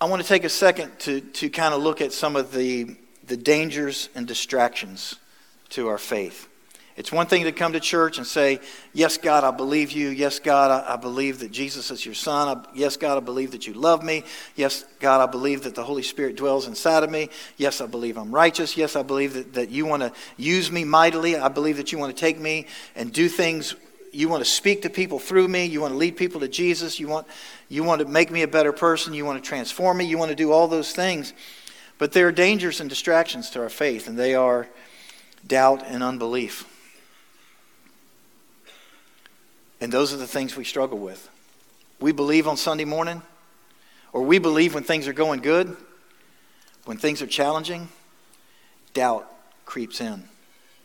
I 0.00 0.06
want 0.06 0.22
to 0.22 0.26
take 0.26 0.44
a 0.44 0.48
second 0.48 0.98
to, 1.00 1.20
to 1.20 1.50
kind 1.50 1.74
of 1.74 1.82
look 1.82 2.00
at 2.00 2.12
some 2.12 2.34
of 2.34 2.52
the, 2.52 2.96
the 3.26 3.36
dangers 3.36 4.08
and 4.14 4.26
distractions 4.26 5.16
to 5.70 5.88
our 5.88 5.98
faith. 5.98 6.48
It's 6.94 7.10
one 7.10 7.26
thing 7.26 7.44
to 7.44 7.52
come 7.52 7.72
to 7.72 7.80
church 7.80 8.18
and 8.18 8.26
say, 8.26 8.60
Yes, 8.92 9.16
God, 9.16 9.44
I 9.44 9.50
believe 9.50 9.92
you. 9.92 10.08
Yes, 10.08 10.38
God, 10.38 10.70
I, 10.70 10.94
I 10.94 10.96
believe 10.96 11.38
that 11.38 11.50
Jesus 11.50 11.90
is 11.90 12.04
your 12.04 12.14
son. 12.14 12.58
I, 12.58 12.68
yes, 12.74 12.96
God, 12.96 13.16
I 13.16 13.20
believe 13.20 13.52
that 13.52 13.66
you 13.66 13.72
love 13.72 14.04
me. 14.04 14.24
Yes, 14.56 14.84
God, 15.00 15.26
I 15.26 15.30
believe 15.30 15.62
that 15.62 15.74
the 15.74 15.84
Holy 15.84 16.02
Spirit 16.02 16.36
dwells 16.36 16.66
inside 16.66 17.02
of 17.02 17.10
me. 17.10 17.30
Yes, 17.56 17.80
I 17.80 17.86
believe 17.86 18.18
I'm 18.18 18.34
righteous. 18.34 18.76
Yes, 18.76 18.94
I 18.94 19.02
believe 19.02 19.32
that, 19.34 19.54
that 19.54 19.70
you 19.70 19.86
want 19.86 20.02
to 20.02 20.12
use 20.36 20.70
me 20.70 20.84
mightily. 20.84 21.36
I 21.36 21.48
believe 21.48 21.78
that 21.78 21.92
you 21.92 21.98
want 21.98 22.14
to 22.14 22.20
take 22.20 22.38
me 22.38 22.66
and 22.94 23.10
do 23.10 23.28
things. 23.28 23.74
You 24.12 24.28
want 24.28 24.44
to 24.44 24.50
speak 24.50 24.82
to 24.82 24.90
people 24.90 25.18
through 25.18 25.48
me. 25.48 25.64
You 25.64 25.80
want 25.80 25.94
to 25.94 25.98
lead 25.98 26.18
people 26.18 26.40
to 26.40 26.48
Jesus. 26.48 27.00
You 27.00 27.08
want, 27.08 27.26
you 27.70 27.84
want 27.84 28.02
to 28.02 28.06
make 28.06 28.30
me 28.30 28.42
a 28.42 28.48
better 28.48 28.72
person. 28.72 29.14
You 29.14 29.24
want 29.24 29.42
to 29.42 29.48
transform 29.48 29.96
me. 29.96 30.04
You 30.04 30.18
want 30.18 30.28
to 30.28 30.36
do 30.36 30.52
all 30.52 30.68
those 30.68 30.92
things. 30.92 31.32
But 31.96 32.12
there 32.12 32.28
are 32.28 32.32
dangers 32.32 32.80
and 32.80 32.90
distractions 32.90 33.48
to 33.50 33.62
our 33.62 33.70
faith, 33.70 34.08
and 34.08 34.18
they 34.18 34.34
are 34.34 34.68
doubt 35.46 35.84
and 35.86 36.02
unbelief. 36.02 36.66
And 39.82 39.92
those 39.92 40.14
are 40.14 40.16
the 40.16 40.28
things 40.28 40.56
we 40.56 40.62
struggle 40.62 40.98
with. 40.98 41.28
We 41.98 42.12
believe 42.12 42.46
on 42.46 42.56
Sunday 42.56 42.84
morning, 42.84 43.20
or 44.12 44.22
we 44.22 44.38
believe 44.38 44.74
when 44.74 44.84
things 44.84 45.08
are 45.08 45.12
going 45.12 45.40
good, 45.40 45.76
when 46.84 46.98
things 46.98 47.20
are 47.20 47.26
challenging, 47.26 47.88
doubt 48.94 49.28
creeps 49.64 50.00
in. 50.00 50.22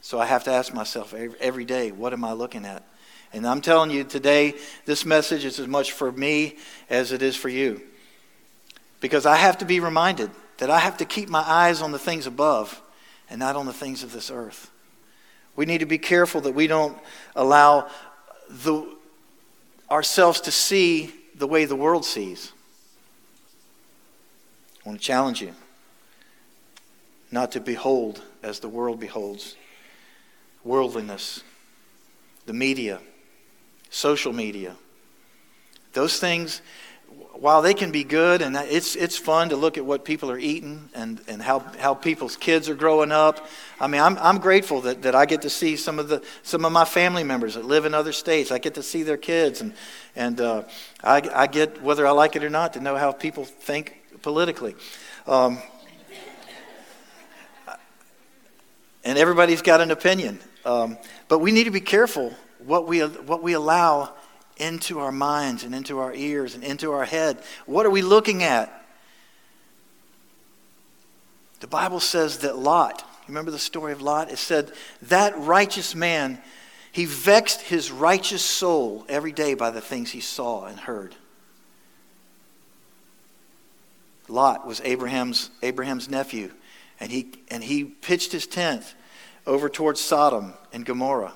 So 0.02 0.20
I 0.20 0.26
have 0.26 0.46
to 0.46 0.52
ask 0.52 0.74
myself 0.74 1.14
every 1.14 1.64
day, 1.64 1.92
what 1.92 2.12
am 2.12 2.26
I 2.26 2.32
looking 2.32 2.66
at? 2.66 2.82
And 3.32 3.46
I'm 3.46 3.62
telling 3.62 3.92
you 3.92 4.04
today, 4.04 4.56
this 4.86 5.06
message 5.06 5.46
is 5.46 5.60
as 5.60 5.68
much 5.68 5.92
for 5.92 6.12
me 6.12 6.58
as 6.90 7.12
it 7.12 7.22
is 7.22 7.36
for 7.36 7.50
you. 7.50 7.84
Because 9.00 9.28
I 9.28 9.36
have 9.36 9.60
to 9.60 9.66
be 9.66 9.80
reminded 9.80 10.32
that 10.58 10.72
I 10.72 10.80
have 10.80 10.98
to 10.98 11.06
keep 11.06 11.30
my 11.30 11.44
eyes 11.46 11.84
on 11.84 11.92
the 11.92 12.00
things 12.00 12.26
above 12.26 12.82
and 13.30 13.38
not 13.40 13.56
on 13.56 13.68
the 13.68 13.74
things 13.74 14.02
of 14.02 14.12
this 14.12 14.32
earth. 14.32 14.72
We 15.56 15.66
need 15.66 15.80
to 15.80 15.86
be 15.86 15.98
careful 15.98 16.42
that 16.42 16.54
we 16.54 16.68
don't 16.68 16.98
allow 17.36 17.90
the, 18.50 18.88
ourselves 19.90 20.42
to 20.42 20.52
see 20.52 21.14
the 21.36 21.48
way 21.48 21.66
the 21.66 21.76
world 21.76 22.06
sees. 22.06 22.52
I 24.86 24.90
want 24.90 25.00
to 25.00 25.06
challenge 25.06 25.42
you 25.42 25.54
not 27.32 27.52
to 27.52 27.60
behold 27.60 28.22
as 28.42 28.60
the 28.60 28.70
world 28.70 29.00
beholds 29.00 29.56
worldliness, 30.64 31.44
the 32.46 32.54
media, 32.54 33.00
social 33.90 34.34
media. 34.34 34.76
Those 35.94 36.20
things 36.20 36.62
while 37.42 37.62
they 37.62 37.74
can 37.74 37.92
be 37.92 38.04
good 38.04 38.42
and 38.42 38.56
it's, 38.56 38.96
it's 38.96 39.18
fun 39.18 39.50
to 39.50 39.56
look 39.56 39.78
at 39.78 39.86
what 39.86 40.04
people 40.04 40.32
are 40.32 40.40
eating 40.40 40.90
and, 40.96 41.22
and 41.28 41.42
how, 41.42 41.60
how 41.80 41.94
people's 41.94 42.36
kids 42.36 42.68
are 42.68 42.76
growing 42.76 43.12
up, 43.12 43.48
I 43.80 43.88
mean, 43.88 44.02
I'm, 44.02 44.18
I'm 44.18 44.40
grateful 44.40 44.82
that, 44.82 45.04
that 45.04 45.14
I 45.14 45.26
get 45.26 45.44
to 45.44 45.50
see 45.50 45.76
some 45.76 46.00
of, 46.00 46.10
the, 46.10 46.24
some 46.42 46.66
of 46.66 46.72
my 46.72 46.86
family 46.86 47.24
members 47.24 47.54
that 47.54 47.66
live 47.66 47.86
in 47.86 47.94
other 47.94 48.12
states. 48.12 48.52
I 48.52 48.58
get 48.58 48.74
to 48.76 48.84
see 48.84 49.04
their 49.04 49.18
kids, 49.18 49.62
and, 49.62 49.74
and 50.16 50.42
uh, 50.42 50.64
I, 51.04 51.22
I 51.34 51.48
get, 51.48 51.82
whether 51.82 52.08
I 52.08 52.12
like 52.12 52.36
it 52.36 52.44
or 52.44 52.50
not, 52.50 52.74
to 52.74 52.80
know 52.80 52.96
how 52.96 53.12
people 53.12 53.46
think 53.46 54.02
politically. 54.22 54.76
Um, 55.28 55.60
and 59.04 59.18
everybody's 59.18 59.62
got 59.62 59.80
an 59.80 59.92
opinion. 59.92 60.40
Um, 60.66 60.98
but 61.28 61.40
we 61.40 61.52
need 61.52 61.66
to 61.66 61.72
be 61.72 61.82
careful 61.82 62.34
what 62.66 62.88
we, 62.88 63.02
what 63.02 63.44
we 63.44 63.54
allow 63.54 64.14
into 64.60 65.00
our 65.00 65.12
minds 65.12 65.64
and 65.64 65.74
into 65.74 66.00
our 66.00 66.14
ears 66.14 66.56
and 66.56 66.64
into 66.64 66.92
our 66.92 67.06
head. 67.06 67.38
What 67.66 67.86
are 67.86 67.90
we 67.90 68.02
looking 68.02 68.44
at? 68.44 68.74
The 71.60 71.68
Bible 71.68 72.00
says 72.00 72.40
that 72.40 72.58
Lot, 72.58 73.04
remember 73.28 73.52
the 73.52 73.60
story 73.60 73.92
of 73.92 74.02
Lot? 74.02 74.32
It 74.32 74.38
said, 74.38 74.72
that 75.04 75.38
righteous 75.38 75.96
man, 75.96 76.40
he 76.92 77.06
vexed 77.06 77.62
his 77.62 77.92
righteous 77.92 78.44
soul 78.44 79.06
every 79.10 79.32
day 79.32 79.54
by 79.54 79.72
the 79.72 79.82
things 79.82 80.12
he 80.12 80.22
saw 80.22 80.66
and 80.66 80.80
heard. 80.80 81.16
Lot 84.28 84.68
was 84.68 84.82
Abraham's, 84.84 85.50
Abraham's 85.64 86.10
nephew, 86.10 86.52
and 87.00 87.12
he, 87.12 87.30
and 87.50 87.64
he 87.64 87.86
pitched 87.86 88.32
his 88.32 88.46
tent 88.46 88.96
over 89.46 89.70
towards 89.70 90.02
Sodom 90.02 90.54
and 90.74 90.86
Gomorrah. 90.86 91.34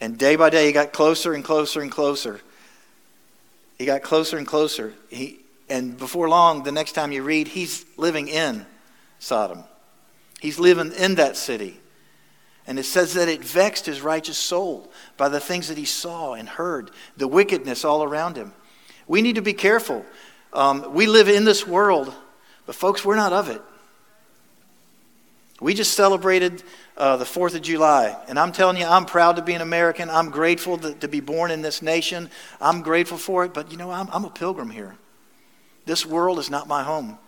And 0.00 0.18
day 0.18 0.36
by 0.36 0.50
day, 0.50 0.66
he 0.66 0.72
got 0.72 0.92
closer 0.92 1.32
and 1.32 1.44
closer 1.44 1.80
and 1.80 1.90
closer. 1.90 2.40
He 3.78 3.86
got 3.86 4.02
closer 4.02 4.36
and 4.36 4.46
closer. 4.46 4.92
He, 5.08 5.40
and 5.68 5.96
before 5.96 6.28
long, 6.28 6.62
the 6.62 6.72
next 6.72 6.92
time 6.92 7.12
you 7.12 7.22
read, 7.22 7.48
he's 7.48 7.84
living 7.96 8.28
in 8.28 8.66
Sodom. 9.18 9.64
He's 10.40 10.58
living 10.58 10.92
in 10.92 11.16
that 11.16 11.36
city. 11.36 11.80
And 12.66 12.78
it 12.78 12.84
says 12.84 13.14
that 13.14 13.28
it 13.28 13.44
vexed 13.44 13.86
his 13.86 14.00
righteous 14.00 14.38
soul 14.38 14.90
by 15.16 15.28
the 15.28 15.40
things 15.40 15.68
that 15.68 15.78
he 15.78 15.84
saw 15.84 16.34
and 16.34 16.48
heard, 16.48 16.90
the 17.16 17.28
wickedness 17.28 17.84
all 17.84 18.02
around 18.02 18.36
him. 18.36 18.52
We 19.06 19.22
need 19.22 19.36
to 19.36 19.42
be 19.42 19.52
careful. 19.52 20.04
Um, 20.52 20.92
we 20.92 21.06
live 21.06 21.28
in 21.28 21.44
this 21.44 21.66
world, 21.66 22.12
but 22.66 22.74
folks, 22.74 23.04
we're 23.04 23.16
not 23.16 23.32
of 23.32 23.48
it. 23.48 23.62
We 25.60 25.74
just 25.74 25.94
celebrated 25.94 26.62
uh, 26.96 27.16
the 27.16 27.24
4th 27.24 27.54
of 27.54 27.62
July, 27.62 28.16
and 28.26 28.38
I'm 28.38 28.52
telling 28.52 28.76
you, 28.78 28.86
I'm 28.86 29.04
proud 29.04 29.36
to 29.36 29.42
be 29.42 29.54
an 29.54 29.60
American. 29.60 30.08
I'm 30.08 30.30
grateful 30.30 30.78
to, 30.78 30.94
to 30.94 31.08
be 31.08 31.20
born 31.20 31.50
in 31.50 31.62
this 31.62 31.82
nation. 31.82 32.30
I'm 32.60 32.82
grateful 32.82 33.18
for 33.18 33.44
it, 33.44 33.52
but 33.52 33.70
you 33.70 33.76
know, 33.76 33.90
I'm, 33.90 34.08
I'm 34.12 34.24
a 34.24 34.30
pilgrim 34.30 34.70
here. 34.70 34.96
This 35.84 36.06
world 36.06 36.38
is 36.38 36.50
not 36.50 36.66
my 36.66 36.82
home. 36.82 37.18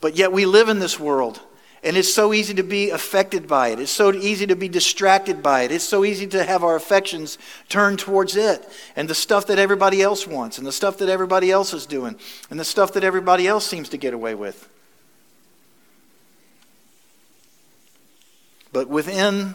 But 0.00 0.16
yet 0.16 0.30
we 0.30 0.46
live 0.46 0.68
in 0.68 0.78
this 0.78 1.00
world. 1.00 1.40
And 1.82 1.96
it's 1.96 2.12
so 2.12 2.32
easy 2.32 2.54
to 2.54 2.64
be 2.64 2.90
affected 2.90 3.46
by 3.46 3.68
it. 3.68 3.78
It's 3.78 3.92
so 3.92 4.12
easy 4.12 4.46
to 4.48 4.56
be 4.56 4.68
distracted 4.68 5.42
by 5.42 5.62
it. 5.62 5.70
It's 5.70 5.84
so 5.84 6.04
easy 6.04 6.26
to 6.28 6.44
have 6.44 6.64
our 6.64 6.74
affections 6.74 7.38
turned 7.68 8.00
towards 8.00 8.34
it 8.36 8.68
and 8.96 9.08
the 9.08 9.14
stuff 9.14 9.46
that 9.46 9.60
everybody 9.60 10.02
else 10.02 10.26
wants 10.26 10.58
and 10.58 10.66
the 10.66 10.72
stuff 10.72 10.98
that 10.98 11.08
everybody 11.08 11.52
else 11.52 11.72
is 11.72 11.86
doing 11.86 12.16
and 12.50 12.58
the 12.58 12.64
stuff 12.64 12.92
that 12.94 13.04
everybody 13.04 13.46
else 13.46 13.64
seems 13.64 13.88
to 13.90 13.96
get 13.96 14.12
away 14.12 14.34
with. 14.34 14.68
But 18.72 18.88
within 18.88 19.54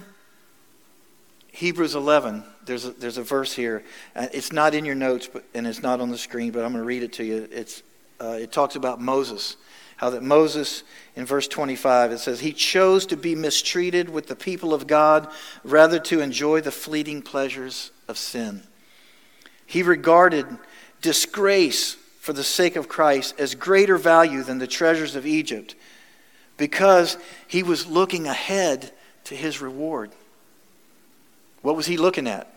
Hebrews 1.51 1.95
11, 1.95 2.43
there's 2.65 2.85
a, 2.85 2.91
there's 2.91 3.17
a 3.17 3.23
verse 3.23 3.53
here. 3.53 3.83
Uh, 4.15 4.27
it's 4.33 4.51
not 4.51 4.73
in 4.73 4.85
your 4.85 4.95
notes, 4.95 5.27
but, 5.31 5.43
and 5.53 5.67
it's 5.67 5.83
not 5.83 6.01
on 6.01 6.09
the 6.09 6.17
screen, 6.17 6.51
but 6.51 6.63
I'm 6.63 6.71
going 6.71 6.81
to 6.81 6.87
read 6.87 7.03
it 7.03 7.13
to 7.13 7.23
you. 7.23 7.47
It's, 7.51 7.83
uh, 8.21 8.37
it 8.39 8.51
talks 8.51 8.75
about 8.75 8.99
Moses 9.01 9.57
how 10.03 10.09
that 10.09 10.21
Moses, 10.21 10.83
in 11.15 11.25
verse 11.25 11.47
25, 11.47 12.11
it 12.11 12.17
says, 12.19 12.41
He 12.41 12.51
chose 12.51 13.05
to 13.05 13.15
be 13.15 13.35
mistreated 13.35 14.09
with 14.09 14.27
the 14.27 14.35
people 14.35 14.73
of 14.73 14.85
God 14.85 15.29
rather 15.63 15.97
to 15.99 16.19
enjoy 16.19 16.59
the 16.59 16.71
fleeting 16.71 17.21
pleasures 17.21 17.91
of 18.09 18.17
sin. 18.17 18.63
He 19.65 19.81
regarded 19.81 20.45
disgrace 21.01 21.93
for 22.19 22.33
the 22.33 22.43
sake 22.43 22.75
of 22.75 22.89
Christ 22.89 23.35
as 23.39 23.55
greater 23.55 23.97
value 23.97 24.43
than 24.43 24.57
the 24.57 24.67
treasures 24.67 25.15
of 25.15 25.25
Egypt 25.25 25.75
because 26.57 27.17
he 27.47 27.63
was 27.63 27.87
looking 27.87 28.27
ahead 28.27 28.91
to 29.25 29.35
his 29.35 29.61
reward. 29.61 30.11
What 31.61 31.75
was 31.75 31.85
he 31.85 31.97
looking 31.97 32.27
at? 32.27 32.49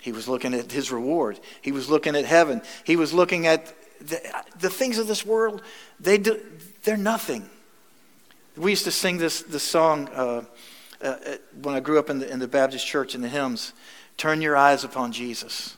He 0.00 0.12
was 0.12 0.28
looking 0.28 0.52
at 0.52 0.72
his 0.72 0.90
reward. 0.90 1.38
He 1.60 1.72
was 1.72 1.88
looking 1.88 2.16
at 2.16 2.24
heaven. 2.24 2.62
He 2.84 2.96
was 2.96 3.12
looking 3.12 3.46
at 3.46 3.74
the, 4.06 4.20
the 4.58 4.70
things 4.70 4.98
of 4.98 5.06
this 5.06 5.24
world, 5.24 5.62
they 6.00 6.18
do, 6.18 6.40
they're 6.84 6.96
nothing. 6.96 7.48
We 8.56 8.70
used 8.70 8.84
to 8.84 8.90
sing 8.90 9.18
this, 9.18 9.42
this 9.42 9.62
song 9.62 10.08
uh, 10.14 10.44
uh, 11.00 11.04
uh, 11.04 11.36
when 11.62 11.74
I 11.74 11.80
grew 11.80 11.98
up 11.98 12.10
in 12.10 12.18
the, 12.18 12.30
in 12.30 12.38
the 12.38 12.48
Baptist 12.48 12.86
church 12.86 13.14
in 13.14 13.22
the 13.22 13.28
hymns 13.28 13.72
Turn 14.18 14.42
your 14.42 14.56
eyes 14.56 14.84
upon 14.84 15.10
Jesus, 15.10 15.76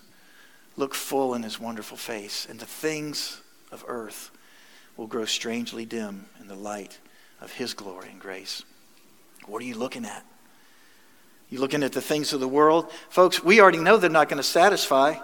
look 0.76 0.92
full 0.92 1.34
in 1.34 1.44
his 1.44 1.60
wonderful 1.60 1.96
face, 1.96 2.46
and 2.50 2.58
the 2.58 2.66
things 2.66 3.40
of 3.70 3.84
earth 3.86 4.32
will 4.96 5.06
grow 5.06 5.24
strangely 5.24 5.86
dim 5.86 6.26
in 6.40 6.48
the 6.48 6.56
light 6.56 6.98
of 7.40 7.52
his 7.52 7.74
glory 7.74 8.08
and 8.10 8.20
grace. 8.20 8.64
What 9.46 9.62
are 9.62 9.66
you 9.66 9.76
looking 9.76 10.04
at? 10.04 10.24
You 11.50 11.60
looking 11.60 11.82
at 11.82 11.92
the 11.92 12.00
things 12.00 12.32
of 12.32 12.40
the 12.40 12.48
world? 12.48 12.90
Folks, 13.10 13.42
we 13.44 13.60
already 13.60 13.78
know 13.78 13.96
they're 13.96 14.10
not 14.10 14.28
going 14.28 14.38
to 14.38 14.42
satisfy. 14.42 15.16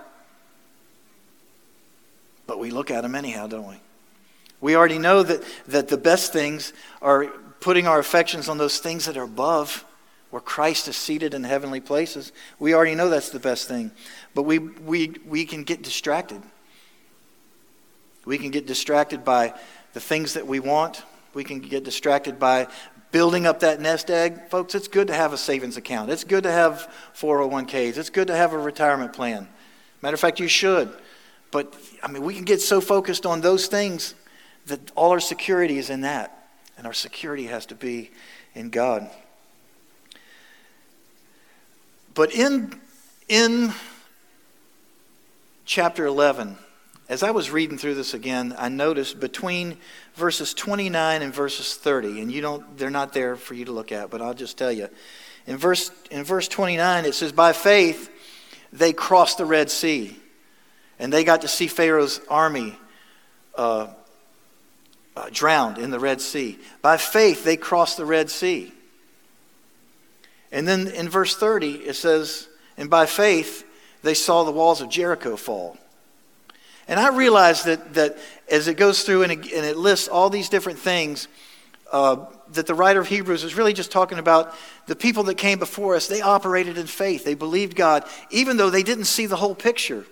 But 2.46 2.58
we 2.58 2.70
look 2.70 2.90
at 2.90 3.02
them 3.02 3.14
anyhow, 3.14 3.46
don't 3.46 3.68
we? 3.68 3.80
We 4.60 4.76
already 4.76 4.98
know 4.98 5.22
that, 5.22 5.42
that 5.68 5.88
the 5.88 5.96
best 5.96 6.32
things 6.32 6.72
are 7.00 7.26
putting 7.60 7.86
our 7.86 7.98
affections 7.98 8.48
on 8.48 8.58
those 8.58 8.78
things 8.78 9.06
that 9.06 9.16
are 9.16 9.24
above, 9.24 9.84
where 10.30 10.42
Christ 10.42 10.88
is 10.88 10.96
seated 10.96 11.34
in 11.34 11.44
heavenly 11.44 11.80
places. 11.80 12.32
We 12.58 12.74
already 12.74 12.94
know 12.94 13.08
that's 13.08 13.30
the 13.30 13.40
best 13.40 13.68
thing. 13.68 13.90
But 14.34 14.42
we, 14.42 14.58
we, 14.58 15.14
we 15.26 15.44
can 15.44 15.64
get 15.64 15.82
distracted. 15.82 16.42
We 18.24 18.38
can 18.38 18.50
get 18.50 18.66
distracted 18.66 19.24
by 19.24 19.54
the 19.92 20.00
things 20.00 20.34
that 20.34 20.46
we 20.46 20.60
want. 20.60 21.02
We 21.34 21.44
can 21.44 21.60
get 21.60 21.84
distracted 21.84 22.38
by 22.38 22.68
building 23.12 23.46
up 23.46 23.60
that 23.60 23.80
nest 23.80 24.10
egg. 24.10 24.48
Folks, 24.48 24.74
it's 24.74 24.88
good 24.88 25.08
to 25.08 25.14
have 25.14 25.32
a 25.32 25.38
savings 25.38 25.76
account. 25.76 26.10
It's 26.10 26.24
good 26.24 26.44
to 26.44 26.52
have 26.52 26.92
401ks. 27.14 27.96
It's 27.96 28.10
good 28.10 28.28
to 28.28 28.36
have 28.36 28.52
a 28.52 28.58
retirement 28.58 29.12
plan. 29.12 29.48
Matter 30.02 30.14
of 30.14 30.20
fact, 30.20 30.40
you 30.40 30.48
should. 30.48 30.92
But, 31.50 31.74
I 32.02 32.08
mean, 32.08 32.22
we 32.22 32.34
can 32.34 32.44
get 32.44 32.60
so 32.60 32.80
focused 32.80 33.26
on 33.26 33.40
those 33.40 33.66
things 33.66 34.14
that 34.66 34.92
all 34.94 35.10
our 35.10 35.20
security 35.20 35.78
is 35.78 35.90
in 35.90 36.02
that. 36.02 36.48
And 36.78 36.86
our 36.86 36.92
security 36.92 37.46
has 37.46 37.66
to 37.66 37.74
be 37.74 38.10
in 38.54 38.70
God. 38.70 39.10
But 42.14 42.32
in, 42.32 42.80
in 43.28 43.72
chapter 45.64 46.06
11, 46.06 46.56
as 47.10 47.24
I 47.24 47.32
was 47.32 47.50
reading 47.50 47.76
through 47.76 47.96
this 47.96 48.14
again, 48.14 48.54
I 48.56 48.68
noticed 48.68 49.18
between 49.18 49.76
verses 50.14 50.54
29 50.54 51.22
and 51.22 51.34
verses 51.34 51.74
30, 51.74 52.20
and 52.20 52.30
you 52.30 52.40
don't, 52.40 52.78
they're 52.78 52.88
not 52.88 53.12
there 53.12 53.34
for 53.34 53.54
you 53.54 53.64
to 53.64 53.72
look 53.72 53.90
at, 53.90 54.10
but 54.10 54.22
I'll 54.22 54.32
just 54.32 54.56
tell 54.56 54.70
you. 54.70 54.88
In 55.44 55.56
verse, 55.56 55.90
in 56.12 56.22
verse 56.22 56.46
29, 56.46 57.04
it 57.04 57.14
says, 57.14 57.32
By 57.32 57.52
faith 57.52 58.08
they 58.72 58.92
crossed 58.92 59.38
the 59.38 59.44
Red 59.44 59.70
Sea 59.70 60.16
and 61.00 61.12
they 61.12 61.24
got 61.24 61.40
to 61.40 61.48
see 61.48 61.66
Pharaoh's 61.66 62.20
army 62.28 62.78
uh, 63.56 63.88
uh, 65.16 65.30
drowned 65.32 65.78
in 65.78 65.90
the 65.90 65.98
Red 65.98 66.20
Sea. 66.20 66.60
By 66.80 66.96
faith, 66.96 67.42
they 67.42 67.56
crossed 67.56 67.96
the 67.96 68.04
Red 68.04 68.30
Sea. 68.30 68.72
And 70.52 70.68
then 70.68 70.86
in 70.86 71.08
verse 71.08 71.34
30, 71.34 71.72
it 71.72 71.94
says, 71.94 72.46
And 72.76 72.88
by 72.88 73.06
faith, 73.06 73.66
they 74.02 74.14
saw 74.14 74.44
the 74.44 74.52
walls 74.52 74.80
of 74.80 74.88
Jericho 74.88 75.34
fall. 75.34 75.76
And 76.90 76.98
I 76.98 77.16
realize 77.16 77.62
that, 77.62 77.94
that 77.94 78.18
as 78.50 78.66
it 78.66 78.76
goes 78.76 79.04
through 79.04 79.22
and 79.22 79.30
it, 79.30 79.52
and 79.52 79.64
it 79.64 79.76
lists 79.76 80.08
all 80.08 80.28
these 80.28 80.48
different 80.48 80.80
things, 80.80 81.28
uh, 81.92 82.26
that 82.52 82.66
the 82.66 82.74
writer 82.74 83.00
of 83.00 83.06
Hebrews 83.06 83.44
is 83.44 83.54
really 83.54 83.72
just 83.72 83.92
talking 83.92 84.18
about 84.18 84.52
the 84.86 84.96
people 84.96 85.22
that 85.24 85.36
came 85.36 85.60
before 85.60 85.94
us. 85.94 86.08
They 86.08 86.20
operated 86.20 86.76
in 86.76 86.88
faith, 86.88 87.24
they 87.24 87.34
believed 87.34 87.76
God, 87.76 88.04
even 88.30 88.56
though 88.56 88.70
they 88.70 88.82
didn't 88.82 89.04
see 89.04 89.26
the 89.26 89.36
whole 89.36 89.54
picture. 89.54 90.04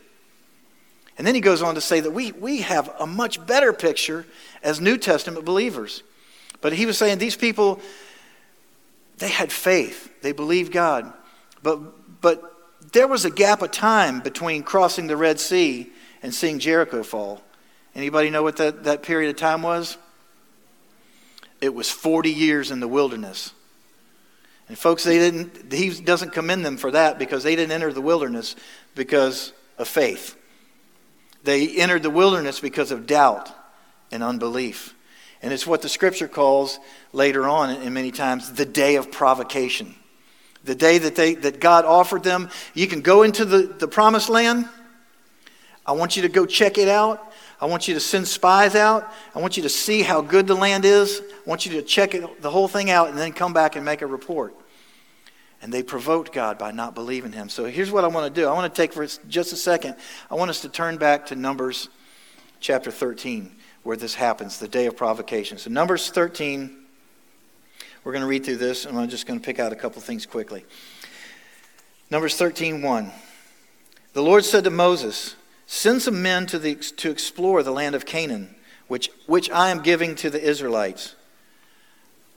And 1.19 1.27
then 1.27 1.35
he 1.35 1.41
goes 1.41 1.62
on 1.62 1.75
to 1.75 1.81
say 1.81 1.99
that 1.99 2.12
we, 2.12 2.31
we 2.31 2.61
have 2.61 2.95
a 3.01 3.09
much 3.09 3.45
better 3.45 3.73
picture 3.73 4.25
as 4.62 4.81
New 4.81 4.97
Testament 4.97 5.45
believers. 5.45 6.05
But 6.61 6.75
he 6.75 6.87
was 6.87 6.97
saying 6.97 7.19
these 7.19 7.35
people, 7.35 7.81
they 9.17 9.31
had 9.31 9.51
faith, 9.51 10.23
they 10.23 10.31
believed 10.31 10.71
God. 10.71 11.12
But, 11.61 12.21
but 12.21 12.55
there 12.93 13.09
was 13.09 13.25
a 13.25 13.31
gap 13.31 13.62
of 13.62 13.73
time 13.73 14.21
between 14.21 14.62
crossing 14.62 15.09
the 15.09 15.17
Red 15.17 15.41
Sea 15.41 15.91
and 16.22 16.35
seeing 16.35 16.59
Jericho 16.59 17.02
fall. 17.02 17.42
Anybody 17.94 18.31
know 18.31 18.42
what 18.42 18.57
that, 18.57 18.85
that 18.85 19.02
period 19.02 19.31
of 19.31 19.37
time 19.37 19.62
was? 19.62 19.96
It 21.61 21.74
was 21.74 21.90
40 21.90 22.31
years 22.31 22.70
in 22.70 22.81
the 22.81 22.88
wilderness. 22.88 23.52
And 24.68 24.78
folks, 24.78 25.02
they 25.02 25.18
didn't, 25.18 25.72
he 25.72 25.90
doesn't 26.00 26.33
commend 26.33 26.64
them 26.64 26.76
for 26.76 26.90
that 26.90 27.18
because 27.18 27.42
they 27.42 27.57
didn't 27.57 27.72
enter 27.72 27.92
the 27.92 28.00
wilderness 28.00 28.54
because 28.94 29.52
of 29.78 29.88
faith. 29.88 30.37
They 31.44 31.76
entered 31.76 32.02
the 32.02 32.11
wilderness 32.11 32.61
because 32.61 32.90
of 32.90 33.07
doubt 33.07 33.50
and 34.12 34.22
unbelief. 34.22 34.94
And 35.40 35.52
it's 35.52 35.66
what 35.66 35.83
the 35.83 35.88
scripture 35.88 36.28
calls 36.28 36.78
later 37.12 37.48
on, 37.48 37.70
and 37.70 37.94
many 37.94 38.11
times, 38.11 38.52
the 38.52 38.66
day 38.66 38.96
of 38.96 39.11
provocation. 39.11 39.94
The 40.64 40.74
day 40.74 40.98
that, 40.98 41.14
they, 41.14 41.35
that 41.37 41.61
God 41.61 41.85
offered 41.85 42.24
them, 42.24 42.50
you 42.74 42.88
can 42.88 43.00
go 43.00 43.22
into 43.22 43.44
the, 43.44 43.62
the 43.62 43.88
promised 43.88 44.28
land. 44.28 44.68
I 45.88 45.92
want 45.92 46.16
you 46.16 46.22
to 46.22 46.29
go 46.29 46.44
check 46.44 46.77
it 46.77 46.87
out. 46.87 47.33
I 47.61 47.66
want 47.66 47.88
you 47.88 47.94
to 47.94 48.01
send 48.01 48.29
spies 48.29 48.74
out. 48.74 49.11
I 49.35 49.40
want 49.40 49.57
you 49.57 49.62
to 49.62 49.70
see 49.70 50.03
how 50.03 50.20
good 50.20 50.46
the 50.46 50.55
land 50.55 50.85
is. 50.85 51.20
I 51.20 51.48
want 51.48 51.64
you 51.64 51.72
to 51.72 51.83
check 51.83 52.14
it, 52.14 52.42
the 52.42 52.51
whole 52.51 52.68
thing 52.68 52.90
out 52.90 53.09
and 53.09 53.16
then 53.16 53.33
come 53.33 53.55
back 53.55 53.74
and 53.74 53.87
make 53.87 54.03
a 54.03 54.07
report. 54.07 54.55
And 55.62 55.72
they 55.72 55.83
provoked 55.83 56.31
God 56.33 56.59
by 56.59 56.72
not 56.72 56.94
believing 56.94 57.33
him. 57.33 57.48
So 57.48 57.64
here's 57.64 57.90
what 57.90 58.05
I 58.05 58.09
want 58.09 58.33
to 58.33 58.40
do. 58.40 58.46
I 58.46 58.53
want 58.53 58.72
to 58.72 58.81
take 58.81 58.92
for 58.92 59.05
just 59.07 59.53
a 59.53 59.57
second, 59.57 59.96
I 60.31 60.35
want 60.35 60.51
us 60.51 60.61
to 60.61 60.68
turn 60.68 60.98
back 60.98 61.27
to 61.27 61.37
Numbers 61.37 61.88
chapter 62.61 62.90
13, 62.90 63.57
where 63.83 63.96
this 63.96 64.14
happens, 64.14 64.59
the 64.59 64.68
day 64.68 64.87
of 64.87 64.96
provocation. 64.96 65.59
So, 65.59 65.70
Numbers 65.70 66.11
13, 66.11 66.77
we're 68.05 68.12
going 68.12 68.22
to 68.22 68.29
read 68.29 68.44
through 68.44 68.57
this, 68.57 68.85
and 68.85 68.98
I'm 68.98 69.09
just 69.09 69.27
going 69.27 69.40
to 69.40 69.44
pick 69.44 69.59
out 69.59 69.72
a 69.72 69.77
couple 69.77 70.03
things 70.03 70.27
quickly. 70.27 70.64
Numbers 72.11 72.37
13, 72.37 72.83
1. 72.83 73.11
The 74.12 74.22
Lord 74.22 74.44
said 74.44 74.64
to 74.64 74.70
Moses, 74.70 75.37
Send 75.70 76.00
some 76.00 76.22
men 76.22 76.46
to, 76.46 76.59
the, 76.59 76.74
to 76.74 77.11
explore 77.11 77.62
the 77.62 77.70
land 77.70 77.94
of 77.94 78.07
Canaan, 78.07 78.57
which, 78.88 79.11
which 79.26 79.50
I 79.50 79.68
am 79.68 79.83
giving 79.83 80.14
to 80.16 80.31
the 80.31 80.42
Israelites. 80.42 81.14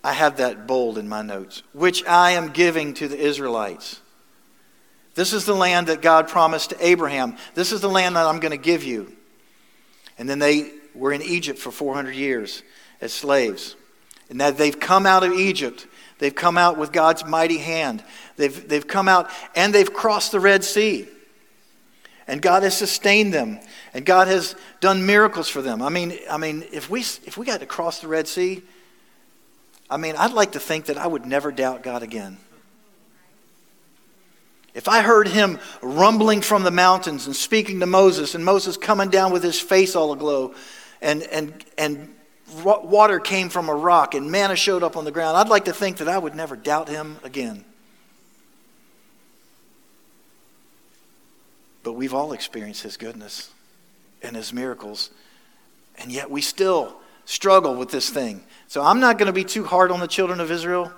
I 0.04 0.14
have 0.14 0.38
that 0.38 0.68
bold 0.68 0.98
in 0.98 1.08
my 1.08 1.22
notes, 1.22 1.64
which 1.74 2.06
I 2.06 2.32
am 2.32 2.52
giving 2.52 2.94
to 2.96 3.08
the 3.08 3.18
Israelites. 3.18 4.02
This 5.16 5.34
is 5.34 5.46
the 5.46 5.56
land 5.56 5.88
that 5.88 6.02
God 6.02 6.28
promised 6.28 6.72
to 6.72 6.86
Abraham. 6.86 7.38
This 7.56 7.72
is 7.72 7.82
the 7.82 7.90
land 7.90 8.16
that 8.16 8.26
I'm 8.26 8.40
going 8.40 8.52
to 8.52 8.58
give 8.58 8.84
you. 8.84 9.12
And 10.18 10.30
then 10.30 10.40
they 10.40 10.72
were 10.94 11.14
in 11.14 11.22
Egypt 11.22 11.58
for 11.58 11.72
400 11.72 12.14
years 12.14 12.64
as 13.00 13.14
slaves. 13.14 13.76
And 14.30 14.42
that 14.42 14.58
they've 14.58 14.80
come 14.80 15.06
out 15.06 15.24
of 15.24 15.32
Egypt, 15.34 15.88
They've 16.22 16.34
come 16.34 16.56
out 16.56 16.78
with 16.78 16.92
God's 16.92 17.26
mighty 17.26 17.58
hand. 17.58 18.04
They've, 18.36 18.68
they've 18.68 18.88
come 18.88 19.08
out 19.08 19.32
and 19.56 19.74
they've 19.74 19.92
crossed 19.92 20.32
the 20.32 20.40
Red 20.40 20.64
Sea. 20.64 21.08
And 22.28 22.42
God 22.42 22.64
has 22.64 22.78
sustained 22.78 23.34
them. 23.34 23.60
And 23.94 24.06
God 24.06 24.28
has 24.28 24.56
done 24.80 25.06
miracles 25.06 25.50
for 25.50 25.62
them. 25.62 25.82
I 25.82 25.90
mean, 25.90 26.18
I 26.30 26.38
mean 26.38 26.64
if, 26.72 26.90
we, 26.90 27.02
if 27.02 27.38
we 27.38 27.46
got 27.46 27.60
to 27.60 27.66
cross 27.66 28.00
the 28.00 28.08
Red 28.08 28.28
Sea, 28.28 28.62
I 29.90 29.98
mean, 29.98 30.16
I'd 30.16 30.34
like 30.34 30.54
to 30.54 30.60
think 30.60 30.86
that 30.86 30.98
I 30.98 31.06
would 31.06 31.26
never 31.26 31.52
doubt 31.52 31.84
God 31.84 32.04
again. 32.04 32.38
If 34.74 34.88
I 34.88 35.02
heard 35.02 35.28
him 35.28 35.60
rumbling 35.82 36.42
from 36.42 36.64
the 36.64 36.72
mountains 36.72 37.26
and 37.26 37.36
speaking 37.36 37.82
to 37.82 37.86
Moses, 37.86 38.36
and 38.36 38.46
Moses 38.46 38.78
coming 38.78 39.10
down 39.10 39.34
with 39.34 39.44
his 39.44 39.60
face 39.60 39.96
all 39.96 40.14
aglow, 40.14 40.54
and, 41.02 41.24
and, 41.24 41.54
and 41.78 42.16
water 42.64 43.20
came 43.20 43.50
from 43.50 43.68
a 43.68 43.76
rock, 43.76 44.14
and 44.16 44.32
manna 44.32 44.56
showed 44.56 44.82
up 44.82 44.96
on 44.96 45.04
the 45.04 45.12
ground, 45.12 45.36
I'd 45.36 45.50
like 45.50 45.66
to 45.66 45.74
think 45.74 45.98
that 45.98 46.08
I 46.08 46.18
would 46.18 46.36
never 46.36 46.56
doubt 46.56 46.88
him 46.88 47.18
again. 47.24 47.66
We've 52.02 52.16
all 52.16 52.34
experienced 52.34 52.82
his 52.82 52.98
goodness 52.98 53.52
and 54.24 54.36
his 54.36 54.52
miracles, 54.52 55.12
and 56.00 56.12
yet 56.12 56.32
we 56.32 56.42
still 56.42 56.96
struggle 57.26 57.76
with 57.76 57.92
this 57.92 58.10
thing. 58.10 58.42
So 58.68 58.82
I'm 58.82 59.00
not 59.00 59.20
going 59.20 59.28
to 59.28 59.34
be 59.34 59.44
too 59.44 59.64
hard 59.64 59.92
on 59.92 60.00
the 60.00 60.08
children 60.08 60.40
of 60.40 60.50
Israel 60.50 60.92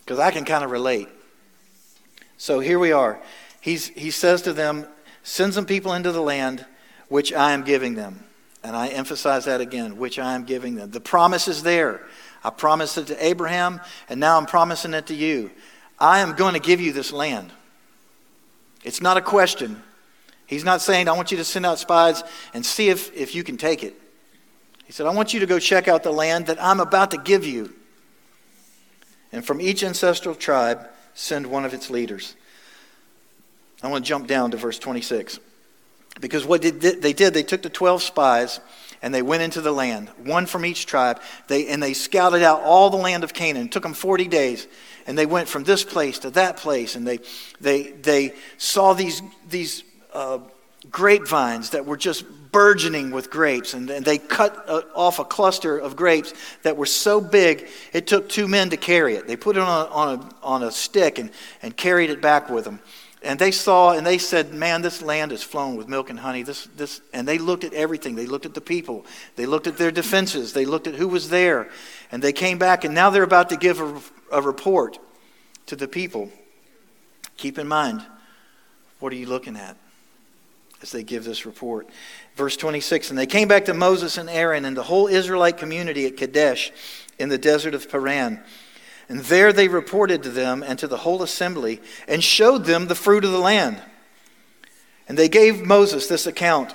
because 0.00 0.18
I 0.18 0.30
can 0.30 0.46
kind 0.46 0.64
of 0.64 0.70
relate. 0.70 1.10
So 2.38 2.60
here 2.60 2.78
we 2.78 2.92
are. 2.92 3.20
He's, 3.60 3.88
he 3.88 4.10
says 4.10 4.40
to 4.40 4.54
them, 4.54 4.86
Send 5.22 5.52
some 5.52 5.66
people 5.66 5.92
into 5.92 6.10
the 6.10 6.22
land 6.22 6.64
which 7.08 7.30
I 7.30 7.52
am 7.52 7.62
giving 7.62 7.96
them. 7.96 8.24
And 8.62 8.74
I 8.74 8.88
emphasize 8.88 9.44
that 9.44 9.60
again, 9.60 9.98
which 9.98 10.18
I 10.18 10.34
am 10.34 10.44
giving 10.44 10.76
them. 10.76 10.92
The 10.92 11.00
promise 11.00 11.46
is 11.46 11.62
there. 11.62 12.00
I 12.42 12.48
promised 12.48 12.96
it 12.96 13.08
to 13.08 13.22
Abraham, 13.22 13.82
and 14.08 14.18
now 14.18 14.38
I'm 14.38 14.46
promising 14.46 14.94
it 14.94 15.08
to 15.08 15.14
you. 15.14 15.50
I 15.98 16.20
am 16.20 16.36
going 16.36 16.54
to 16.54 16.58
give 16.58 16.80
you 16.80 16.94
this 16.94 17.12
land. 17.12 17.52
It's 18.84 19.00
not 19.00 19.16
a 19.16 19.22
question. 19.22 19.82
He's 20.46 20.64
not 20.64 20.82
saying, 20.82 21.08
I 21.08 21.12
want 21.12 21.30
you 21.30 21.38
to 21.38 21.44
send 21.44 21.66
out 21.66 21.78
spies 21.78 22.22
and 22.52 22.64
see 22.64 22.90
if, 22.90 23.14
if 23.16 23.34
you 23.34 23.42
can 23.42 23.56
take 23.56 23.82
it. 23.82 23.94
He 24.84 24.92
said, 24.92 25.06
I 25.06 25.10
want 25.14 25.32
you 25.32 25.40
to 25.40 25.46
go 25.46 25.58
check 25.58 25.88
out 25.88 26.02
the 26.02 26.12
land 26.12 26.46
that 26.46 26.62
I'm 26.62 26.80
about 26.80 27.10
to 27.12 27.16
give 27.16 27.46
you. 27.46 27.74
And 29.32 29.44
from 29.44 29.60
each 29.60 29.82
ancestral 29.82 30.34
tribe, 30.34 30.86
send 31.14 31.46
one 31.46 31.64
of 31.64 31.72
its 31.72 31.88
leaders. 31.88 32.36
I 33.82 33.88
want 33.88 34.04
to 34.04 34.08
jump 34.08 34.26
down 34.26 34.50
to 34.50 34.58
verse 34.58 34.78
26. 34.78 35.40
Because 36.20 36.44
what 36.44 36.62
they 36.62 36.70
did, 36.70 37.34
they 37.34 37.42
took 37.42 37.62
the 37.62 37.70
12 37.70 38.02
spies 38.02 38.60
and 39.04 39.14
they 39.14 39.20
went 39.20 39.42
into 39.42 39.60
the 39.60 39.70
land, 39.70 40.08
one 40.24 40.46
from 40.46 40.64
each 40.64 40.86
tribe, 40.86 41.20
they, 41.46 41.68
and 41.68 41.82
they 41.82 41.92
scouted 41.92 42.42
out 42.42 42.62
all 42.62 42.88
the 42.88 42.96
land 42.96 43.22
of 43.22 43.34
Canaan. 43.34 43.66
It 43.66 43.72
took 43.72 43.82
them 43.82 43.92
40 43.92 44.28
days. 44.28 44.66
And 45.06 45.18
they 45.18 45.26
went 45.26 45.46
from 45.46 45.62
this 45.62 45.84
place 45.84 46.20
to 46.20 46.30
that 46.30 46.56
place, 46.56 46.96
and 46.96 47.06
they, 47.06 47.18
they, 47.60 47.82
they 47.90 48.32
saw 48.56 48.94
these, 48.94 49.20
these 49.46 49.84
uh, 50.14 50.38
grapevines 50.90 51.70
that 51.70 51.84
were 51.84 51.98
just 51.98 52.24
burgeoning 52.50 53.10
with 53.10 53.30
grapes. 53.30 53.74
And, 53.74 53.90
and 53.90 54.06
they 54.06 54.16
cut 54.16 54.64
uh, 54.66 54.80
off 54.94 55.18
a 55.18 55.24
cluster 55.24 55.76
of 55.76 55.96
grapes 55.96 56.32
that 56.62 56.78
were 56.78 56.86
so 56.86 57.20
big, 57.20 57.68
it 57.92 58.06
took 58.06 58.30
two 58.30 58.48
men 58.48 58.70
to 58.70 58.78
carry 58.78 59.16
it. 59.16 59.26
They 59.26 59.36
put 59.36 59.58
it 59.58 59.60
on 59.60 59.68
a, 59.68 59.90
on 59.90 60.18
a, 60.18 60.46
on 60.46 60.62
a 60.62 60.70
stick 60.70 61.18
and, 61.18 61.30
and 61.60 61.76
carried 61.76 62.08
it 62.08 62.22
back 62.22 62.48
with 62.48 62.64
them. 62.64 62.80
And 63.24 63.38
they 63.38 63.50
saw 63.50 63.92
and 63.92 64.06
they 64.06 64.18
said, 64.18 64.52
Man, 64.52 64.82
this 64.82 65.00
land 65.00 65.32
is 65.32 65.42
flowing 65.42 65.76
with 65.76 65.88
milk 65.88 66.10
and 66.10 66.20
honey. 66.20 66.42
This, 66.42 66.66
this, 66.76 67.00
and 67.12 67.26
they 67.26 67.38
looked 67.38 67.64
at 67.64 67.72
everything. 67.72 68.14
They 68.14 68.26
looked 68.26 68.44
at 68.44 68.52
the 68.52 68.60
people. 68.60 69.06
They 69.36 69.46
looked 69.46 69.66
at 69.66 69.78
their 69.78 69.90
defenses. 69.90 70.52
They 70.52 70.66
looked 70.66 70.86
at 70.86 70.94
who 70.94 71.08
was 71.08 71.30
there. 71.30 71.70
And 72.12 72.22
they 72.22 72.32
came 72.32 72.58
back, 72.58 72.84
and 72.84 72.94
now 72.94 73.08
they're 73.08 73.22
about 73.22 73.48
to 73.48 73.56
give 73.56 73.80
a, 73.80 74.00
a 74.30 74.42
report 74.42 74.98
to 75.66 75.76
the 75.76 75.88
people. 75.88 76.30
Keep 77.38 77.58
in 77.58 77.66
mind, 77.66 78.04
what 79.00 79.12
are 79.12 79.16
you 79.16 79.26
looking 79.26 79.56
at 79.56 79.76
as 80.82 80.92
they 80.92 81.02
give 81.02 81.24
this 81.24 81.46
report? 81.46 81.88
Verse 82.36 82.56
26 82.58 83.08
And 83.08 83.18
they 83.18 83.26
came 83.26 83.48
back 83.48 83.64
to 83.64 83.74
Moses 83.74 84.18
and 84.18 84.28
Aaron 84.28 84.66
and 84.66 84.76
the 84.76 84.82
whole 84.82 85.06
Israelite 85.06 85.56
community 85.56 86.06
at 86.06 86.18
Kadesh 86.18 86.72
in 87.18 87.30
the 87.30 87.38
desert 87.38 87.74
of 87.74 87.90
Paran. 87.90 88.42
And 89.08 89.20
there 89.20 89.52
they 89.52 89.68
reported 89.68 90.22
to 90.22 90.30
them 90.30 90.62
and 90.62 90.78
to 90.78 90.86
the 90.86 90.98
whole 90.98 91.22
assembly 91.22 91.80
and 92.08 92.24
showed 92.24 92.64
them 92.64 92.86
the 92.86 92.94
fruit 92.94 93.24
of 93.24 93.32
the 93.32 93.38
land. 93.38 93.82
And 95.08 95.18
they 95.18 95.28
gave 95.28 95.62
Moses 95.62 96.06
this 96.06 96.26
account 96.26 96.74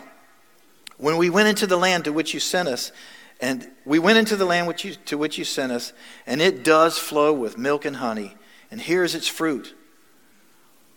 When 0.98 1.18
we 1.18 1.30
went 1.30 1.48
into 1.48 1.66
the 1.66 1.78
land 1.78 2.06
to 2.06 2.14
which 2.14 2.34
you 2.34 2.40
sent 2.40 2.68
us, 2.68 2.92
and 3.40 3.68
we 3.86 4.00
went 4.00 4.18
into 4.18 4.36
the 4.36 4.46
land 4.46 4.68
which 4.68 4.84
you, 4.84 4.96
to 5.06 5.18
which 5.18 5.38
you 5.38 5.46
sent 5.46 5.72
us, 5.72 5.94
and 6.28 6.42
it 6.42 6.64
does 6.64 6.98
flow 6.98 7.32
with 7.32 7.58
milk 7.58 7.86
and 7.86 7.96
honey, 7.96 8.36
and 8.70 8.82
here 8.82 9.04
is 9.04 9.16
its 9.16 9.28
fruit. 9.28 9.74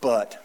But, 0.01 0.45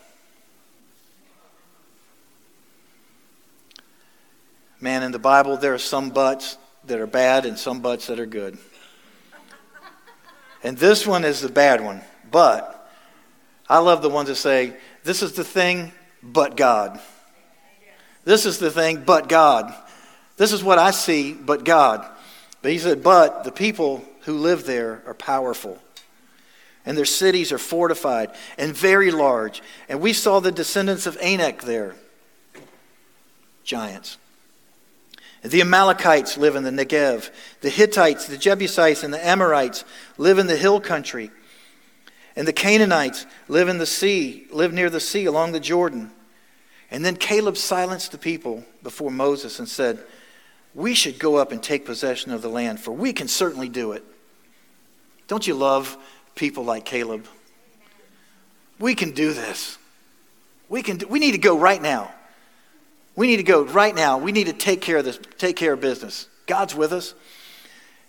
man, 4.79 5.01
in 5.01 5.11
the 5.11 5.19
Bible, 5.19 5.57
there 5.57 5.73
are 5.73 5.79
some 5.79 6.11
buts 6.11 6.59
that 6.85 6.99
are 6.99 7.07
bad 7.07 7.45
and 7.45 7.57
some 7.57 7.81
buts 7.81 8.07
that 8.07 8.19
are 8.19 8.27
good. 8.27 8.59
And 10.63 10.77
this 10.77 11.05
one 11.05 11.23
is 11.23 11.41
the 11.41 11.49
bad 11.49 11.83
one. 11.83 12.01
But 12.29 12.89
I 13.69 13.79
love 13.79 14.01
the 14.01 14.09
ones 14.09 14.29
that 14.29 14.35
say, 14.35 14.75
This 15.03 15.21
is 15.21 15.33
the 15.33 15.43
thing, 15.43 15.91
but 16.23 16.57
God. 16.57 16.99
This 18.25 18.45
is 18.45 18.59
the 18.59 18.71
thing, 18.71 19.03
but 19.05 19.29
God. 19.29 19.73
This 20.37 20.51
is 20.51 20.63
what 20.63 20.77
I 20.77 20.91
see, 20.91 21.33
but 21.33 21.63
God. 21.63 22.05
But 22.61 22.71
he 22.71 22.79
said, 22.79 23.03
But 23.03 23.43
the 23.43 23.51
people 23.51 24.03
who 24.21 24.33
live 24.33 24.65
there 24.65 25.03
are 25.05 25.13
powerful. 25.13 25.79
And 26.85 26.97
their 26.97 27.05
cities 27.05 27.51
are 27.51 27.57
fortified 27.57 28.31
and 28.57 28.75
very 28.75 29.11
large. 29.11 29.61
And 29.89 29.99
we 29.99 30.13
saw 30.13 30.39
the 30.39 30.51
descendants 30.53 31.05
of 31.05 31.17
Anak 31.17 31.63
there 31.63 31.95
giants. 33.67 34.17
The 35.43 35.61
Amalekites 35.61 36.37
live 36.37 36.55
in 36.55 36.63
the 36.63 36.71
Negev. 36.71 37.29
The 37.61 37.69
Hittites, 37.69 38.27
the 38.27 38.37
Jebusites, 38.37 39.03
and 39.03 39.13
the 39.13 39.25
Amorites 39.25 39.85
live 40.17 40.39
in 40.39 40.47
the 40.47 40.57
hill 40.57 40.81
country. 40.81 41.31
And 42.35 42.47
the 42.47 42.53
Canaanites 42.53 43.25
live 43.47 43.69
in 43.69 43.77
the 43.77 43.85
sea, 43.85 44.47
live 44.51 44.73
near 44.73 44.89
the 44.89 44.99
sea 44.99 45.25
along 45.25 45.51
the 45.51 45.59
Jordan. 45.59 46.11
And 46.91 47.03
then 47.03 47.15
Caleb 47.15 47.57
silenced 47.57 48.11
the 48.11 48.17
people 48.17 48.63
before 48.83 49.11
Moses 49.11 49.59
and 49.59 49.67
said, 49.67 49.99
We 50.73 50.93
should 50.93 51.19
go 51.19 51.35
up 51.35 51.51
and 51.51 51.61
take 51.61 51.85
possession 51.85 52.31
of 52.31 52.41
the 52.41 52.49
land, 52.49 52.79
for 52.79 52.91
we 52.91 53.13
can 53.13 53.27
certainly 53.27 53.69
do 53.69 53.91
it. 53.91 54.03
Don't 55.27 55.45
you 55.45 55.53
love 55.53 55.97
people 56.35 56.63
like 56.63 56.85
Caleb? 56.85 57.27
We 58.79 58.95
can 58.95 59.11
do 59.11 59.33
this. 59.33 59.77
We, 60.69 60.81
can 60.83 60.97
do, 60.97 61.07
we 61.07 61.19
need 61.19 61.31
to 61.31 61.37
go 61.37 61.57
right 61.57 61.81
now. 61.81 62.13
We 63.17 63.25
need 63.25 63.37
to 63.37 63.43
go 63.43 63.65
right 63.65 63.95
now. 63.95 64.19
We 64.19 64.31
need 64.31 64.45
to 64.45 64.53
take 64.53 64.79
care 64.79 64.97
of 64.97 65.03
this, 65.03 65.19
take 65.39 65.55
care 65.55 65.73
of 65.73 65.81
business. 65.81 66.27
God's 66.45 66.75
with 66.75 66.93
us. 66.93 67.15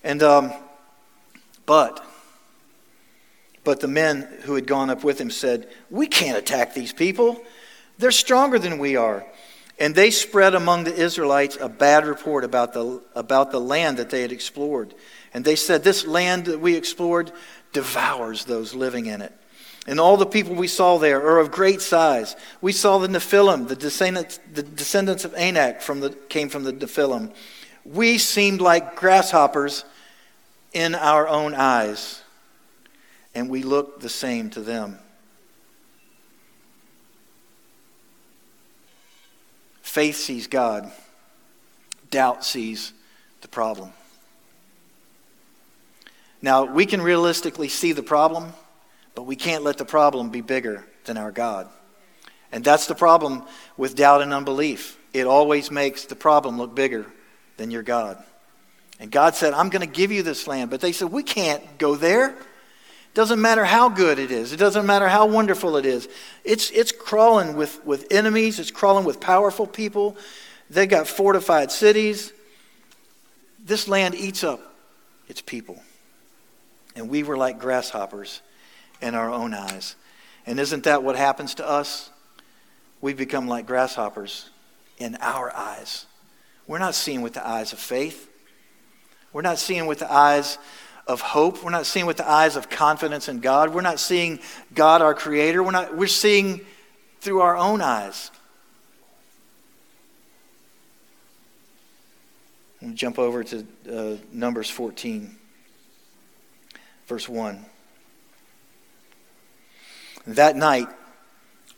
And, 0.05 0.23
um, 0.23 0.53
but, 1.65 2.05
but 3.65 3.81
the 3.81 3.89
men 3.89 4.29
who 4.43 4.55
had 4.55 4.67
gone 4.67 4.91
up 4.91 5.03
with 5.03 5.19
him 5.19 5.31
said, 5.31 5.69
We 5.91 6.07
can't 6.07 6.37
attack 6.37 6.75
these 6.75 6.93
people. 6.93 7.43
They're 7.97 8.11
stronger 8.11 8.59
than 8.59 8.79
we 8.79 8.97
are. 8.97 9.27
And 9.81 9.95
they 9.95 10.11
spread 10.11 10.55
among 10.55 10.85
the 10.85 10.95
Israelites 10.95 11.57
a 11.59 11.71
bad 11.71 12.07
report 12.07 12.45
about 12.45 12.75
the, 12.75 13.03
about 13.15 13.51
the 13.51 13.61
land 13.61 13.97
that 13.97 14.11
they 14.11 14.21
had 14.21 14.33
explored. 14.33 14.95
And 15.33 15.43
they 15.43 15.57
said, 15.57 15.83
This 15.83 16.07
land 16.07 16.45
that 16.45 16.61
we 16.61 16.77
explored 16.77 17.33
devours 17.73 18.45
those 18.45 18.75
living 18.75 19.07
in 19.07 19.23
it. 19.23 19.33
And 19.87 19.99
all 19.99 20.17
the 20.17 20.27
people 20.27 20.55
we 20.55 20.69
saw 20.69 20.99
there 20.99 21.23
are 21.23 21.39
of 21.39 21.51
great 21.51 21.81
size. 21.81 22.37
We 22.61 22.73
saw 22.73 22.99
the 22.99 23.09
Nephilim, 23.09 23.69
the 23.69 23.77
descendants, 23.77 24.39
the 24.53 24.63
descendants 24.63 25.25
of 25.25 25.35
Anak 25.35 25.81
from 25.81 26.01
the, 26.01 26.11
came 26.11 26.49
from 26.49 26.65
the 26.65 26.73
Nephilim. 26.73 27.33
We 27.85 28.19
seemed 28.19 28.61
like 28.61 28.97
grasshoppers 28.97 29.85
in 30.73 30.95
our 30.95 31.27
own 31.27 31.55
eyes, 31.55 32.23
and 33.35 33.49
we 33.49 33.63
looked 33.63 34.01
the 34.01 34.11
same 34.11 34.51
to 34.51 34.61
them. 34.61 34.99
Faith 39.81 40.17
sees 40.17 40.47
God, 40.47 40.93
doubt 42.11 42.45
sees 42.45 42.93
the 43.41 43.49
problem. 43.49 43.93
Now, 46.43 46.65
we 46.65 46.85
can 46.87 47.01
realistically 47.01 47.69
see 47.69 47.93
the 47.93 48.03
problem 48.03 48.53
but 49.19 49.25
we 49.25 49.35
can't 49.35 49.65
let 49.65 49.79
the 49.79 49.85
problem 49.85 50.31
be 50.31 50.43
bigger 50.43 50.87
than 51.07 51.19
our 51.19 51.33
God. 51.33 51.69
And 52.53 52.63
that's 52.63 52.87
the 52.87 52.95
problem 52.95 53.43
with 53.77 53.97
doubt 53.97 54.23
and 54.23 54.33
unbelief. 54.33 54.97
It 55.13 55.27
always 55.27 55.73
makes 55.73 56.05
the 56.05 56.15
problem 56.15 56.57
look 56.57 56.73
bigger 56.73 57.05
than 57.57 57.73
your 57.73 57.83
God. 57.83 58.23
And 59.01 59.11
God 59.11 59.35
said, 59.35 59.55
I'm 59.55 59.71
going 59.71 59.81
to 59.81 59.93
give 59.93 60.13
you 60.13 60.23
this 60.23 60.47
land. 60.47 60.71
But 60.71 60.81
they 60.81 60.93
said, 60.93 61.11
We 61.11 61.25
can't 61.25 61.79
go 61.79 61.97
there. 61.97 62.29
It 62.29 63.15
doesn't 63.15 63.41
matter 63.41 63.65
how 63.65 63.89
good 63.89 64.21
it 64.21 64.31
is, 64.31 64.53
it 64.53 64.59
doesn't 64.59 64.87
matter 64.87 65.09
how 65.09 65.27
wonderful 65.27 65.77
it 65.77 65.85
is. 65.85 66.09
It's, 66.45 66.71
it's 66.71 66.93
crawling 66.93 67.57
with, 67.57 67.85
with 67.85 68.07
enemies, 68.13 68.61
it's 68.61 68.71
crawling 68.71 69.05
with 69.05 69.19
powerful 69.19 69.67
people. 69.67 70.17
They've 70.71 70.89
got 70.89 71.09
fortified 71.09 71.73
cities. 71.73 72.33
This 73.59 73.89
land 73.89 74.15
eats 74.15 74.45
up 74.45 74.61
its 75.27 75.41
people. 75.41 75.83
and 76.95 77.11
we 77.11 77.25
were 77.25 77.37
like 77.37 77.59
grasshoppers 77.59 78.43
in 79.01 79.15
our 79.15 79.31
own 79.31 79.55
eyes. 79.55 79.97
And 80.47 80.59
isn't 80.59 80.85
that 80.85 81.03
what 81.03 81.17
happens 81.17 81.55
to 81.57 81.69
us? 81.69 82.11
We 83.01 83.15
become 83.15 83.47
like 83.49 83.67
grasshoppers 83.67 84.51
in 84.99 85.17
our 85.21 85.55
eyes. 85.55 86.07
We're 86.67 86.79
not 86.79 86.95
seeing 86.95 87.23
with 87.23 87.35
the 87.35 87.47
eyes 87.47 87.73
of 87.73 87.79
faith. 87.79 88.29
We're 89.33 89.43
not 89.43 89.59
seeing 89.59 89.87
with 89.87 90.01
the 90.01 90.13
eyes 90.13 90.59
of 91.07 91.21
hope. 91.21 91.65
We're 91.65 91.71
not 91.71 91.87
seeing 91.87 92.07
with 92.07 92.19
the 92.19 92.29
eyes 92.29 92.57
of 92.57 92.69
confidence 92.69 93.29
in 93.29 93.41
God. 93.41 93.73
We're 93.73 93.81
not 93.81 94.01
seeing 94.01 94.41
God, 94.75 95.01
our 95.01 95.15
Creator. 95.15 95.63
We're, 95.63 95.71
not, 95.71 95.97
we're 95.97 96.07
seeing 96.07 96.61
through 97.21 97.41
our 97.41 97.57
own 97.57 97.81
eyes. 97.81 98.31
We'll 102.81 102.93
jump 102.93 103.19
over 103.19 103.43
to 103.45 103.67
uh, 103.91 104.17
Numbers 104.33 104.71
14, 104.71 105.37
verse 107.07 107.29
1. 107.29 107.65
That 110.35 110.57
night, 110.57 110.89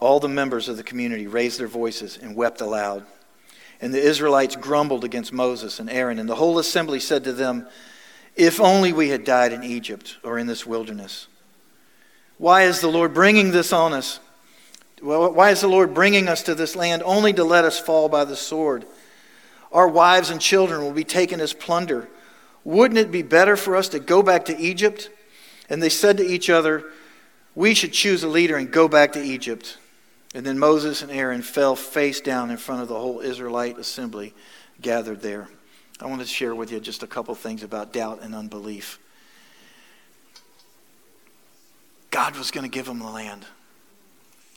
all 0.00 0.18
the 0.18 0.28
members 0.28 0.68
of 0.68 0.76
the 0.76 0.82
community 0.82 1.28
raised 1.28 1.60
their 1.60 1.68
voices 1.68 2.18
and 2.20 2.34
wept 2.34 2.60
aloud. 2.60 3.06
And 3.80 3.94
the 3.94 4.02
Israelites 4.02 4.56
grumbled 4.56 5.04
against 5.04 5.32
Moses 5.32 5.78
and 5.78 5.88
Aaron, 5.88 6.18
and 6.18 6.28
the 6.28 6.34
whole 6.34 6.58
assembly 6.58 6.98
said 6.98 7.22
to 7.24 7.32
them, 7.32 7.68
If 8.34 8.60
only 8.60 8.92
we 8.92 9.08
had 9.08 9.24
died 9.24 9.52
in 9.52 9.62
Egypt 9.62 10.18
or 10.24 10.36
in 10.36 10.48
this 10.48 10.66
wilderness. 10.66 11.28
Why 12.38 12.64
is 12.64 12.80
the 12.80 12.88
Lord 12.88 13.14
bringing 13.14 13.52
this 13.52 13.72
on 13.72 13.92
us? 13.92 14.18
Why 15.00 15.50
is 15.50 15.60
the 15.60 15.68
Lord 15.68 15.94
bringing 15.94 16.26
us 16.26 16.42
to 16.42 16.54
this 16.54 16.74
land 16.74 17.02
only 17.04 17.32
to 17.34 17.44
let 17.44 17.64
us 17.64 17.78
fall 17.78 18.08
by 18.08 18.24
the 18.24 18.36
sword? 18.36 18.84
Our 19.70 19.88
wives 19.88 20.30
and 20.30 20.40
children 20.40 20.82
will 20.82 20.92
be 20.92 21.04
taken 21.04 21.40
as 21.40 21.52
plunder. 21.52 22.08
Wouldn't 22.64 22.98
it 22.98 23.12
be 23.12 23.22
better 23.22 23.56
for 23.56 23.76
us 23.76 23.88
to 23.90 24.00
go 24.00 24.22
back 24.22 24.46
to 24.46 24.58
Egypt? 24.58 25.08
And 25.68 25.80
they 25.80 25.88
said 25.88 26.16
to 26.16 26.26
each 26.26 26.50
other, 26.50 26.84
we 27.54 27.74
should 27.74 27.92
choose 27.92 28.22
a 28.22 28.28
leader 28.28 28.56
and 28.56 28.70
go 28.70 28.88
back 28.88 29.12
to 29.12 29.22
Egypt. 29.22 29.78
And 30.34 30.46
then 30.46 30.58
Moses 30.58 31.02
and 31.02 31.10
Aaron 31.10 31.42
fell 31.42 31.74
face 31.74 32.20
down 32.20 32.50
in 32.50 32.56
front 32.56 32.82
of 32.82 32.88
the 32.88 32.98
whole 32.98 33.20
Israelite 33.20 33.78
assembly 33.78 34.32
gathered 34.80 35.20
there. 35.20 35.48
I 36.00 36.06
want 36.06 36.20
to 36.20 36.26
share 36.26 36.54
with 36.54 36.72
you 36.72 36.80
just 36.80 37.02
a 37.02 37.06
couple 37.06 37.34
things 37.34 37.62
about 37.62 37.92
doubt 37.92 38.20
and 38.22 38.34
unbelief. 38.34 38.98
God 42.10 42.36
was 42.36 42.50
going 42.50 42.64
to 42.64 42.70
give 42.70 42.86
them 42.86 42.98
the 42.98 43.10
land. 43.10 43.44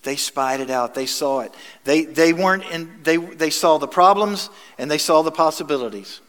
They 0.03 0.15
spied 0.15 0.59
it 0.59 0.69
out. 0.69 0.93
They 0.93 1.05
saw 1.05 1.41
it. 1.41 1.53
They, 1.85 2.05
they 2.05 2.33
weren't 2.33 2.65
in, 2.65 2.99
they, 3.03 3.17
they 3.17 3.49
saw 3.49 3.77
the 3.77 3.87
problems 3.87 4.49
and 4.77 4.91
they 4.91 4.97
saw 4.97 5.21
the 5.21 5.31
possibilities. 5.31 6.21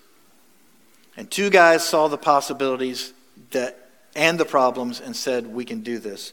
And 1.16 1.30
two 1.30 1.50
guys 1.50 1.86
saw 1.86 2.08
the 2.08 2.18
possibilities 2.18 3.12
that, 3.50 3.78
and 4.16 4.38
the 4.38 4.44
problems 4.44 5.00
and 5.00 5.14
said, 5.14 5.46
We 5.46 5.64
can 5.64 5.80
do 5.80 5.98
this. 5.98 6.32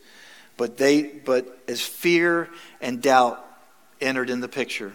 But, 0.58 0.78
they, 0.78 1.04
but 1.04 1.60
as 1.68 1.82
fear 1.82 2.50
and 2.82 3.02
doubt 3.02 3.44
entered 4.00 4.30
in 4.30 4.42
the 4.42 4.48
picture, 4.48 4.94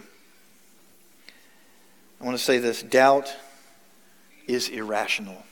I 2.19 2.25
want 2.25 2.37
to 2.37 2.43
say 2.43 2.57
this 2.57 2.81
doubt 2.81 3.33
is 4.47 4.69
irrational. 4.69 5.43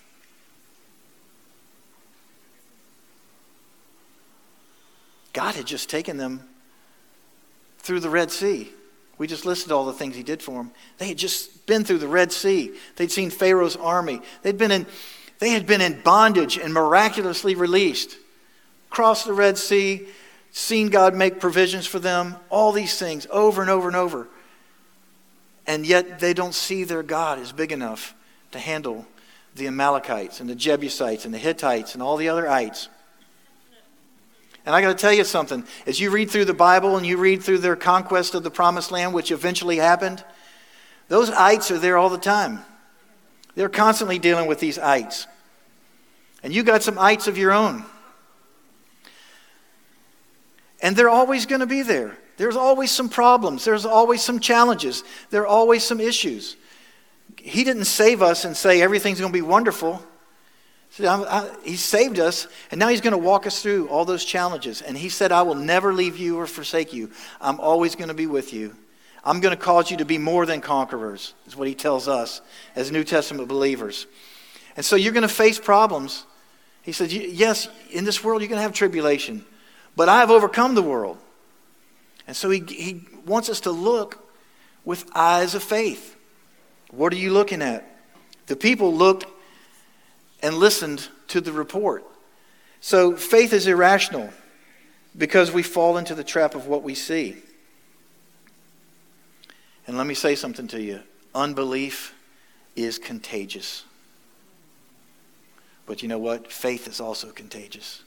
God 5.33 5.55
had 5.55 5.65
just 5.65 5.89
taken 5.89 6.17
them 6.17 6.47
through 7.79 7.99
the 7.99 8.09
Red 8.09 8.31
Sea. 8.31 8.71
We 9.17 9.27
just 9.27 9.45
listed 9.45 9.71
all 9.71 9.85
the 9.85 9.93
things 9.93 10.15
he 10.15 10.23
did 10.23 10.41
for 10.41 10.53
them. 10.53 10.71
They 10.97 11.07
had 11.09 11.17
just 11.17 11.65
been 11.65 11.83
through 11.83 11.99
the 11.99 12.07
Red 12.07 12.31
Sea. 12.31 12.73
They'd 12.95 13.11
seen 13.11 13.29
Pharaoh's 13.29 13.75
army. 13.75 14.21
They'd 14.41 14.57
been 14.57 14.71
in, 14.71 14.85
they 15.39 15.49
had 15.49 15.67
been 15.67 15.81
in 15.81 16.01
bondage 16.01 16.57
and 16.57 16.73
miraculously 16.73 17.53
released 17.55 18.17
crossed 18.95 19.25
the 19.25 19.33
Red 19.33 19.57
Sea, 19.57 20.07
seen 20.51 20.87
God 20.87 21.13
make 21.13 21.41
provisions 21.41 21.85
for 21.85 21.99
them, 21.99 22.37
all 22.49 22.71
these 22.71 22.97
things 22.97 23.27
over 23.29 23.61
and 23.61 23.69
over 23.69 23.87
and 23.87 23.95
over. 23.97 24.29
And 25.67 25.85
yet 25.85 26.19
they 26.19 26.33
don't 26.33 26.53
see 26.53 26.85
their 26.85 27.03
God 27.03 27.37
is 27.39 27.51
big 27.51 27.73
enough 27.73 28.15
to 28.51 28.59
handle 28.59 29.05
the 29.53 29.67
Amalekites 29.67 30.39
and 30.39 30.49
the 30.49 30.55
Jebusites 30.55 31.25
and 31.25 31.33
the 31.33 31.37
Hittites 31.37 31.93
and 31.93 32.01
all 32.01 32.15
the 32.15 32.29
other 32.29 32.47
ites. 32.47 32.87
And 34.65 34.73
I 34.73 34.79
got 34.79 34.97
to 34.97 35.01
tell 35.01 35.11
you 35.11 35.25
something. 35.25 35.65
As 35.85 35.99
you 35.99 36.09
read 36.09 36.31
through 36.31 36.45
the 36.45 36.53
Bible 36.53 36.95
and 36.95 37.05
you 37.05 37.17
read 37.17 37.43
through 37.43 37.57
their 37.57 37.75
conquest 37.75 38.33
of 38.33 38.43
the 38.43 38.49
promised 38.49 38.91
land, 38.91 39.13
which 39.13 39.29
eventually 39.29 39.75
happened, 39.75 40.23
those 41.09 41.29
ites 41.31 41.69
are 41.69 41.79
there 41.79 41.97
all 41.97 42.09
the 42.09 42.17
time. 42.17 42.61
They're 43.55 43.67
constantly 43.67 44.19
dealing 44.19 44.47
with 44.47 44.61
these 44.61 44.79
ites. 44.79 45.27
And 46.43 46.53
you 46.53 46.63
got 46.63 46.81
some 46.81 46.97
ites 46.97 47.27
of 47.27 47.37
your 47.37 47.51
own. 47.51 47.83
And 50.81 50.95
they're 50.95 51.09
always 51.09 51.45
going 51.45 51.61
to 51.61 51.67
be 51.67 51.81
there. 51.81 52.17
There's 52.37 52.55
always 52.55 52.91
some 52.91 53.09
problems. 53.09 53.63
There's 53.63 53.85
always 53.85 54.21
some 54.21 54.39
challenges. 54.39 55.03
There 55.29 55.43
are 55.43 55.47
always 55.47 55.83
some 55.83 56.01
issues. 56.01 56.57
He 57.37 57.63
didn't 57.63 57.85
save 57.85 58.21
us 58.21 58.45
and 58.45 58.55
say 58.55 58.81
everything's 58.81 59.19
going 59.19 59.31
to 59.31 59.37
be 59.37 59.41
wonderful. 59.41 60.01
He 61.63 61.75
saved 61.75 62.19
us, 62.19 62.47
and 62.71 62.79
now 62.79 62.87
He's 62.87 63.01
going 63.01 63.11
to 63.11 63.17
walk 63.17 63.45
us 63.45 63.61
through 63.61 63.89
all 63.89 64.05
those 64.05 64.23
challenges. 64.23 64.81
And 64.81 64.97
He 64.97 65.09
said, 65.09 65.31
I 65.31 65.41
will 65.41 65.55
never 65.55 65.93
leave 65.93 66.17
you 66.17 66.37
or 66.37 66.47
forsake 66.47 66.93
you. 66.93 67.11
I'm 67.41 67.59
always 67.59 67.95
going 67.95 68.07
to 68.07 68.13
be 68.13 68.27
with 68.27 68.53
you. 68.53 68.75
I'm 69.23 69.39
going 69.39 69.55
to 69.55 69.61
cause 69.61 69.89
you 69.89 69.97
to 69.97 70.05
be 70.05 70.17
more 70.17 70.45
than 70.45 70.61
conquerors, 70.61 71.33
is 71.47 71.55
what 71.55 71.67
He 71.67 71.75
tells 71.75 72.07
us 72.07 72.41
as 72.75 72.91
New 72.91 73.03
Testament 73.03 73.49
believers. 73.49 74.07
And 74.77 74.85
so 74.85 74.95
you're 74.95 75.13
going 75.13 75.23
to 75.23 75.27
face 75.27 75.59
problems. 75.59 76.25
He 76.81 76.91
said, 76.91 77.11
Yes, 77.11 77.67
in 77.91 78.05
this 78.05 78.23
world 78.23 78.41
you're 78.41 78.49
going 78.49 78.59
to 78.59 78.63
have 78.63 78.73
tribulation. 78.73 79.43
But 79.95 80.09
I 80.09 80.19
have 80.19 80.31
overcome 80.31 80.75
the 80.75 80.81
world. 80.81 81.17
And 82.27 82.35
so 82.35 82.49
he, 82.49 82.59
he 82.67 83.05
wants 83.25 83.49
us 83.49 83.61
to 83.61 83.71
look 83.71 84.19
with 84.83 85.09
eyes 85.15 85.55
of 85.55 85.63
faith. 85.63 86.15
What 86.91 87.13
are 87.13 87.17
you 87.17 87.31
looking 87.31 87.61
at? 87.61 87.85
The 88.47 88.55
people 88.55 88.93
looked 88.93 89.25
and 90.41 90.55
listened 90.55 91.07
to 91.27 91.41
the 91.41 91.51
report. 91.51 92.03
So 92.81 93.15
faith 93.15 93.53
is 93.53 93.67
irrational 93.67 94.29
because 95.17 95.51
we 95.51 95.63
fall 95.63 95.97
into 95.97 96.13
the 96.13 96.23
trap 96.23 96.55
of 96.55 96.67
what 96.67 96.83
we 96.83 96.93
see. 96.93 97.37
And 99.87 99.97
let 99.97 100.07
me 100.07 100.13
say 100.13 100.35
something 100.35 100.67
to 100.69 100.81
you 100.81 101.01
unbelief 101.33 102.15
is 102.75 102.97
contagious. 102.97 103.83
But 105.85 106.01
you 106.01 106.07
know 106.07 106.17
what? 106.17 106.51
Faith 106.51 106.87
is 106.87 106.99
also 106.99 107.29
contagious. 107.29 108.03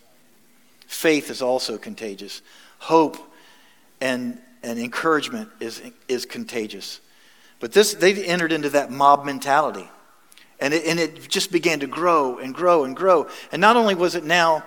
Faith 0.88 1.30
is 1.30 1.42
also 1.42 1.76
contagious. 1.76 2.40
Hope 2.78 3.18
and, 4.00 4.40
and 4.62 4.78
encouragement 4.78 5.50
is, 5.60 5.82
is 6.08 6.24
contagious. 6.24 7.00
But 7.60 7.72
this, 7.72 7.92
they 7.92 8.24
entered 8.24 8.52
into 8.52 8.70
that 8.70 8.90
mob 8.90 9.24
mentality. 9.24 9.88
And 10.58 10.72
it, 10.72 10.86
and 10.86 10.98
it 10.98 11.28
just 11.28 11.52
began 11.52 11.80
to 11.80 11.86
grow 11.86 12.38
and 12.38 12.54
grow 12.54 12.84
and 12.84 12.96
grow. 12.96 13.28
And 13.52 13.60
not 13.60 13.76
only 13.76 13.94
was 13.94 14.14
it 14.14 14.24
now, 14.24 14.64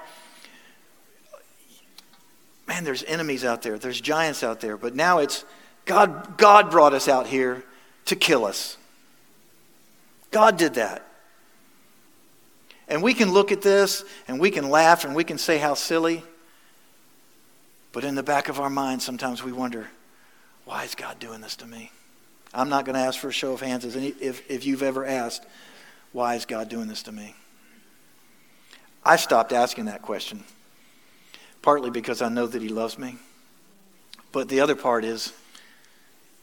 man, 2.68 2.84
there's 2.84 3.04
enemies 3.04 3.44
out 3.44 3.64
there, 3.64 3.80
there's 3.80 4.00
giants 4.00 4.44
out 4.44 4.62
there, 4.62 4.78
but 4.78 4.96
now 4.96 5.18
it's 5.18 5.44
God, 5.86 6.38
God 6.38 6.70
brought 6.70 6.94
us 6.94 7.08
out 7.08 7.26
here 7.26 7.64
to 8.06 8.16
kill 8.16 8.46
us. 8.46 8.78
God 10.30 10.56
did 10.56 10.76
that. 10.76 11.06
And 12.92 13.02
we 13.02 13.14
can 13.14 13.32
look 13.32 13.54
at 13.54 13.62
this 13.62 14.04
and 14.28 14.38
we 14.38 14.52
can 14.52 14.70
laugh 14.70 15.06
and 15.06 15.16
we 15.16 15.24
can 15.24 15.38
say 15.38 15.58
how 15.58 15.76
silly. 15.76 16.24
But 17.94 18.04
in 18.04 18.16
the 18.16 18.24
back 18.24 18.50
of 18.50 18.60
our 18.60 18.70
minds, 18.70 19.06
sometimes 19.06 19.42
we 19.42 19.54
wonder, 19.54 19.88
why 20.66 20.84
is 20.84 20.94
God 20.94 21.18
doing 21.18 21.40
this 21.40 21.56
to 21.58 21.66
me? 21.66 21.90
I'm 22.54 22.68
not 22.68 22.84
going 22.84 22.96
to 22.96 23.02
ask 23.02 23.18
for 23.18 23.30
a 23.30 23.34
show 23.34 23.54
of 23.54 23.62
hands 23.62 23.86
if, 23.96 24.52
if 24.52 24.66
you've 24.66 24.84
ever 24.84 25.06
asked, 25.06 25.46
why 26.12 26.36
is 26.36 26.46
God 26.46 26.68
doing 26.68 26.90
this 26.90 27.04
to 27.04 27.14
me? 27.14 27.34
I 29.06 29.16
stopped 29.16 29.54
asking 29.54 29.86
that 29.86 30.02
question, 30.02 30.44
partly 31.62 31.92
because 31.92 32.22
I 32.22 32.28
know 32.28 32.46
that 32.46 32.62
He 32.62 32.68
loves 32.68 33.00
me. 33.00 33.16
But 34.34 34.50
the 34.50 34.60
other 34.60 34.76
part 34.76 35.06
is, 35.06 35.32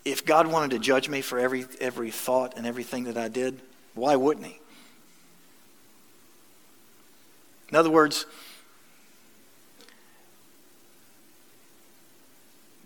if 0.07 0.25
God 0.25 0.47
wanted 0.47 0.71
to 0.71 0.79
judge 0.79 1.11
me 1.11 1.21
for 1.21 1.39
every, 1.39 1.67
every 1.79 2.11
thought 2.11 2.57
and 2.57 2.67
everything 2.67 3.05
that 3.05 3.19
I 3.19 3.29
did, 3.29 3.61
why 3.95 4.17
wouldn't 4.17 4.47
He? 4.47 4.59
In 7.71 7.77
other 7.77 7.91
words, 7.91 8.27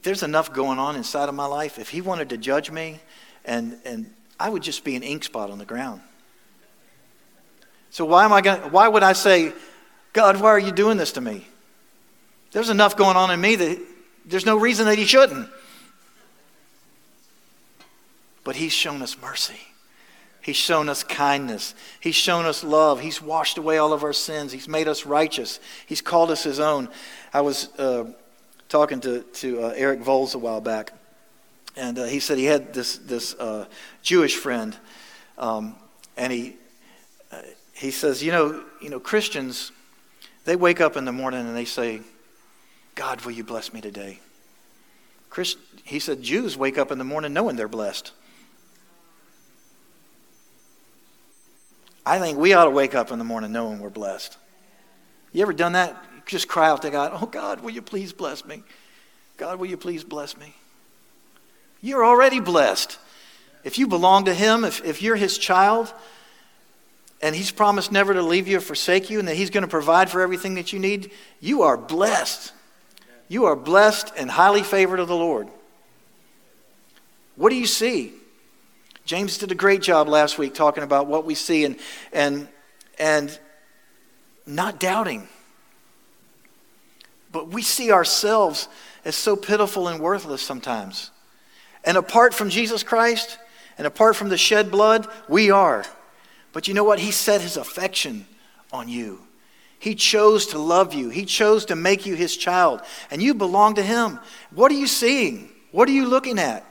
there's 0.03 0.22
enough 0.22 0.53
going 0.53 0.78
on 0.78 0.97
inside 0.97 1.28
of 1.28 1.35
my 1.35 1.47
life. 1.47 1.78
If 1.78 1.91
he 1.91 2.01
wanted 2.01 2.28
to 2.30 2.37
judge 2.37 2.70
me, 2.70 3.01
and, 3.45 3.78
and 3.85 4.12
I 4.39 4.49
would 4.49 4.62
just 4.62 4.85
be 4.85 4.97
an 4.97 5.03
ink 5.03 5.24
spot 5.24 5.51
on 5.51 5.59
the 5.59 5.64
ground. 5.64 6.01
So 7.91 8.05
why 8.05 8.24
am 8.24 8.33
I 8.33 8.41
going 8.41 8.72
why 8.72 8.89
would 8.89 9.03
I 9.03 9.12
say, 9.12 9.53
God, 10.12 10.41
why 10.41 10.49
are 10.49 10.59
you 10.59 10.72
doing 10.72 10.97
this 10.97 11.12
to 11.12 11.20
me? 11.20 11.47
There's 12.53 12.70
enough 12.70 12.97
going 12.97 13.16
on 13.16 13.30
in 13.30 13.41
me 13.41 13.57
that 13.57 13.78
there's 14.24 14.47
no 14.47 14.57
reason 14.57 14.87
that 14.87 14.99
he 14.99 15.05
shouldn't. 15.05 15.49
But 18.45 18.57
he's 18.57 18.72
shown 18.72 19.03
us 19.03 19.16
mercy. 19.20 19.61
He's 20.43 20.57
shown 20.57 20.88
us 20.88 21.05
kindness. 21.05 21.74
He's 22.01 22.16
shown 22.16 22.47
us 22.47 22.64
love. 22.64 23.01
He's 23.01 23.22
washed 23.22 23.59
away 23.59 23.78
all 23.78 23.93
of 23.93 24.03
our 24.03 24.12
sins. 24.12 24.53
He's 24.53 24.66
made 24.66 24.88
us 24.88 25.07
righteous. 25.07 25.61
He's 25.86 26.01
called 26.01 26.32
us 26.32 26.43
his 26.43 26.59
own. 26.59 26.88
I 27.32 27.43
was 27.43 27.72
uh, 27.78 28.12
talking 28.68 29.01
to, 29.01 29.22
to 29.22 29.62
uh, 29.62 29.72
Eric 29.76 30.01
Voles 30.01 30.34
a 30.34 30.38
while 30.38 30.61
back, 30.61 30.93
and 31.76 31.97
uh, 31.97 32.05
he 32.05 32.18
said 32.18 32.38
he 32.38 32.45
had 32.45 32.74
this, 32.74 32.99
this 32.99 33.34
uh, 33.34 33.66
Jewish 34.03 34.34
friend, 34.34 34.76
um, 35.38 35.76
and 36.16 36.32
he, 36.32 36.57
uh, 37.30 37.38
he 37.72 37.93
says, 37.93 38.20
you 38.20 38.32
know, 38.32 38.64
you 38.80 38.90
know, 38.90 38.99
Christians, 38.99 39.70
they 40.45 40.57
wake 40.57 40.80
up 40.80 40.97
in 40.97 41.05
the 41.05 41.12
morning 41.12 41.47
and 41.47 41.57
they 41.57 41.64
say, 41.64 42.01
God, 42.97 43.20
will 43.20 43.32
you 43.32 43.45
bless 43.45 43.72
me 43.72 43.80
today? 43.80 44.18
Christ, 45.30 45.57
he 45.84 45.99
said, 45.99 46.20
Jews 46.20 46.57
wake 46.57 46.78
up 46.78 46.90
in 46.90 46.99
the 46.99 47.05
morning 47.05 47.32
knowing 47.32 47.55
they're 47.55 47.68
blessed. 47.68 48.12
I 52.05 52.18
think 52.18 52.38
we 52.38 52.53
ought 52.53 52.64
to 52.64 52.70
wake 52.70 52.94
up 52.94 53.12
in 53.12 53.18
the 53.18 53.24
morning 53.24 53.53
knowing 53.53 53.78
we're 53.78 53.90
blessed. 53.90 54.36
You 55.32 55.42
ever 55.42 55.53
done 55.53 55.72
that? 55.72 55.96
Just 56.26 56.48
cry 56.48 56.68
out 56.68 56.82
to 56.82 56.90
God, 56.90 57.12
Oh 57.14 57.26
God, 57.26 57.61
will 57.61 57.70
you 57.70 57.82
please 57.82 58.12
bless 58.12 58.44
me? 58.44 58.62
God, 59.36 59.59
will 59.59 59.66
you 59.66 59.76
please 59.76 60.05
bless 60.05 60.36
me? 60.36 60.55
You're 61.80 62.05
already 62.05 62.40
blessed. 62.40 62.98
If 63.64 63.78
you 63.78 63.86
belong 63.86 64.26
to 64.26 64.34
Him, 64.34 64.64
if, 64.64 64.84
if 64.84 65.03
you're 65.03 65.16
His 65.16 65.38
child, 65.38 65.92
and 67.20 67.34
He's 67.34 67.50
promised 67.50 67.92
never 67.92 68.14
to 68.14 68.22
leave 68.22 68.48
you 68.48 68.59
or 68.59 68.61
forsake 68.61 69.11
you, 69.11 69.18
and 69.18 69.28
that 69.28 69.36
He's 69.36 69.50
going 69.50 69.62
to 69.62 69.68
provide 69.68 70.11
for 70.11 70.20
everything 70.20 70.55
that 70.55 70.72
you 70.72 70.78
need, 70.78 71.11
you 71.40 71.62
are 71.62 71.76
blessed. 71.76 72.53
You 73.28 73.46
are 73.46 73.57
blessed 73.57 74.12
and 74.16 74.30
highly 74.30 74.62
favored 74.62 75.00
of 75.00 75.09
the 75.09 75.16
Lord. 75.16 75.48
What 77.36 77.50
do 77.50 77.57
you 77.57 77.66
see? 77.66 78.12
James 79.05 79.38
did 79.38 79.50
a 79.50 79.57
great 79.57 79.82
job 79.82 80.09
last 80.09 80.38
week 80.38 80.55
talking 80.55 80.84
about 80.84 81.07
what 81.07 81.24
we 81.24 81.34
see 81.34 81.64
and, 81.64 81.76
and, 82.12 82.48
and 82.98 83.38
not 84.46 84.78
doubting. 84.78 85.28
But 87.32 87.48
we 87.48 87.62
see 87.62 87.90
ourselves 87.90 88.68
as 89.05 89.16
so 89.16 89.34
pitiful 89.36 89.88
and 89.88 90.00
worthless 90.00 90.42
sometimes. 90.42 91.11
And 91.84 91.96
apart 91.96 92.34
from 92.34 92.50
Jesus 92.50 92.82
Christ 92.82 93.38
and 93.78 93.86
apart 93.86 94.14
from 94.16 94.28
the 94.28 94.36
shed 94.36 94.70
blood, 94.70 95.09
we 95.28 95.50
are. 95.50 95.84
But 96.53 96.68
you 96.68 96.74
know 96.74 96.84
what? 96.84 97.00
He 97.00 97.11
set 97.11 97.40
his 97.40 97.57
affection 97.57 98.26
on 98.72 98.88
you. 98.88 99.20
He 99.78 99.96
chose 99.96 100.46
to 100.48 100.59
love 100.59 100.94
you. 100.94 101.09
He 101.09 101.24
chose 101.24 101.64
to 101.66 101.74
make 101.74 102.07
you 102.07 102.14
his 102.14 102.36
child. 102.36 102.82
And 103.11 103.20
you 103.20 103.34
belong 103.34 103.74
to 103.74 103.82
him. 103.82 104.20
What 104.55 104.70
are 104.70 104.76
you 104.76 104.86
seeing? 104.86 105.50
What 105.72 105.88
are 105.88 105.92
you 105.92 106.07
looking 106.07 106.38
at? 106.38 106.64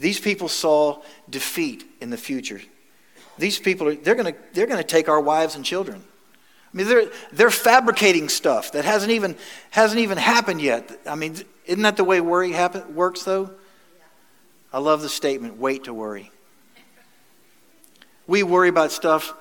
These 0.00 0.18
people 0.18 0.48
saw 0.48 1.02
defeat 1.28 1.84
in 2.00 2.08
the 2.08 2.16
future. 2.16 2.60
These 3.38 3.58
people, 3.58 3.88
are, 3.88 3.94
they're 3.94 4.14
to 4.14 4.34
they're 4.54 4.66
to 4.66 4.82
take 4.82 5.08
our 5.08 5.20
wives 5.20 5.56
and 5.56 5.64
children. 5.64 6.02
I 6.72 6.76
mean, 6.76 6.88
they're, 6.88 7.10
they're 7.32 7.50
fabricating 7.50 8.28
stuff 8.28 8.72
that 8.72 8.84
hasn't 8.84 9.12
even, 9.12 9.36
hasn't 9.70 10.00
even 10.00 10.16
happened 10.16 10.62
yet. 10.62 10.90
I 11.06 11.16
mean, 11.16 11.36
isn't 11.66 11.82
that 11.82 11.96
the 11.96 12.04
way 12.04 12.20
worry 12.20 12.52
happen, 12.52 12.94
works, 12.94 13.24
though? 13.24 13.50
I 14.72 14.78
love 14.78 15.02
the 15.02 15.08
statement 15.08 15.58
wait 15.58 15.84
to 15.84 15.92
worry. 15.92 16.30
We 18.26 18.42
worry 18.42 18.68
about 18.68 18.92
stuff 18.92 19.34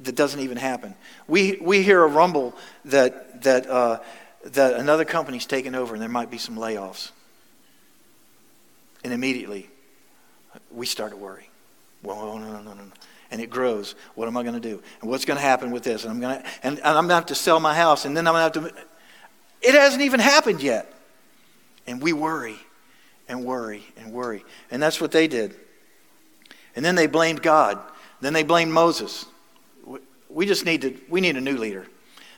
that 0.00 0.14
doesn't 0.14 0.40
even 0.40 0.58
happen. 0.58 0.94
We, 1.26 1.58
we 1.62 1.82
hear 1.82 2.02
a 2.02 2.08
rumble 2.08 2.54
that, 2.86 3.44
that, 3.44 3.66
uh, 3.66 4.00
that 4.44 4.74
another 4.74 5.04
company's 5.04 5.46
taken 5.46 5.74
over 5.74 5.94
and 5.94 6.02
there 6.02 6.08
might 6.08 6.30
be 6.30 6.38
some 6.38 6.56
layoffs. 6.56 7.12
And 9.04 9.12
immediately, 9.12 9.70
we 10.70 10.86
start 10.86 11.10
to 11.12 11.16
worry. 11.16 11.48
Well, 12.02 12.38
no, 12.38 12.38
no, 12.38 12.60
no, 12.60 12.74
no. 12.74 12.82
And 13.30 13.40
it 13.40 13.50
grows. 13.50 13.94
What 14.14 14.28
am 14.28 14.36
I 14.36 14.42
going 14.42 14.54
to 14.54 14.60
do? 14.60 14.82
And 15.00 15.10
what's 15.10 15.24
going 15.24 15.36
to 15.36 15.42
happen 15.42 15.70
with 15.70 15.82
this? 15.82 16.04
And 16.04 16.12
I'm 16.12 16.20
going 16.20 16.40
to, 16.40 16.46
and, 16.62 16.78
and 16.78 16.86
I'm 16.86 16.94
going 16.94 17.08
to 17.08 17.14
have 17.14 17.26
to 17.26 17.34
sell 17.34 17.58
my 17.58 17.74
house, 17.74 18.04
and 18.04 18.16
then 18.16 18.26
I'm 18.26 18.34
going 18.34 18.52
to 18.52 18.60
have 18.60 18.74
to. 18.74 18.86
It 19.62 19.74
hasn't 19.74 20.02
even 20.02 20.20
happened 20.20 20.62
yet. 20.62 20.92
And 21.86 22.02
we 22.02 22.12
worry 22.12 22.56
and 23.28 23.44
worry 23.44 23.84
and 23.96 24.12
worry. 24.12 24.44
And 24.70 24.82
that's 24.82 25.00
what 25.00 25.12
they 25.12 25.28
did. 25.28 25.56
And 26.74 26.84
then 26.84 26.94
they 26.94 27.06
blamed 27.06 27.42
God. 27.42 27.78
Then 28.20 28.32
they 28.32 28.42
blamed 28.42 28.72
Moses. 28.72 29.26
We 30.28 30.46
just 30.46 30.64
need 30.64 30.82
to, 30.82 30.96
we 31.08 31.20
need 31.20 31.36
a 31.36 31.40
new 31.40 31.56
leader. 31.56 31.86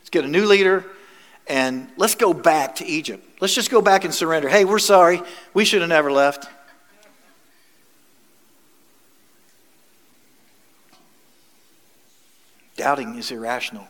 Let's 0.00 0.10
get 0.10 0.24
a 0.24 0.28
new 0.28 0.46
leader 0.46 0.84
and 1.46 1.88
let's 1.96 2.14
go 2.14 2.32
back 2.32 2.76
to 2.76 2.86
Egypt. 2.86 3.26
Let's 3.40 3.54
just 3.54 3.70
go 3.70 3.80
back 3.80 4.04
and 4.04 4.14
surrender. 4.14 4.48
Hey, 4.48 4.64
we're 4.64 4.78
sorry. 4.78 5.22
We 5.54 5.64
should 5.64 5.80
have 5.80 5.88
never 5.88 6.12
left. 6.12 6.46
Doubting 12.78 13.16
is 13.16 13.32
irrational, 13.32 13.88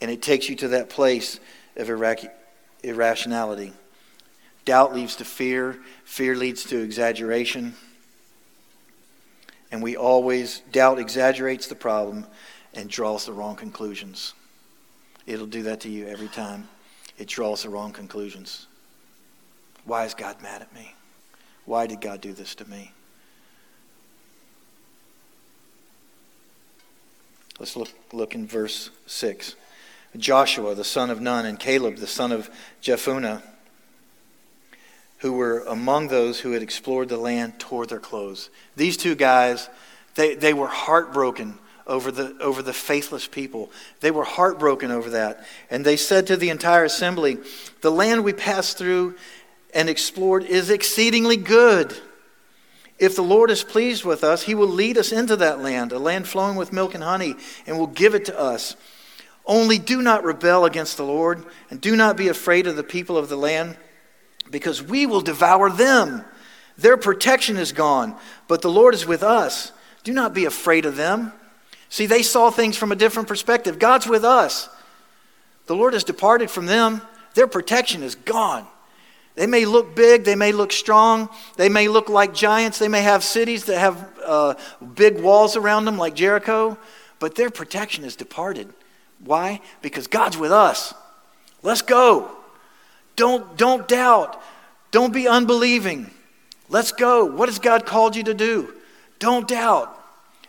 and 0.00 0.08
it 0.08 0.22
takes 0.22 0.48
you 0.48 0.54
to 0.56 0.68
that 0.68 0.88
place 0.88 1.40
of 1.76 1.90
irrationality. 2.84 3.72
Doubt 4.64 4.94
leads 4.94 5.16
to 5.16 5.24
fear, 5.24 5.80
fear 6.04 6.36
leads 6.36 6.62
to 6.66 6.80
exaggeration. 6.80 7.74
And 9.72 9.82
we 9.82 9.96
always, 9.96 10.60
doubt 10.70 11.00
exaggerates 11.00 11.66
the 11.66 11.74
problem 11.74 12.24
and 12.72 12.88
draws 12.88 13.26
the 13.26 13.32
wrong 13.32 13.56
conclusions. 13.56 14.34
It'll 15.26 15.46
do 15.46 15.64
that 15.64 15.80
to 15.80 15.88
you 15.88 16.06
every 16.06 16.28
time. 16.28 16.68
It 17.18 17.26
draws 17.26 17.64
the 17.64 17.68
wrong 17.68 17.92
conclusions. 17.92 18.68
Why 19.84 20.04
is 20.04 20.14
God 20.14 20.40
mad 20.40 20.62
at 20.62 20.72
me? 20.72 20.94
Why 21.64 21.88
did 21.88 22.00
God 22.00 22.20
do 22.20 22.32
this 22.32 22.54
to 22.54 22.70
me? 22.70 22.92
Let's 27.60 27.76
look, 27.76 27.90
look 28.14 28.34
in 28.34 28.46
verse 28.46 28.88
6. 29.06 29.54
Joshua, 30.16 30.74
the 30.74 30.82
son 30.82 31.10
of 31.10 31.20
Nun, 31.20 31.44
and 31.44 31.60
Caleb, 31.60 31.96
the 31.96 32.06
son 32.06 32.32
of 32.32 32.50
Jephunneh, 32.82 33.42
who 35.18 35.34
were 35.34 35.60
among 35.68 36.08
those 36.08 36.40
who 36.40 36.52
had 36.52 36.62
explored 36.62 37.10
the 37.10 37.18
land, 37.18 37.60
tore 37.60 37.84
their 37.84 38.00
clothes. 38.00 38.48
These 38.76 38.96
two 38.96 39.14
guys, 39.14 39.68
they, 40.14 40.34
they 40.34 40.54
were 40.54 40.68
heartbroken 40.68 41.58
over 41.86 42.10
the, 42.10 42.34
over 42.40 42.62
the 42.62 42.72
faithless 42.72 43.28
people. 43.28 43.70
They 44.00 44.10
were 44.10 44.24
heartbroken 44.24 44.90
over 44.90 45.10
that. 45.10 45.46
And 45.70 45.84
they 45.84 45.98
said 45.98 46.26
to 46.28 46.38
the 46.38 46.48
entire 46.48 46.84
assembly, 46.84 47.36
The 47.82 47.92
land 47.92 48.24
we 48.24 48.32
passed 48.32 48.78
through 48.78 49.16
and 49.74 49.90
explored 49.90 50.44
is 50.44 50.70
exceedingly 50.70 51.36
good. 51.36 51.94
If 53.00 53.16
the 53.16 53.22
Lord 53.22 53.50
is 53.50 53.64
pleased 53.64 54.04
with 54.04 54.22
us, 54.22 54.42
he 54.42 54.54
will 54.54 54.68
lead 54.68 54.98
us 54.98 55.10
into 55.10 55.34
that 55.36 55.60
land, 55.60 55.90
a 55.90 55.98
land 55.98 56.28
flowing 56.28 56.56
with 56.56 56.70
milk 56.70 56.94
and 56.94 57.02
honey, 57.02 57.34
and 57.66 57.78
will 57.78 57.86
give 57.86 58.14
it 58.14 58.26
to 58.26 58.38
us. 58.38 58.76
Only 59.46 59.78
do 59.78 60.02
not 60.02 60.22
rebel 60.22 60.66
against 60.66 60.98
the 60.98 61.04
Lord, 61.04 61.46
and 61.70 61.80
do 61.80 61.96
not 61.96 62.18
be 62.18 62.28
afraid 62.28 62.66
of 62.66 62.76
the 62.76 62.84
people 62.84 63.16
of 63.16 63.30
the 63.30 63.38
land, 63.38 63.78
because 64.50 64.82
we 64.82 65.06
will 65.06 65.22
devour 65.22 65.70
them. 65.70 66.24
Their 66.76 66.98
protection 66.98 67.56
is 67.56 67.72
gone, 67.72 68.16
but 68.48 68.60
the 68.60 68.70
Lord 68.70 68.92
is 68.92 69.06
with 69.06 69.22
us. 69.22 69.72
Do 70.04 70.12
not 70.12 70.34
be 70.34 70.44
afraid 70.44 70.84
of 70.84 70.96
them. 70.96 71.32
See, 71.88 72.04
they 72.04 72.22
saw 72.22 72.50
things 72.50 72.76
from 72.76 72.92
a 72.92 72.96
different 72.96 73.28
perspective. 73.28 73.78
God's 73.78 74.06
with 74.06 74.24
us. 74.24 74.68
The 75.66 75.74
Lord 75.74 75.94
has 75.94 76.04
departed 76.04 76.50
from 76.50 76.66
them. 76.66 77.00
Their 77.32 77.46
protection 77.46 78.02
is 78.02 78.14
gone. 78.14 78.66
They 79.40 79.46
may 79.46 79.64
look 79.64 79.96
big, 79.96 80.24
they 80.24 80.34
may 80.34 80.52
look 80.52 80.70
strong, 80.70 81.30
they 81.56 81.70
may 81.70 81.88
look 81.88 82.10
like 82.10 82.34
giants, 82.34 82.78
they 82.78 82.88
may 82.88 83.00
have 83.00 83.24
cities 83.24 83.64
that 83.64 83.78
have 83.78 84.18
uh, 84.22 84.54
big 84.94 85.18
walls 85.18 85.56
around 85.56 85.86
them 85.86 85.96
like 85.96 86.14
Jericho, 86.14 86.76
but 87.18 87.36
their 87.36 87.48
protection 87.48 88.04
is 88.04 88.16
departed. 88.16 88.68
Why? 89.24 89.62
Because 89.80 90.08
God's 90.08 90.36
with 90.36 90.52
us. 90.52 90.92
Let's 91.62 91.80
go. 91.80 92.30
Don't, 93.16 93.56
don't 93.56 93.88
doubt. 93.88 94.38
Don't 94.90 95.10
be 95.10 95.26
unbelieving. 95.26 96.10
Let's 96.68 96.92
go. 96.92 97.24
What 97.24 97.48
has 97.48 97.58
God 97.58 97.86
called 97.86 98.16
you 98.16 98.24
to 98.24 98.34
do? 98.34 98.74
Don't 99.20 99.48
doubt. 99.48 99.88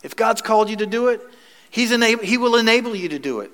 If 0.04 0.18
God's 0.18 0.42
called 0.42 0.70
you 0.70 0.76
to 0.76 0.86
do 0.86 1.08
it, 1.08 1.22
he's 1.70 1.94
enable, 1.94 2.26
He 2.26 2.38
will 2.38 2.58
enable 2.58 2.94
you 2.94 3.08
to 3.08 3.20
do 3.20 3.40
it. 3.40 3.52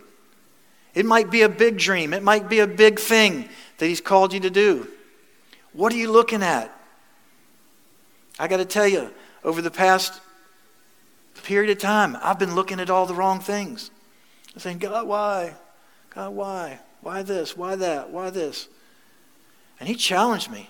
It 0.96 1.06
might 1.06 1.30
be 1.30 1.44
a 1.44 1.50
big 1.50 1.78
dream, 1.78 2.12
it 2.16 2.24
might 2.24 2.50
be 2.50 2.58
a 2.58 2.66
big 2.66 2.98
thing 2.98 3.48
that 3.78 3.86
He's 3.86 4.02
called 4.02 4.34
you 4.34 4.40
to 4.40 4.50
do. 4.50 4.88
What 5.78 5.94
are 5.94 5.98
you 5.98 6.12
looking 6.12 6.42
at? 6.42 6.76
I 8.40 8.48
got 8.48 8.58
to 8.58 8.66
tell 8.66 8.88
you, 8.88 9.12
over 9.44 9.62
the 9.62 9.70
past 9.70 10.20
period 11.44 11.70
of 11.70 11.78
time, 11.78 12.18
I've 12.24 12.40
been 12.40 12.56
looking 12.56 12.80
at 12.80 12.90
all 12.90 13.06
the 13.06 13.14
wrong 13.14 13.40
things. 13.40 13.92
I'm 14.56 14.60
saying, 14.60 14.80
God, 14.80 15.08
why? 15.08 15.54
God, 16.10 16.32
why? 16.32 16.80
Why 17.02 17.22
this? 17.22 17.56
Why 17.56 17.76
that? 17.76 18.10
Why 18.10 18.32
this? 18.32 18.68
And 19.80 19.88
He 19.88 19.94
challenged 19.94 20.50
me. 20.50 20.68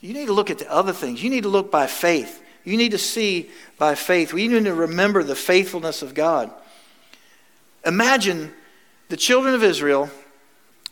You 0.00 0.12
need 0.12 0.26
to 0.26 0.32
look 0.32 0.50
at 0.50 0.58
the 0.58 0.68
other 0.68 0.92
things. 0.92 1.22
You 1.22 1.30
need 1.30 1.44
to 1.44 1.48
look 1.48 1.70
by 1.70 1.86
faith. 1.86 2.42
You 2.64 2.76
need 2.76 2.90
to 2.90 2.98
see 2.98 3.48
by 3.78 3.94
faith. 3.94 4.32
We 4.32 4.48
need 4.48 4.64
to 4.64 4.74
remember 4.74 5.22
the 5.22 5.36
faithfulness 5.36 6.02
of 6.02 6.14
God. 6.14 6.50
Imagine 7.86 8.52
the 9.08 9.16
children 9.16 9.54
of 9.54 9.62
Israel 9.62 10.10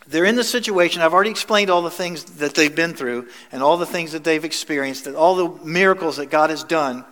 they're 0.07 0.25
in 0.25 0.35
the 0.35 0.43
situation. 0.43 1.01
I've 1.01 1.13
already 1.13 1.29
explained 1.29 1.69
all 1.69 1.81
the 1.81 1.89
things 1.89 2.23
that 2.25 2.55
they've 2.55 2.75
been 2.75 2.93
through 2.93 3.29
and 3.51 3.63
all 3.63 3.77
the 3.77 3.85
things 3.85 4.11
that 4.11 4.23
they've 4.23 4.43
experienced, 4.43 5.07
and 5.07 5.15
all 5.15 5.35
the 5.35 5.65
miracles 5.65 6.17
that 6.17 6.29
God 6.29 6.49
has 6.49 6.63
done. 6.63 7.05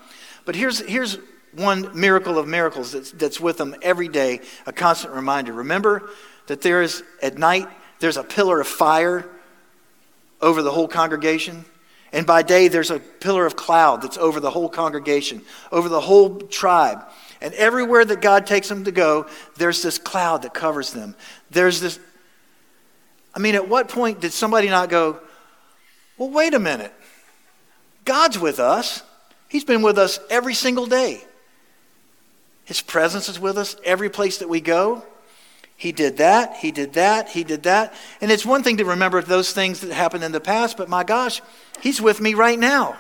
But 0.45 0.55
here's, 0.55 0.79
here's 0.79 1.17
one 1.53 1.97
miracle 1.99 2.37
of 2.37 2.47
miracles 2.47 2.91
that's, 2.91 3.11
that's 3.11 3.39
with 3.39 3.57
them 3.57 3.75
every 3.81 4.07
day, 4.07 4.41
a 4.65 4.73
constant 4.73 5.13
reminder. 5.13 5.53
Remember 5.53 6.09
that 6.47 6.61
there 6.61 6.81
is, 6.81 7.03
at 7.21 7.37
night, 7.37 7.67
there's 7.99 8.17
a 8.17 8.23
pillar 8.23 8.59
of 8.59 8.67
fire 8.67 9.29
over 10.41 10.61
the 10.61 10.71
whole 10.71 10.87
congregation. 10.87 11.65
And 12.13 12.25
by 12.25 12.41
day, 12.41 12.67
there's 12.67 12.91
a 12.91 12.99
pillar 12.99 13.45
of 13.45 13.55
cloud 13.55 14.01
that's 14.01 14.17
over 14.17 14.39
the 14.39 14.49
whole 14.49 14.67
congregation, 14.67 15.43
over 15.71 15.87
the 15.87 16.01
whole 16.01 16.39
tribe. 16.41 17.05
And 17.39 17.53
everywhere 17.53 18.03
that 18.03 18.21
God 18.21 18.45
takes 18.45 18.67
them 18.67 18.83
to 18.83 18.91
go, 18.91 19.27
there's 19.57 19.81
this 19.81 19.97
cloud 19.97 20.41
that 20.41 20.53
covers 20.53 20.91
them. 20.91 21.15
There's 21.51 21.79
this. 21.79 21.99
I 23.33 23.39
mean, 23.39 23.55
at 23.55 23.67
what 23.67 23.87
point 23.87 24.19
did 24.19 24.33
somebody 24.33 24.69
not 24.69 24.89
go, 24.89 25.19
well, 26.17 26.29
wait 26.29 26.53
a 26.53 26.59
minute. 26.59 26.93
God's 28.05 28.37
with 28.37 28.59
us. 28.59 29.03
He's 29.47 29.63
been 29.63 29.81
with 29.81 29.97
us 29.97 30.19
every 30.29 30.53
single 30.53 30.85
day. 30.85 31.21
His 32.65 32.81
presence 32.81 33.27
is 33.27 33.39
with 33.39 33.57
us 33.57 33.75
every 33.83 34.09
place 34.09 34.37
that 34.37 34.49
we 34.49 34.61
go. 34.61 35.03
He 35.75 35.91
did 35.91 36.17
that, 36.17 36.57
he 36.57 36.71
did 36.71 36.93
that, 36.93 37.29
he 37.29 37.43
did 37.43 37.63
that. 37.63 37.93
And 38.21 38.29
it's 38.29 38.45
one 38.45 38.61
thing 38.61 38.77
to 38.77 38.85
remember 38.85 39.19
those 39.21 39.51
things 39.51 39.79
that 39.81 39.91
happened 39.91 40.23
in 40.23 40.31
the 40.31 40.39
past, 40.39 40.77
but 40.77 40.89
my 40.89 41.03
gosh, 41.03 41.41
he's 41.81 41.99
with 41.99 42.21
me 42.21 42.35
right 42.35 42.59
now. 42.59 42.97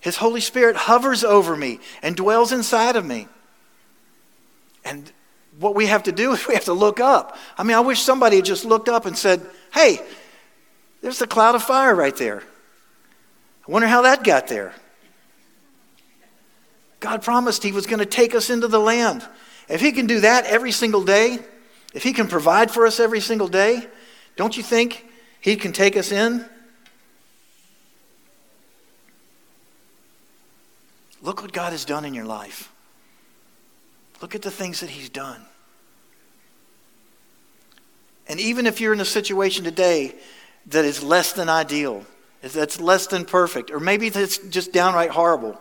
His 0.00 0.16
Holy 0.16 0.40
Spirit 0.40 0.76
hovers 0.76 1.22
over 1.24 1.56
me 1.56 1.80
and 2.02 2.16
dwells 2.16 2.52
inside 2.52 2.96
of 2.96 3.04
me. 3.04 3.28
And 4.82 5.12
what 5.58 5.74
we 5.74 5.86
have 5.86 6.04
to 6.04 6.12
do 6.12 6.32
is 6.32 6.46
we 6.46 6.54
have 6.54 6.66
to 6.66 6.72
look 6.72 7.00
up. 7.00 7.36
I 7.56 7.64
mean, 7.64 7.76
I 7.76 7.80
wish 7.80 8.00
somebody 8.00 8.36
had 8.36 8.44
just 8.44 8.64
looked 8.64 8.88
up 8.88 9.06
and 9.06 9.18
said, 9.18 9.44
hey, 9.72 10.00
there's 11.02 11.18
the 11.18 11.26
cloud 11.26 11.54
of 11.54 11.62
fire 11.62 11.94
right 11.94 12.16
there. 12.16 12.42
I 13.66 13.70
wonder 13.70 13.88
how 13.88 14.02
that 14.02 14.24
got 14.24 14.48
there. 14.48 14.72
God 17.00 17.22
promised 17.22 17.62
He 17.62 17.72
was 17.72 17.86
going 17.86 17.98
to 17.98 18.06
take 18.06 18.34
us 18.34 18.50
into 18.50 18.68
the 18.68 18.80
land. 18.80 19.26
If 19.68 19.80
He 19.80 19.92
can 19.92 20.06
do 20.06 20.20
that 20.20 20.46
every 20.46 20.72
single 20.72 21.04
day, 21.04 21.38
if 21.94 22.02
He 22.02 22.12
can 22.12 22.28
provide 22.28 22.70
for 22.70 22.86
us 22.86 22.98
every 22.98 23.20
single 23.20 23.48
day, 23.48 23.86
don't 24.36 24.56
you 24.56 24.62
think 24.62 25.06
He 25.40 25.56
can 25.56 25.72
take 25.72 25.96
us 25.96 26.10
in? 26.12 26.44
Look 31.20 31.42
what 31.42 31.52
God 31.52 31.72
has 31.72 31.84
done 31.84 32.04
in 32.04 32.14
your 32.14 32.24
life. 32.24 32.72
Look 34.20 34.34
at 34.34 34.42
the 34.42 34.50
things 34.50 34.80
that 34.80 34.90
He's 34.90 35.08
done. 35.08 35.44
And 38.28 38.38
even 38.40 38.66
if 38.66 38.80
you're 38.80 38.92
in 38.92 39.00
a 39.00 39.06
situation 39.06 39.64
today 39.64 40.14
that 40.66 40.84
is 40.84 41.02
less 41.02 41.32
than 41.32 41.48
ideal, 41.48 42.04
that's 42.42 42.80
less 42.80 43.06
than 43.06 43.24
perfect, 43.24 43.70
or 43.70 43.80
maybe 43.80 44.10
that's 44.10 44.38
just 44.38 44.72
downright 44.72 45.10
horrible, 45.10 45.58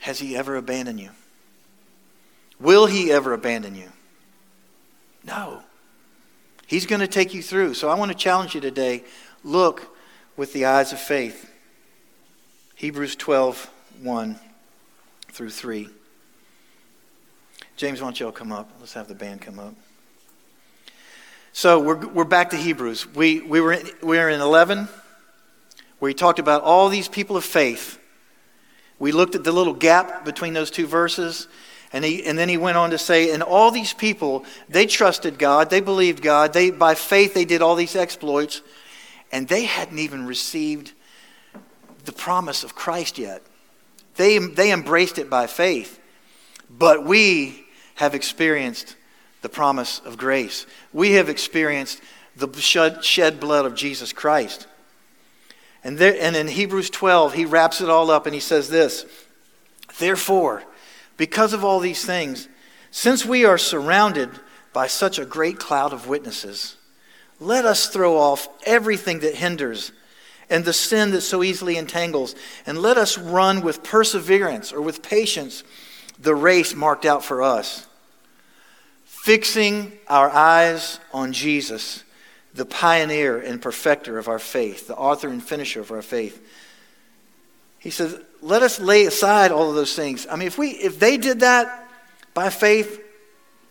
has 0.00 0.18
He 0.18 0.36
ever 0.36 0.56
abandoned 0.56 1.00
you? 1.00 1.10
Will 2.60 2.86
He 2.86 3.10
ever 3.10 3.32
abandon 3.32 3.74
you? 3.74 3.90
No. 5.24 5.62
He's 6.66 6.86
going 6.86 7.00
to 7.00 7.08
take 7.08 7.34
you 7.34 7.42
through. 7.42 7.74
So 7.74 7.88
I 7.88 7.94
want 7.94 8.10
to 8.12 8.16
challenge 8.16 8.54
you 8.54 8.60
today 8.60 9.04
look 9.42 9.96
with 10.36 10.52
the 10.52 10.66
eyes 10.66 10.92
of 10.92 11.00
faith. 11.00 11.50
Hebrews 12.76 13.16
12, 13.16 13.70
1 14.02 14.38
through 15.30 15.50
3. 15.50 15.88
James, 17.76 18.00
why 18.00 18.06
don't 18.06 18.20
you 18.20 18.26
all 18.26 18.32
come 18.32 18.52
up? 18.52 18.70
Let's 18.80 18.94
have 18.94 19.08
the 19.08 19.14
band 19.14 19.40
come 19.40 19.58
up. 19.58 19.74
So 21.56 21.78
we're, 21.78 22.08
we're 22.08 22.24
back 22.24 22.50
to 22.50 22.56
Hebrews. 22.56 23.06
We, 23.14 23.40
we, 23.40 23.60
were 23.60 23.74
in, 23.74 23.88
we 24.02 24.18
were 24.18 24.28
in 24.28 24.40
11 24.40 24.88
where 26.00 26.08
he 26.08 26.14
talked 26.14 26.40
about 26.40 26.62
all 26.62 26.88
these 26.88 27.06
people 27.06 27.36
of 27.36 27.44
faith. 27.44 28.00
We 28.98 29.12
looked 29.12 29.36
at 29.36 29.44
the 29.44 29.52
little 29.52 29.72
gap 29.72 30.24
between 30.24 30.52
those 30.52 30.72
two 30.72 30.88
verses. 30.88 31.46
And, 31.92 32.04
he, 32.04 32.24
and 32.24 32.36
then 32.36 32.48
he 32.48 32.56
went 32.56 32.76
on 32.76 32.90
to 32.90 32.98
say, 32.98 33.32
and 33.32 33.40
all 33.40 33.70
these 33.70 33.94
people, 33.94 34.44
they 34.68 34.86
trusted 34.86 35.38
God, 35.38 35.70
they 35.70 35.80
believed 35.80 36.24
God, 36.24 36.52
they, 36.52 36.72
by 36.72 36.96
faith 36.96 37.34
they 37.34 37.44
did 37.44 37.62
all 37.62 37.76
these 37.76 37.94
exploits, 37.94 38.60
and 39.30 39.46
they 39.46 39.62
hadn't 39.62 40.00
even 40.00 40.26
received 40.26 40.90
the 42.04 42.12
promise 42.12 42.64
of 42.64 42.74
Christ 42.74 43.16
yet. 43.16 43.42
They, 44.16 44.38
they 44.38 44.72
embraced 44.72 45.18
it 45.18 45.30
by 45.30 45.46
faith. 45.46 46.00
But 46.68 47.04
we 47.04 47.64
have 47.94 48.12
experienced 48.12 48.96
the 49.44 49.48
promise 49.50 50.00
of 50.06 50.16
grace. 50.16 50.64
We 50.94 51.12
have 51.12 51.28
experienced 51.28 52.00
the 52.34 52.50
shed, 53.02 53.38
blood 53.38 53.66
of 53.66 53.74
Jesus 53.74 54.10
Christ. 54.10 54.66
And, 55.84 55.98
there, 55.98 56.16
and 56.18 56.34
in 56.34 56.48
Hebrews 56.48 56.88
12, 56.88 57.34
he 57.34 57.44
wraps 57.44 57.82
it 57.82 57.90
all 57.90 58.10
up 58.10 58.24
and 58.24 58.34
he 58.34 58.40
says 58.40 58.70
this 58.70 59.04
Therefore, 59.98 60.64
because 61.18 61.52
of 61.52 61.62
all 61.62 61.78
these 61.78 62.06
things, 62.06 62.48
since 62.90 63.26
we 63.26 63.44
are 63.44 63.58
surrounded 63.58 64.30
by 64.72 64.86
such 64.86 65.18
a 65.18 65.26
great 65.26 65.58
cloud 65.58 65.92
of 65.92 66.08
witnesses, 66.08 66.76
let 67.38 67.66
us 67.66 67.88
throw 67.88 68.16
off 68.16 68.48
everything 68.64 69.20
that 69.20 69.34
hinders 69.34 69.92
and 70.48 70.64
the 70.64 70.72
sin 70.72 71.10
that 71.10 71.20
so 71.20 71.42
easily 71.42 71.76
entangles, 71.76 72.34
and 72.64 72.78
let 72.78 72.96
us 72.96 73.18
run 73.18 73.60
with 73.60 73.82
perseverance 73.82 74.72
or 74.72 74.80
with 74.80 75.02
patience 75.02 75.64
the 76.18 76.34
race 76.34 76.74
marked 76.74 77.04
out 77.04 77.22
for 77.22 77.42
us, 77.42 77.86
fixing 79.24 79.90
our 80.06 80.28
eyes 80.28 81.00
on 81.10 81.32
Jesus, 81.32 82.04
the 82.52 82.66
pioneer 82.66 83.38
and 83.38 83.62
perfecter 83.62 84.18
of 84.18 84.28
our 84.28 84.38
faith, 84.38 84.86
the 84.86 84.94
author 84.94 85.28
and 85.28 85.42
finisher 85.42 85.80
of 85.80 85.90
our 85.90 86.02
faith. 86.02 86.46
He 87.78 87.88
says, 87.88 88.20
let 88.42 88.60
us 88.62 88.78
lay 88.78 89.06
aside 89.06 89.50
all 89.50 89.70
of 89.70 89.76
those 89.76 89.96
things. 89.96 90.26
I 90.30 90.36
mean, 90.36 90.46
if 90.46 90.58
we 90.58 90.72
if 90.72 91.00
they 91.00 91.16
did 91.16 91.40
that 91.40 91.88
by 92.34 92.50
faith, 92.50 93.00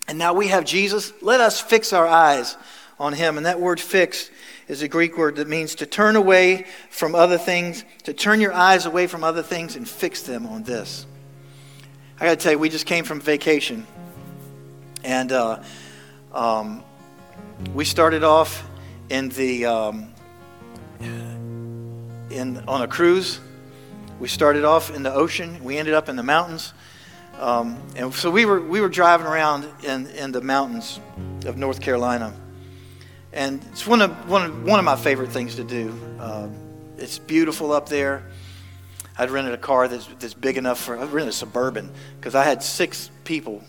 and 0.07 0.17
now 0.17 0.33
we 0.33 0.47
have 0.47 0.65
Jesus, 0.65 1.13
let 1.21 1.39
us 1.39 1.61
fix 1.61 1.93
our 1.93 2.07
eyes 2.07 2.57
on 2.99 3.13
him. 3.13 3.37
And 3.37 3.45
that 3.45 3.59
word 3.59 3.79
fix 3.79 4.31
is 4.67 4.81
a 4.81 4.87
Greek 4.87 5.19
word 5.19 5.35
that 5.35 5.47
means 5.47 5.75
to 5.75 5.85
turn 5.85 6.15
away 6.15 6.65
from 6.89 7.13
other 7.13 7.37
things, 7.37 7.85
to 8.05 8.13
turn 8.13 8.41
your 8.41 8.53
eyes 8.53 8.87
away 8.87 9.05
from 9.05 9.23
other 9.23 9.43
things 9.43 9.75
and 9.75 9.87
fix 9.87 10.23
them 10.23 10.47
on 10.47 10.63
this. 10.63 11.05
I 12.19 12.25
got 12.25 12.31
to 12.31 12.37
tell 12.37 12.53
you, 12.53 12.57
we 12.57 12.69
just 12.69 12.87
came 12.87 13.03
from 13.05 13.21
vacation. 13.21 13.85
And 15.03 15.31
uh, 15.31 15.61
um, 16.33 16.83
we 17.73 17.85
started 17.85 18.23
off 18.23 18.65
in 19.09 19.29
the 19.29 19.65
um, 19.65 20.13
in 20.99 22.63
on 22.67 22.81
a 22.81 22.87
cruise. 22.87 23.39
We 24.19 24.27
started 24.27 24.63
off 24.63 24.95
in 24.95 25.03
the 25.03 25.13
ocean. 25.13 25.63
We 25.63 25.77
ended 25.77 25.93
up 25.93 26.09
in 26.09 26.15
the 26.15 26.23
mountains. 26.23 26.73
Um, 27.39 27.81
and 27.95 28.13
so 28.13 28.29
we 28.31 28.45
were 28.45 28.61
we 28.61 28.79
were 28.79 28.89
driving 28.89 29.27
around 29.27 29.67
in, 29.83 30.07
in 30.07 30.31
the 30.31 30.41
mountains 30.41 30.99
of 31.45 31.57
North 31.57 31.81
Carolina. 31.81 32.33
And 33.33 33.65
it's 33.71 33.87
one 33.87 34.01
of, 34.03 34.29
one 34.29 34.45
of, 34.45 34.63
one 34.63 34.77
of 34.77 34.85
my 34.85 34.95
favorite 34.95 35.31
things 35.31 35.55
to 35.55 35.63
do. 35.63 35.99
Um, 36.19 36.55
it's 36.97 37.17
beautiful 37.17 37.71
up 37.71 37.89
there. 37.89 38.23
I'd 39.17 39.31
rented 39.31 39.55
a 39.55 39.57
car 39.57 39.87
that's, 39.87 40.07
that's 40.19 40.35
big 40.35 40.57
enough 40.57 40.79
for, 40.79 40.95
I 40.95 41.05
rented 41.05 41.29
a 41.29 41.31
Suburban 41.31 41.91
because 42.19 42.35
I 42.35 42.43
had 42.43 42.61
six 42.61 43.09
people 43.23 43.63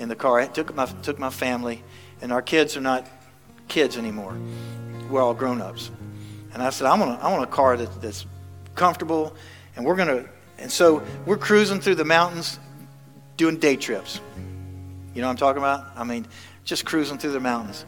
in 0.00 0.08
the 0.08 0.16
car. 0.16 0.40
I 0.40 0.46
took 0.46 0.74
my, 0.74 0.86
took 1.02 1.18
my 1.18 1.30
family, 1.30 1.84
and 2.20 2.32
our 2.32 2.42
kids 2.42 2.76
are 2.76 2.80
not 2.80 3.06
kids 3.68 3.96
anymore. 3.96 4.36
We're 5.08 5.22
all 5.22 5.34
grown 5.34 5.60
ups. 5.60 5.90
And 6.52 6.62
I 6.62 6.70
said, 6.70 6.86
I 6.86 6.98
want 6.98 7.20
a, 7.20 7.24
I 7.24 7.30
want 7.30 7.44
a 7.44 7.46
car 7.46 7.76
that, 7.76 8.02
that's 8.02 8.26
comfortable, 8.74 9.36
and 9.76 9.84
we're 9.84 9.96
going 9.96 10.08
to, 10.08 10.28
and 10.58 10.72
so 10.72 11.02
we're 11.26 11.36
cruising 11.36 11.80
through 11.80 11.94
the 11.96 12.04
mountains 12.04 12.58
doing 13.36 13.58
day 13.58 13.76
trips. 13.76 14.20
You 15.14 15.20
know 15.20 15.28
what 15.28 15.32
I'm 15.32 15.36
talking 15.36 15.58
about? 15.58 15.86
I 15.96 16.04
mean, 16.04 16.26
just 16.64 16.84
cruising 16.84 17.18
through 17.18 17.32
the 17.32 17.40
mountains. 17.40 17.84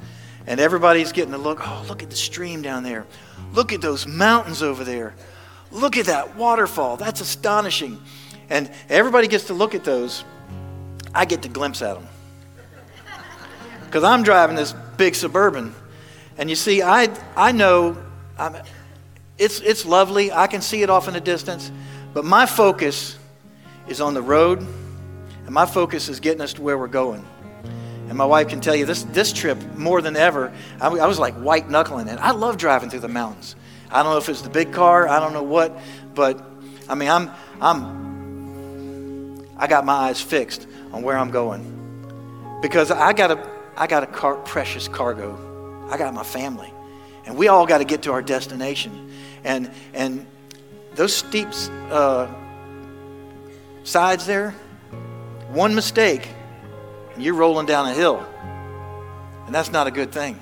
And 0.46 0.58
everybody's 0.60 1.12
getting 1.12 1.32
to 1.32 1.38
look. 1.38 1.60
Oh, 1.62 1.84
look 1.88 2.02
at 2.02 2.10
the 2.10 2.16
stream 2.16 2.62
down 2.62 2.82
there. 2.82 3.06
Look 3.52 3.72
at 3.72 3.80
those 3.80 4.06
mountains 4.06 4.62
over 4.62 4.82
there. 4.82 5.14
Look 5.70 5.96
at 5.96 6.06
that 6.06 6.36
waterfall. 6.36 6.96
That's 6.96 7.20
astonishing. 7.20 8.00
And 8.50 8.70
everybody 8.88 9.28
gets 9.28 9.44
to 9.44 9.54
look 9.54 9.74
at 9.74 9.84
those. 9.84 10.24
I 11.14 11.24
get 11.24 11.42
to 11.42 11.48
glimpse 11.48 11.82
at 11.82 11.94
them. 11.94 12.08
Because 13.84 14.04
I'm 14.04 14.22
driving 14.22 14.56
this 14.56 14.74
big 14.96 15.14
suburban. 15.14 15.74
And 16.38 16.48
you 16.48 16.56
see, 16.56 16.82
I, 16.82 17.14
I 17.36 17.52
know 17.52 17.96
I'm, 18.38 18.56
it's, 19.38 19.60
it's 19.60 19.84
lovely. 19.84 20.32
I 20.32 20.46
can 20.46 20.62
see 20.62 20.82
it 20.82 20.90
off 20.90 21.08
in 21.08 21.14
the 21.14 21.20
distance. 21.20 21.70
But 22.14 22.24
my 22.24 22.46
focus 22.46 23.18
is 23.88 24.00
on 24.00 24.14
the 24.14 24.22
road, 24.22 24.60
and 24.60 25.50
my 25.50 25.66
focus 25.66 26.08
is 26.08 26.20
getting 26.20 26.40
us 26.40 26.54
to 26.54 26.62
where 26.62 26.78
we're 26.78 26.88
going. 26.88 27.24
And 28.08 28.16
my 28.16 28.24
wife 28.24 28.48
can 28.48 28.60
tell 28.60 28.74
you 28.74 28.84
this, 28.84 29.04
this 29.04 29.32
trip, 29.32 29.58
more 29.76 30.02
than 30.02 30.16
ever, 30.16 30.52
I, 30.80 30.88
I 30.88 31.06
was 31.06 31.18
like 31.18 31.34
white 31.34 31.68
knuckling 31.68 32.08
it. 32.08 32.18
I 32.20 32.32
love 32.32 32.58
driving 32.58 32.90
through 32.90 33.00
the 33.00 33.08
mountains. 33.08 33.56
I 33.90 34.02
don't 34.02 34.12
know 34.12 34.18
if 34.18 34.28
it's 34.28 34.42
the 34.42 34.50
big 34.50 34.72
car, 34.72 35.08
I 35.08 35.20
don't 35.20 35.32
know 35.32 35.42
what, 35.42 35.78
but 36.14 36.42
I 36.88 36.94
mean, 36.94 37.08
I'm, 37.08 37.30
I'm, 37.60 38.11
I 39.56 39.66
got 39.66 39.84
my 39.84 39.92
eyes 39.92 40.20
fixed 40.20 40.66
on 40.92 41.02
where 41.02 41.16
I'm 41.16 41.30
going 41.30 42.58
because 42.62 42.90
I 42.90 43.12
got 43.12 43.30
a, 43.30 43.50
I 43.76 43.86
got 43.86 44.02
a 44.02 44.06
car, 44.06 44.36
precious 44.36 44.88
cargo. 44.88 45.88
I 45.90 45.98
got 45.98 46.14
my 46.14 46.22
family, 46.22 46.72
and 47.26 47.36
we 47.36 47.48
all 47.48 47.66
got 47.66 47.78
to 47.78 47.84
get 47.84 48.02
to 48.02 48.12
our 48.12 48.22
destination. 48.22 49.12
And 49.44 49.70
and 49.92 50.26
those 50.94 51.14
steep 51.14 51.48
uh, 51.90 52.32
sides 53.84 54.26
there, 54.26 54.52
one 55.50 55.74
mistake, 55.74 56.28
and 57.14 57.22
you're 57.22 57.34
rolling 57.34 57.66
down 57.66 57.86
a 57.86 57.94
hill. 57.94 58.26
And 59.46 59.54
that's 59.54 59.70
not 59.70 59.86
a 59.86 59.90
good 59.90 60.12
thing. 60.12 60.40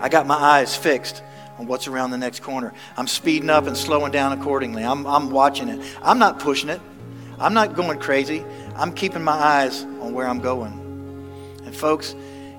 I 0.00 0.08
got 0.08 0.26
my 0.26 0.34
eyes 0.34 0.76
fixed 0.76 1.22
on 1.58 1.66
what's 1.66 1.86
around 1.86 2.10
the 2.10 2.18
next 2.18 2.40
corner. 2.40 2.74
I'm 2.96 3.06
speeding 3.06 3.50
up 3.50 3.66
and 3.66 3.76
slowing 3.76 4.10
down 4.10 4.38
accordingly. 4.38 4.82
I'm, 4.82 5.06
I'm 5.06 5.30
watching 5.30 5.68
it. 5.68 5.80
I'm 6.02 6.18
not 6.18 6.40
pushing 6.40 6.68
it. 6.68 6.80
I'm 7.38 7.54
not 7.54 7.74
going 7.74 7.98
crazy. 7.98 8.44
I'm 8.76 8.92
keeping 8.92 9.22
my 9.22 9.32
eyes 9.32 9.82
on 9.82 10.12
where 10.12 10.26
I'm 10.26 10.40
going. 10.40 10.72
And 11.64 11.74
folks, 11.74 12.14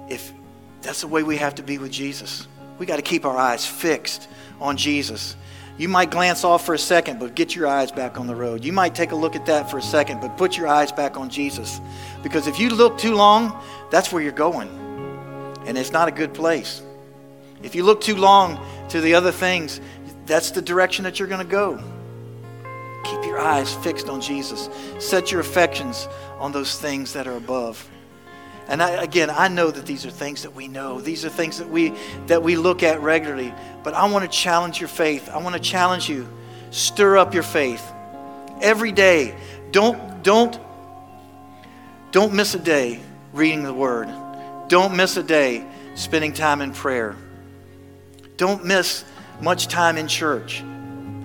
if 0.09 0.34
that's 0.82 1.01
the 1.01 1.07
way 1.07 1.24
we 1.24 1.38
have 1.38 1.55
to 1.55 1.63
be 1.63 1.78
with 1.78 1.91
Jesus, 1.91 2.47
we 2.78 2.86
got 2.86 2.97
to 2.97 3.01
keep 3.01 3.26
our 3.26 3.38
eyes 3.38 3.65
fixed 3.65 4.28
on 4.59 4.78
Jesus. 4.78 5.36
You 5.78 5.89
might 5.89 6.11
glance 6.11 6.43
off 6.43 6.65
for 6.65 6.76
a 6.76 6.80
second, 6.80 7.19
but 7.19 7.34
get 7.34 7.55
your 7.55 7.67
eyes 7.67 7.91
back 7.91 8.19
on 8.19 8.28
the 8.28 8.36
road. 8.36 8.63
You 8.63 8.74
might 8.74 8.93
take 8.93 9.11
a 9.11 9.15
look 9.15 9.36
at 9.36 9.45
that 9.47 9.71
for 9.71 9.80
a 9.80 9.82
second, 9.82 10.21
but 10.21 10.38
put 10.38 10.55
your 10.55 10.67
eyes 10.67 10.91
back 10.91 11.17
on 11.17 11.30
Jesus. 11.30 11.82
Because 12.21 12.45
if 12.47 12.59
you 12.59 12.69
look 12.69 12.97
too 12.97 13.15
long, 13.15 13.59
that's 13.89 14.11
where 14.11 14.21
you're 14.21 14.32
going. 14.32 14.69
And 15.65 15.78
it's 15.78 15.91
not 15.91 16.07
a 16.07 16.11
good 16.11 16.34
place. 16.34 16.82
If 17.63 17.74
you 17.74 17.84
look 17.84 18.01
too 18.01 18.15
long 18.15 18.59
to 18.89 19.01
the 19.01 19.15
other 19.15 19.32
things, 19.32 19.82
that's 20.26 20.51
the 20.51 20.61
direction 20.61 21.05
that 21.05 21.17
you're 21.17 21.28
going 21.28 21.45
to 21.45 21.51
go. 21.51 21.82
Keep 23.04 23.26
your 23.26 23.39
eyes 23.39 23.74
fixed 23.74 24.10
on 24.10 24.22
Jesus. 24.22 24.70
Set 24.99 25.32
your 25.32 25.41
affections 25.41 26.08
on 26.39 26.51
those 26.51 26.80
things 26.80 27.14
that 27.14 27.28
are 27.28 27.38
above. 27.38 27.89
And 28.68 28.82
I, 28.82 29.04
again, 29.04 29.30
I 29.30 29.49
know 29.49 29.70
that 29.70 29.86
these 29.86 30.06
are 30.06 30.10
things 30.10 30.43
that 30.43 30.56
we 30.56 30.68
know. 30.68 31.01
These 31.01 31.26
are 31.26 31.30
things 31.30 31.58
that 31.58 31.70
we 31.70 31.93
that 32.28 32.41
we 32.41 32.56
look 32.56 32.82
at 32.82 33.01
regularly. 33.01 33.54
But 33.84 33.93
I 33.93 34.10
want 34.10 34.24
to 34.24 34.38
challenge 34.38 34.80
your 34.80 34.88
faith. 34.88 35.30
I 35.30 35.38
want 35.38 35.56
to 35.56 35.62
challenge 35.62 36.10
you. 36.10 36.28
Stir 36.72 37.18
up 37.18 37.34
your 37.34 37.43
faith 37.43 37.84
every 38.62 38.91
day. 38.91 39.36
Don't 39.72 40.24
don't 40.24 40.58
don't 42.12 42.34
miss 42.34 42.56
a 42.56 42.60
day 42.60 43.01
reading 43.34 43.64
the 43.64 43.74
Word. 43.74 44.08
Don't 44.70 44.95
miss 44.95 45.18
a 45.18 45.24
day 45.24 45.66
spending 45.95 46.32
time 46.32 46.62
in 46.62 46.72
prayer. 46.74 47.16
Don't 48.38 48.64
miss 48.66 49.04
much 49.41 49.68
time 49.68 49.97
in 49.97 50.08
church. 50.08 50.64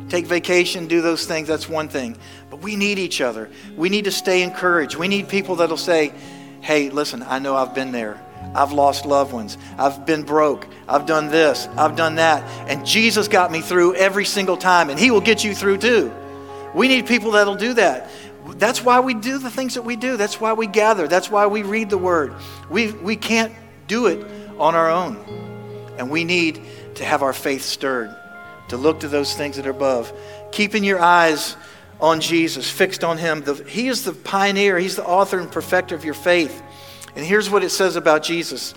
Take 0.09 0.27
vacation, 0.27 0.87
do 0.87 1.01
those 1.01 1.27
things. 1.27 1.49
That's 1.49 1.69
one 1.69 1.89
thing. 1.89 2.17
But 2.51 2.61
we 2.61 2.77
need 2.77 2.99
each 2.99 3.21
other. 3.21 3.51
We 3.77 3.89
need 3.89 4.05
to 4.05 4.11
stay 4.11 4.43
encouraged. 4.43 4.97
We 4.97 5.09
need 5.09 5.29
people 5.29 5.57
that'll 5.57 5.77
say 5.77 6.13
hey, 6.61 6.91
listen, 6.91 7.23
I 7.23 7.39
know 7.39 7.57
I've 7.57 7.75
been 7.75 7.93
there. 7.93 8.21
I've 8.55 8.73
lost 8.73 9.07
loved 9.07 9.33
ones. 9.33 9.59
I've 9.77 10.07
been 10.07 10.23
broke. 10.23 10.67
I've 10.89 11.07
done 11.07 11.29
this. 11.29 11.67
I've 11.77 11.97
done 11.97 12.17
that. 12.17 12.43
And 12.69 12.85
Jesus 12.87 13.29
got 13.29 13.51
me 13.51 13.61
through 13.61 13.95
every 13.95 14.25
single 14.25 14.57
time, 14.57 14.91
and 14.91 14.99
He 14.99 15.11
will 15.11 15.21
get 15.21 15.45
you 15.45 15.55
through 15.55 15.79
too. 15.79 16.13
We 16.75 16.89
need 16.89 17.07
people 17.07 17.33
that'll 17.33 17.57
do 17.57 17.75
that. 17.75 18.11
That's 18.57 18.83
why 18.83 19.01
we 19.01 19.15
do 19.15 19.39
the 19.39 19.51
things 19.51 19.75
that 19.75 19.83
we 19.83 19.97
do. 19.97 20.17
That's 20.17 20.41
why 20.41 20.53
we 20.53 20.67
gather. 20.67 21.09
That's 21.09 21.31
why 21.31 21.47
we 21.47 21.63
read 21.63 21.91
the 21.91 21.99
Word. 21.99 22.35
We, 22.71 22.93
we 22.93 23.17
can't 23.17 23.53
do 23.87 24.07
it 24.07 24.27
on 24.59 24.75
our 24.75 24.91
own. 24.91 25.17
And 25.99 26.11
we 26.11 26.25
need 26.25 26.63
to 26.97 27.05
have 27.05 27.23
our 27.23 27.33
faith 27.33 27.63
stirred, 27.63 28.15
to 28.69 28.77
look 28.77 29.01
to 29.01 29.09
those 29.09 29.35
things 29.35 29.57
that 29.57 29.67
are 29.67 29.71
above. 29.71 30.13
Keeping 30.53 30.85
your 30.85 31.01
eyes 31.01 31.57
on 32.01 32.21
Jesus, 32.21 32.71
fixed 32.71 33.03
on 33.03 33.19
Him. 33.19 33.43
The, 33.43 33.55
he 33.55 33.89
is 33.89 34.05
the 34.05 34.13
pioneer, 34.13 34.79
He's 34.79 34.97
the 34.97 35.05
author 35.05 35.39
and 35.39 35.51
perfecter 35.51 35.95
of 35.95 36.05
your 36.05 36.15
faith. 36.15 36.63
And 37.17 37.25
here's 37.27 37.51
what 37.51 37.65
it 37.65 37.71
says 37.71 37.97
about 37.97 38.23
Jesus 38.23 38.75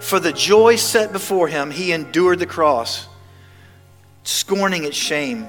For 0.00 0.18
the 0.18 0.32
joy 0.32 0.76
set 0.76 1.12
before 1.12 1.48
Him, 1.48 1.70
He 1.70 1.92
endured 1.92 2.38
the 2.38 2.46
cross, 2.46 3.08
scorning 4.24 4.84
its 4.84 4.96
shame, 4.96 5.48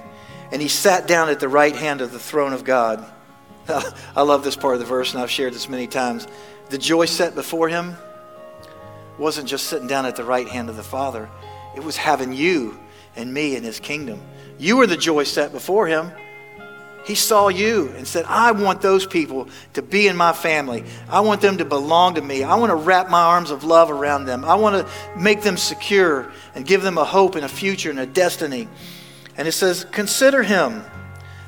and 0.51 0.62
He 0.62 0.68
sat 0.68 1.08
down 1.08 1.30
at 1.30 1.39
the 1.39 1.49
right 1.49 1.76
hand 1.76 2.01
of 2.01 2.12
the 2.12 2.20
throne 2.20 2.53
of 2.53 2.64
God. 2.64 3.03
I 4.16 4.22
love 4.22 4.43
this 4.43 4.55
part 4.55 4.76
of 4.76 4.80
the 4.80 4.86
verse, 4.86 5.14
and 5.14 5.22
I've 5.22 5.32
shared 5.32 5.53
this 5.53 5.68
many 5.68 5.88
times. 5.88 6.28
The 6.70 6.78
joy 6.78 7.05
set 7.05 7.34
before 7.34 7.70
Him 7.70 7.95
wasn't 9.18 9.47
just 9.47 9.66
sitting 9.66 9.88
down 9.88 10.05
at 10.05 10.16
the 10.16 10.24
right 10.24 10.47
hand 10.47 10.70
of 10.70 10.76
the 10.76 10.84
Father, 10.84 11.30
it 11.76 11.84
was 11.84 11.97
having 11.97 12.34
you 12.34 12.78
and 13.18 13.34
me 13.34 13.55
in 13.55 13.63
His 13.63 13.80
kingdom. 13.80 14.22
You 14.57 14.78
were 14.78 14.88
the 14.88 14.97
joy 14.97 15.24
set 15.24 15.51
before 15.51 15.88
Him. 15.88 16.11
He 17.05 17.15
saw 17.15 17.47
you 17.47 17.88
and 17.95 18.05
said, 18.05 18.26
I 18.26 18.51
want 18.51 18.82
those 18.82 19.05
people 19.05 19.47
to 19.74 19.82
be 19.82 20.07
in 20.07 20.18
my 20.18 20.34
family. 20.34 20.84
I 21.09 21.22
want 21.22 21.39
them 21.39 21.57
to 21.59 21.65
belong 21.65 22.15
to 22.15 22.22
me. 22.22 22.43
I 22.43 22.55
want 22.55 22.70
to 22.70 22.76
wrap 22.76 23.09
my 23.09 23.22
arms 23.22 23.49
of 23.49 23.63
love 23.63 23.89
around 23.89 24.26
them. 24.26 24.43
I 24.43 24.55
want 24.55 24.86
to 24.86 25.18
make 25.18 25.41
them 25.41 25.55
secure 25.55 26.30
and 26.53 26.65
give 26.65 26.82
them 26.82 26.97
a 26.97 27.05
hope 27.05 27.36
and 27.36 27.45
a 27.45 27.49
future 27.49 27.89
and 27.89 27.99
a 27.99 28.05
destiny. 28.05 28.68
And 29.38 29.47
it 29.47 29.53
says, 29.53 29.86
Consider 29.91 30.43
him 30.43 30.84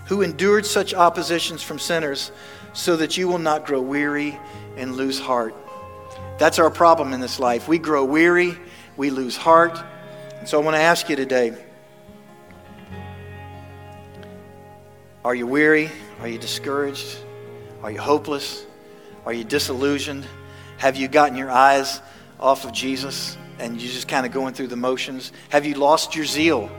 who 0.06 0.22
endured 0.22 0.66
such 0.66 0.94
oppositions 0.94 1.62
from 1.62 1.78
sinners 1.78 2.32
so 2.72 2.96
that 2.96 3.18
you 3.18 3.28
will 3.28 3.38
not 3.38 3.66
grow 3.66 3.82
weary 3.82 4.40
and 4.78 4.96
lose 4.96 5.20
heart. 5.20 5.54
That's 6.38 6.58
our 6.58 6.70
problem 6.72 7.12
in 7.12 7.20
this 7.20 7.38
life. 7.38 7.68
We 7.68 7.80
grow 7.80 8.06
weary, 8.06 8.58
we 8.96 9.10
lose 9.10 9.36
heart. 9.36 9.78
So 10.46 10.60
I 10.60 10.64
want 10.64 10.76
to 10.76 10.82
ask 10.82 11.10
you 11.10 11.18
today 11.18 11.54
Are 15.26 15.36
you 15.36 15.46
weary? 15.46 15.92
Are 16.22 16.30
you 16.30 16.38
discouraged? 16.38 17.18
Are 17.84 17.92
you 17.92 18.00
hopeless? 18.00 18.66
Are 19.26 19.34
you 19.34 19.44
disillusioned? 19.44 20.26
Have 20.78 20.96
you 20.96 21.10
gotten 21.10 21.38
your 21.38 21.52
eyes 21.52 22.02
off 22.40 22.64
of 22.64 22.72
Jesus 22.72 23.38
and 23.60 23.82
you're 23.82 23.92
just 23.92 24.08
kind 24.08 24.26
of 24.26 24.32
going 24.32 24.54
through 24.54 24.68
the 24.68 24.78
motions? 24.78 25.34
Have 25.50 25.66
you 25.66 25.76
lost 25.76 26.16
your 26.16 26.24
zeal? 26.24 26.72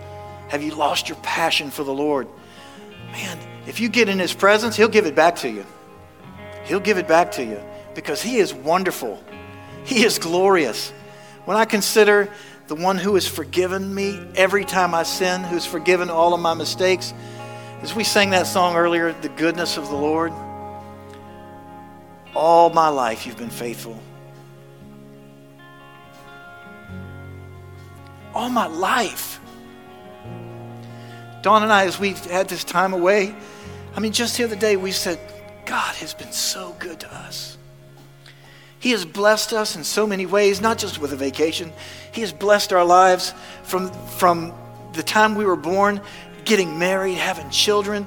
Have 0.48 0.62
you 0.62 0.74
lost 0.74 1.10
your 1.10 1.18
passion 1.18 1.70
for 1.70 1.84
the 1.84 1.92
Lord? 1.92 2.28
Man, 3.12 3.38
if 3.66 3.78
you 3.78 3.90
get 3.90 4.08
in 4.08 4.18
His 4.18 4.32
presence, 4.32 4.74
He'll 4.74 4.88
give 4.88 5.04
it 5.04 5.14
back 5.14 5.36
to 5.36 5.50
you. 5.50 5.66
He'll 6.64 6.80
give 6.80 6.96
it 6.96 7.06
back 7.06 7.30
to 7.32 7.44
you 7.44 7.60
because 7.94 8.22
He 8.22 8.38
is 8.38 8.54
wonderful. 8.54 9.22
He 9.84 10.02
is 10.02 10.18
glorious. 10.18 10.92
When 11.44 11.58
I 11.58 11.66
consider 11.66 12.30
the 12.70 12.76
one 12.76 12.96
who 12.96 13.16
has 13.16 13.26
forgiven 13.26 13.92
me 13.92 14.16
every 14.36 14.64
time 14.64 14.94
I 14.94 15.02
sin, 15.02 15.42
who's 15.42 15.66
forgiven 15.66 16.08
all 16.08 16.34
of 16.34 16.40
my 16.40 16.54
mistakes, 16.54 17.12
as 17.82 17.96
we 17.96 18.04
sang 18.04 18.30
that 18.30 18.46
song 18.46 18.76
earlier, 18.76 19.12
the 19.12 19.28
goodness 19.30 19.76
of 19.76 19.88
the 19.88 19.96
Lord, 19.96 20.32
all 22.32 22.70
my 22.70 22.86
life 22.86 23.26
you've 23.26 23.36
been 23.36 23.50
faithful. 23.50 24.00
All 28.34 28.50
my 28.50 28.68
life. 28.68 29.40
Dawn 31.42 31.64
and 31.64 31.72
I, 31.72 31.86
as 31.86 31.98
we 31.98 32.10
had 32.12 32.48
this 32.48 32.62
time 32.62 32.92
away, 32.92 33.34
I 33.96 33.98
mean, 33.98 34.12
just 34.12 34.36
the 34.36 34.44
other 34.44 34.54
day 34.54 34.76
we 34.76 34.92
said, 34.92 35.18
God 35.66 35.96
has 35.96 36.14
been 36.14 36.30
so 36.30 36.76
good 36.78 37.00
to 37.00 37.12
us. 37.12 37.58
He 38.80 38.90
has 38.92 39.04
blessed 39.04 39.52
us 39.52 39.76
in 39.76 39.84
so 39.84 40.06
many 40.06 40.24
ways, 40.24 40.60
not 40.60 40.78
just 40.78 40.98
with 40.98 41.12
a 41.12 41.16
vacation. 41.16 41.70
He 42.12 42.22
has 42.22 42.32
blessed 42.32 42.72
our 42.72 42.84
lives 42.84 43.34
from, 43.62 43.92
from 44.18 44.54
the 44.94 45.02
time 45.02 45.34
we 45.34 45.44
were 45.44 45.54
born 45.54 46.00
getting 46.46 46.78
married, 46.78 47.18
having 47.18 47.48
children, 47.50 48.06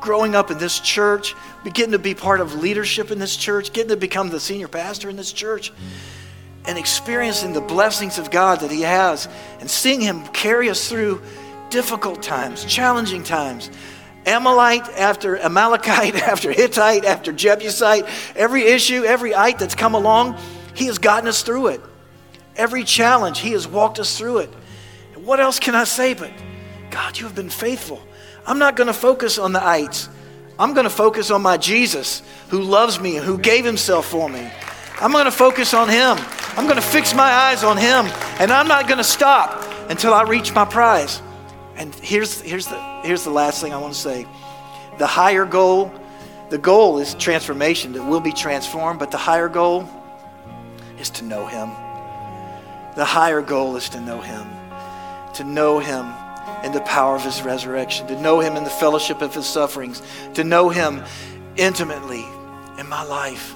growing 0.00 0.34
up 0.34 0.50
in 0.50 0.56
this 0.56 0.80
church, 0.80 1.34
getting 1.74 1.92
to 1.92 1.98
be 1.98 2.14
part 2.14 2.40
of 2.40 2.54
leadership 2.54 3.10
in 3.10 3.18
this 3.18 3.36
church, 3.36 3.72
getting 3.72 3.90
to 3.90 3.96
become 3.96 4.30
the 4.30 4.40
senior 4.40 4.66
pastor 4.66 5.10
in 5.10 5.16
this 5.16 5.30
church, 5.30 5.72
and 6.64 6.78
experiencing 6.78 7.52
the 7.52 7.60
blessings 7.60 8.18
of 8.18 8.30
God 8.30 8.60
that 8.60 8.70
He 8.70 8.80
has, 8.80 9.28
and 9.60 9.70
seeing 9.70 10.00
Him 10.00 10.26
carry 10.28 10.70
us 10.70 10.88
through 10.88 11.22
difficult 11.68 12.22
times, 12.22 12.64
challenging 12.64 13.22
times. 13.22 13.70
Amalite 14.26 14.88
after 14.90 15.36
Amalekite, 15.36 16.14
after 16.22 16.52
Hittite, 16.52 17.04
after 17.04 17.32
Jebusite, 17.32 18.06
every 18.36 18.62
issue, 18.62 19.04
every 19.04 19.34
ite 19.34 19.58
that's 19.58 19.74
come 19.74 19.94
along, 19.94 20.38
He 20.74 20.86
has 20.86 20.98
gotten 20.98 21.28
us 21.28 21.42
through 21.42 21.68
it. 21.68 21.80
Every 22.56 22.84
challenge, 22.84 23.40
He 23.40 23.52
has 23.52 23.66
walked 23.66 23.98
us 23.98 24.16
through 24.16 24.38
it. 24.38 24.50
And 25.14 25.24
what 25.24 25.40
else 25.40 25.58
can 25.58 25.74
I 25.74 25.84
say 25.84 26.14
but 26.14 26.30
God, 26.90 27.18
you 27.18 27.26
have 27.26 27.34
been 27.34 27.50
faithful. 27.50 28.00
I'm 28.46 28.58
not 28.58 28.76
going 28.76 28.86
to 28.86 28.94
focus 28.94 29.38
on 29.38 29.52
the 29.52 29.64
ites. 29.64 30.08
I'm 30.58 30.74
going 30.74 30.84
to 30.84 30.90
focus 30.90 31.30
on 31.30 31.42
my 31.42 31.56
Jesus 31.56 32.22
who 32.48 32.60
loves 32.60 33.00
me 33.00 33.16
and 33.16 33.26
who 33.26 33.38
gave 33.38 33.64
himself 33.64 34.06
for 34.06 34.28
me. 34.28 34.48
I'm 35.00 35.10
going 35.10 35.24
to 35.24 35.32
focus 35.32 35.74
on 35.74 35.88
him. 35.88 36.16
I'm 36.56 36.64
going 36.64 36.76
to 36.76 36.82
fix 36.82 37.14
my 37.14 37.28
eyes 37.28 37.64
on 37.64 37.76
him. 37.76 38.06
And 38.38 38.52
I'm 38.52 38.68
not 38.68 38.86
going 38.86 38.98
to 38.98 39.04
stop 39.04 39.64
until 39.90 40.14
I 40.14 40.22
reach 40.22 40.54
my 40.54 40.64
prize. 40.64 41.20
And 41.76 41.94
here's, 41.96 42.40
here's, 42.40 42.66
the, 42.66 42.80
here's 43.02 43.24
the 43.24 43.30
last 43.30 43.60
thing 43.60 43.72
I 43.72 43.78
want 43.78 43.94
to 43.94 43.98
say 43.98 44.26
the 44.98 45.06
higher 45.06 45.44
goal, 45.44 45.92
the 46.50 46.58
goal 46.58 46.98
is 46.98 47.14
transformation, 47.14 47.92
that 47.94 48.04
we'll 48.04 48.20
be 48.20 48.32
transformed, 48.32 49.00
but 49.00 49.10
the 49.10 49.18
higher 49.18 49.48
goal 49.48 49.88
is 50.98 51.10
to 51.10 51.24
know 51.24 51.46
him. 51.46 51.68
The 52.96 53.04
higher 53.04 53.42
goal 53.42 53.76
is 53.76 53.88
to 53.90 54.00
know 54.00 54.20
him. 54.20 54.46
To 55.34 55.44
know 55.44 55.80
him 55.80 56.06
in 56.64 56.72
the 56.72 56.80
power 56.82 57.16
of 57.16 57.22
his 57.22 57.42
resurrection, 57.42 58.06
to 58.06 58.20
know 58.20 58.38
him 58.38 58.56
in 58.56 58.64
the 58.64 58.70
fellowship 58.70 59.20
of 59.20 59.34
his 59.34 59.46
sufferings, 59.46 60.00
to 60.34 60.44
know 60.44 60.68
him 60.68 61.02
intimately 61.56 62.24
in 62.78 62.88
my 62.88 63.02
life. 63.04 63.54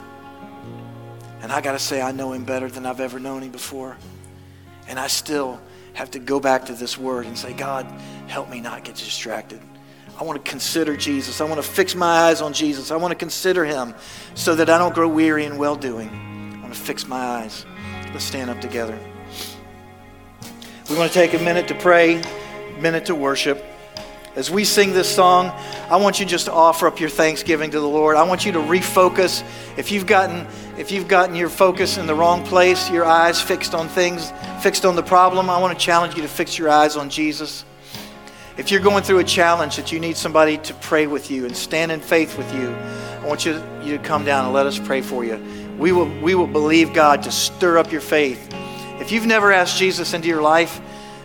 And 1.40 1.52
I 1.52 1.60
got 1.60 1.72
to 1.72 1.78
say, 1.78 2.02
I 2.02 2.10
know 2.10 2.32
him 2.32 2.44
better 2.44 2.68
than 2.68 2.84
I've 2.84 3.00
ever 3.00 3.20
known 3.20 3.42
him 3.42 3.52
before. 3.52 3.96
And 4.88 4.98
I 4.98 5.06
still 5.06 5.60
have 5.98 6.12
to 6.12 6.20
go 6.20 6.38
back 6.38 6.66
to 6.66 6.74
this 6.74 6.96
word 6.96 7.26
and 7.26 7.36
say, 7.36 7.52
God, 7.52 7.84
help 8.28 8.48
me 8.48 8.60
not 8.60 8.84
get 8.84 8.94
distracted. 8.94 9.60
I 10.16 10.22
want 10.22 10.42
to 10.44 10.48
consider 10.48 10.96
Jesus. 10.96 11.40
I 11.40 11.44
want 11.44 11.60
to 11.60 11.68
fix 11.68 11.96
my 11.96 12.06
eyes 12.06 12.40
on 12.40 12.52
Jesus. 12.52 12.92
I 12.92 12.96
want 12.96 13.10
to 13.10 13.16
consider 13.16 13.64
him 13.64 13.96
so 14.36 14.54
that 14.54 14.70
I 14.70 14.78
don't 14.78 14.94
grow 14.94 15.08
weary 15.08 15.44
in 15.44 15.58
well 15.58 15.74
doing. 15.74 16.08
I 16.08 16.60
want 16.60 16.72
to 16.72 16.78
fix 16.78 17.08
my 17.08 17.18
eyes. 17.18 17.66
Let's 18.12 18.22
stand 18.22 18.48
up 18.48 18.60
together. 18.60 18.96
We 20.88 20.96
want 20.96 21.10
to 21.10 21.18
take 21.18 21.34
a 21.34 21.42
minute 21.42 21.66
to 21.66 21.74
pray, 21.74 22.22
a 22.22 22.80
minute 22.80 23.06
to 23.06 23.16
worship. 23.16 23.64
As 24.36 24.52
we 24.52 24.64
sing 24.64 24.92
this 24.92 25.12
song, 25.12 25.46
I 25.90 25.96
want 25.96 26.20
you 26.20 26.26
just 26.26 26.46
to 26.46 26.52
offer 26.52 26.86
up 26.86 27.00
your 27.00 27.10
thanksgiving 27.10 27.72
to 27.72 27.80
the 27.80 27.88
Lord. 27.88 28.16
I 28.16 28.22
want 28.22 28.46
you 28.46 28.52
to 28.52 28.60
refocus. 28.60 29.42
If 29.76 29.90
you've 29.90 30.06
gotten 30.06 30.46
if 30.78 30.92
you've 30.92 31.08
gotten 31.08 31.34
your 31.34 31.48
focus 31.48 31.98
in 31.98 32.06
the 32.06 32.14
wrong 32.14 32.44
place, 32.44 32.88
your 32.88 33.04
eyes 33.04 33.40
fixed 33.40 33.74
on 33.74 33.88
things, 33.88 34.32
fixed 34.60 34.84
on 34.84 34.94
the 34.94 35.02
problem, 35.02 35.50
I 35.50 35.60
want 35.60 35.76
to 35.76 35.84
challenge 35.84 36.14
you 36.14 36.22
to 36.22 36.28
fix 36.28 36.56
your 36.56 36.68
eyes 36.68 36.96
on 36.96 37.10
Jesus. 37.10 37.64
If 38.56 38.70
you're 38.70 38.80
going 38.80 39.02
through 39.02 39.18
a 39.18 39.24
challenge 39.24 39.74
that 39.74 39.90
you 39.90 39.98
need 39.98 40.16
somebody 40.16 40.56
to 40.58 40.74
pray 40.74 41.08
with 41.08 41.32
you 41.32 41.46
and 41.46 41.56
stand 41.56 41.90
in 41.90 41.98
faith 41.98 42.38
with 42.38 42.54
you, 42.54 42.70
I 42.70 43.26
want 43.26 43.44
you, 43.44 43.60
you 43.82 43.98
to 43.98 44.02
come 44.04 44.24
down 44.24 44.44
and 44.44 44.54
let 44.54 44.66
us 44.66 44.78
pray 44.78 45.00
for 45.00 45.24
you. 45.24 45.42
We 45.78 45.90
will, 45.90 46.08
we 46.20 46.36
will 46.36 46.46
believe 46.46 46.92
God 46.92 47.24
to 47.24 47.32
stir 47.32 47.78
up 47.78 47.90
your 47.90 48.00
faith. 48.00 48.48
If 49.00 49.10
you've 49.10 49.26
never 49.26 49.52
asked 49.52 49.78
Jesus 49.78 50.14
into 50.14 50.28
your 50.28 50.42
life 50.42 50.80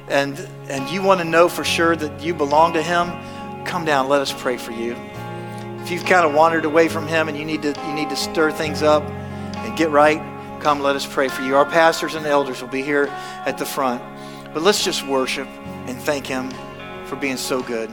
and, 0.07 0.35
and 0.67 0.89
you 0.89 1.03
want 1.03 1.19
to 1.19 1.25
know 1.25 1.47
for 1.47 1.63
sure 1.63 1.95
that 1.95 2.23
you 2.23 2.33
belong 2.33 2.73
to 2.73 2.81
Him, 2.81 3.07
come 3.65 3.85
down. 3.85 4.09
Let 4.09 4.21
us 4.21 4.33
pray 4.33 4.57
for 4.57 4.71
you. 4.71 4.95
If 5.83 5.91
you've 5.91 6.05
kind 6.05 6.25
of 6.25 6.33
wandered 6.33 6.65
away 6.65 6.87
from 6.87 7.07
Him 7.07 7.27
and 7.27 7.37
you 7.37 7.45
need 7.45 7.61
to, 7.61 7.79
you 7.87 7.93
need 7.93 8.09
to 8.09 8.15
stir 8.15 8.51
things 8.51 8.81
up 8.81 9.03
get 9.75 9.89
right, 9.89 10.21
come 10.61 10.81
let 10.81 10.95
us 10.95 11.05
pray 11.05 11.27
for 11.27 11.41
you. 11.41 11.55
Our 11.55 11.65
pastors 11.65 12.15
and 12.15 12.25
elders 12.25 12.61
will 12.61 12.69
be 12.69 12.81
here 12.81 13.07
at 13.45 13.57
the 13.57 13.65
front. 13.65 14.01
But 14.53 14.63
let's 14.63 14.83
just 14.83 15.05
worship 15.05 15.47
and 15.87 15.97
thank 15.97 16.27
Him 16.27 16.51
for 17.05 17.15
being 17.15 17.37
so 17.37 17.61
good. 17.61 17.89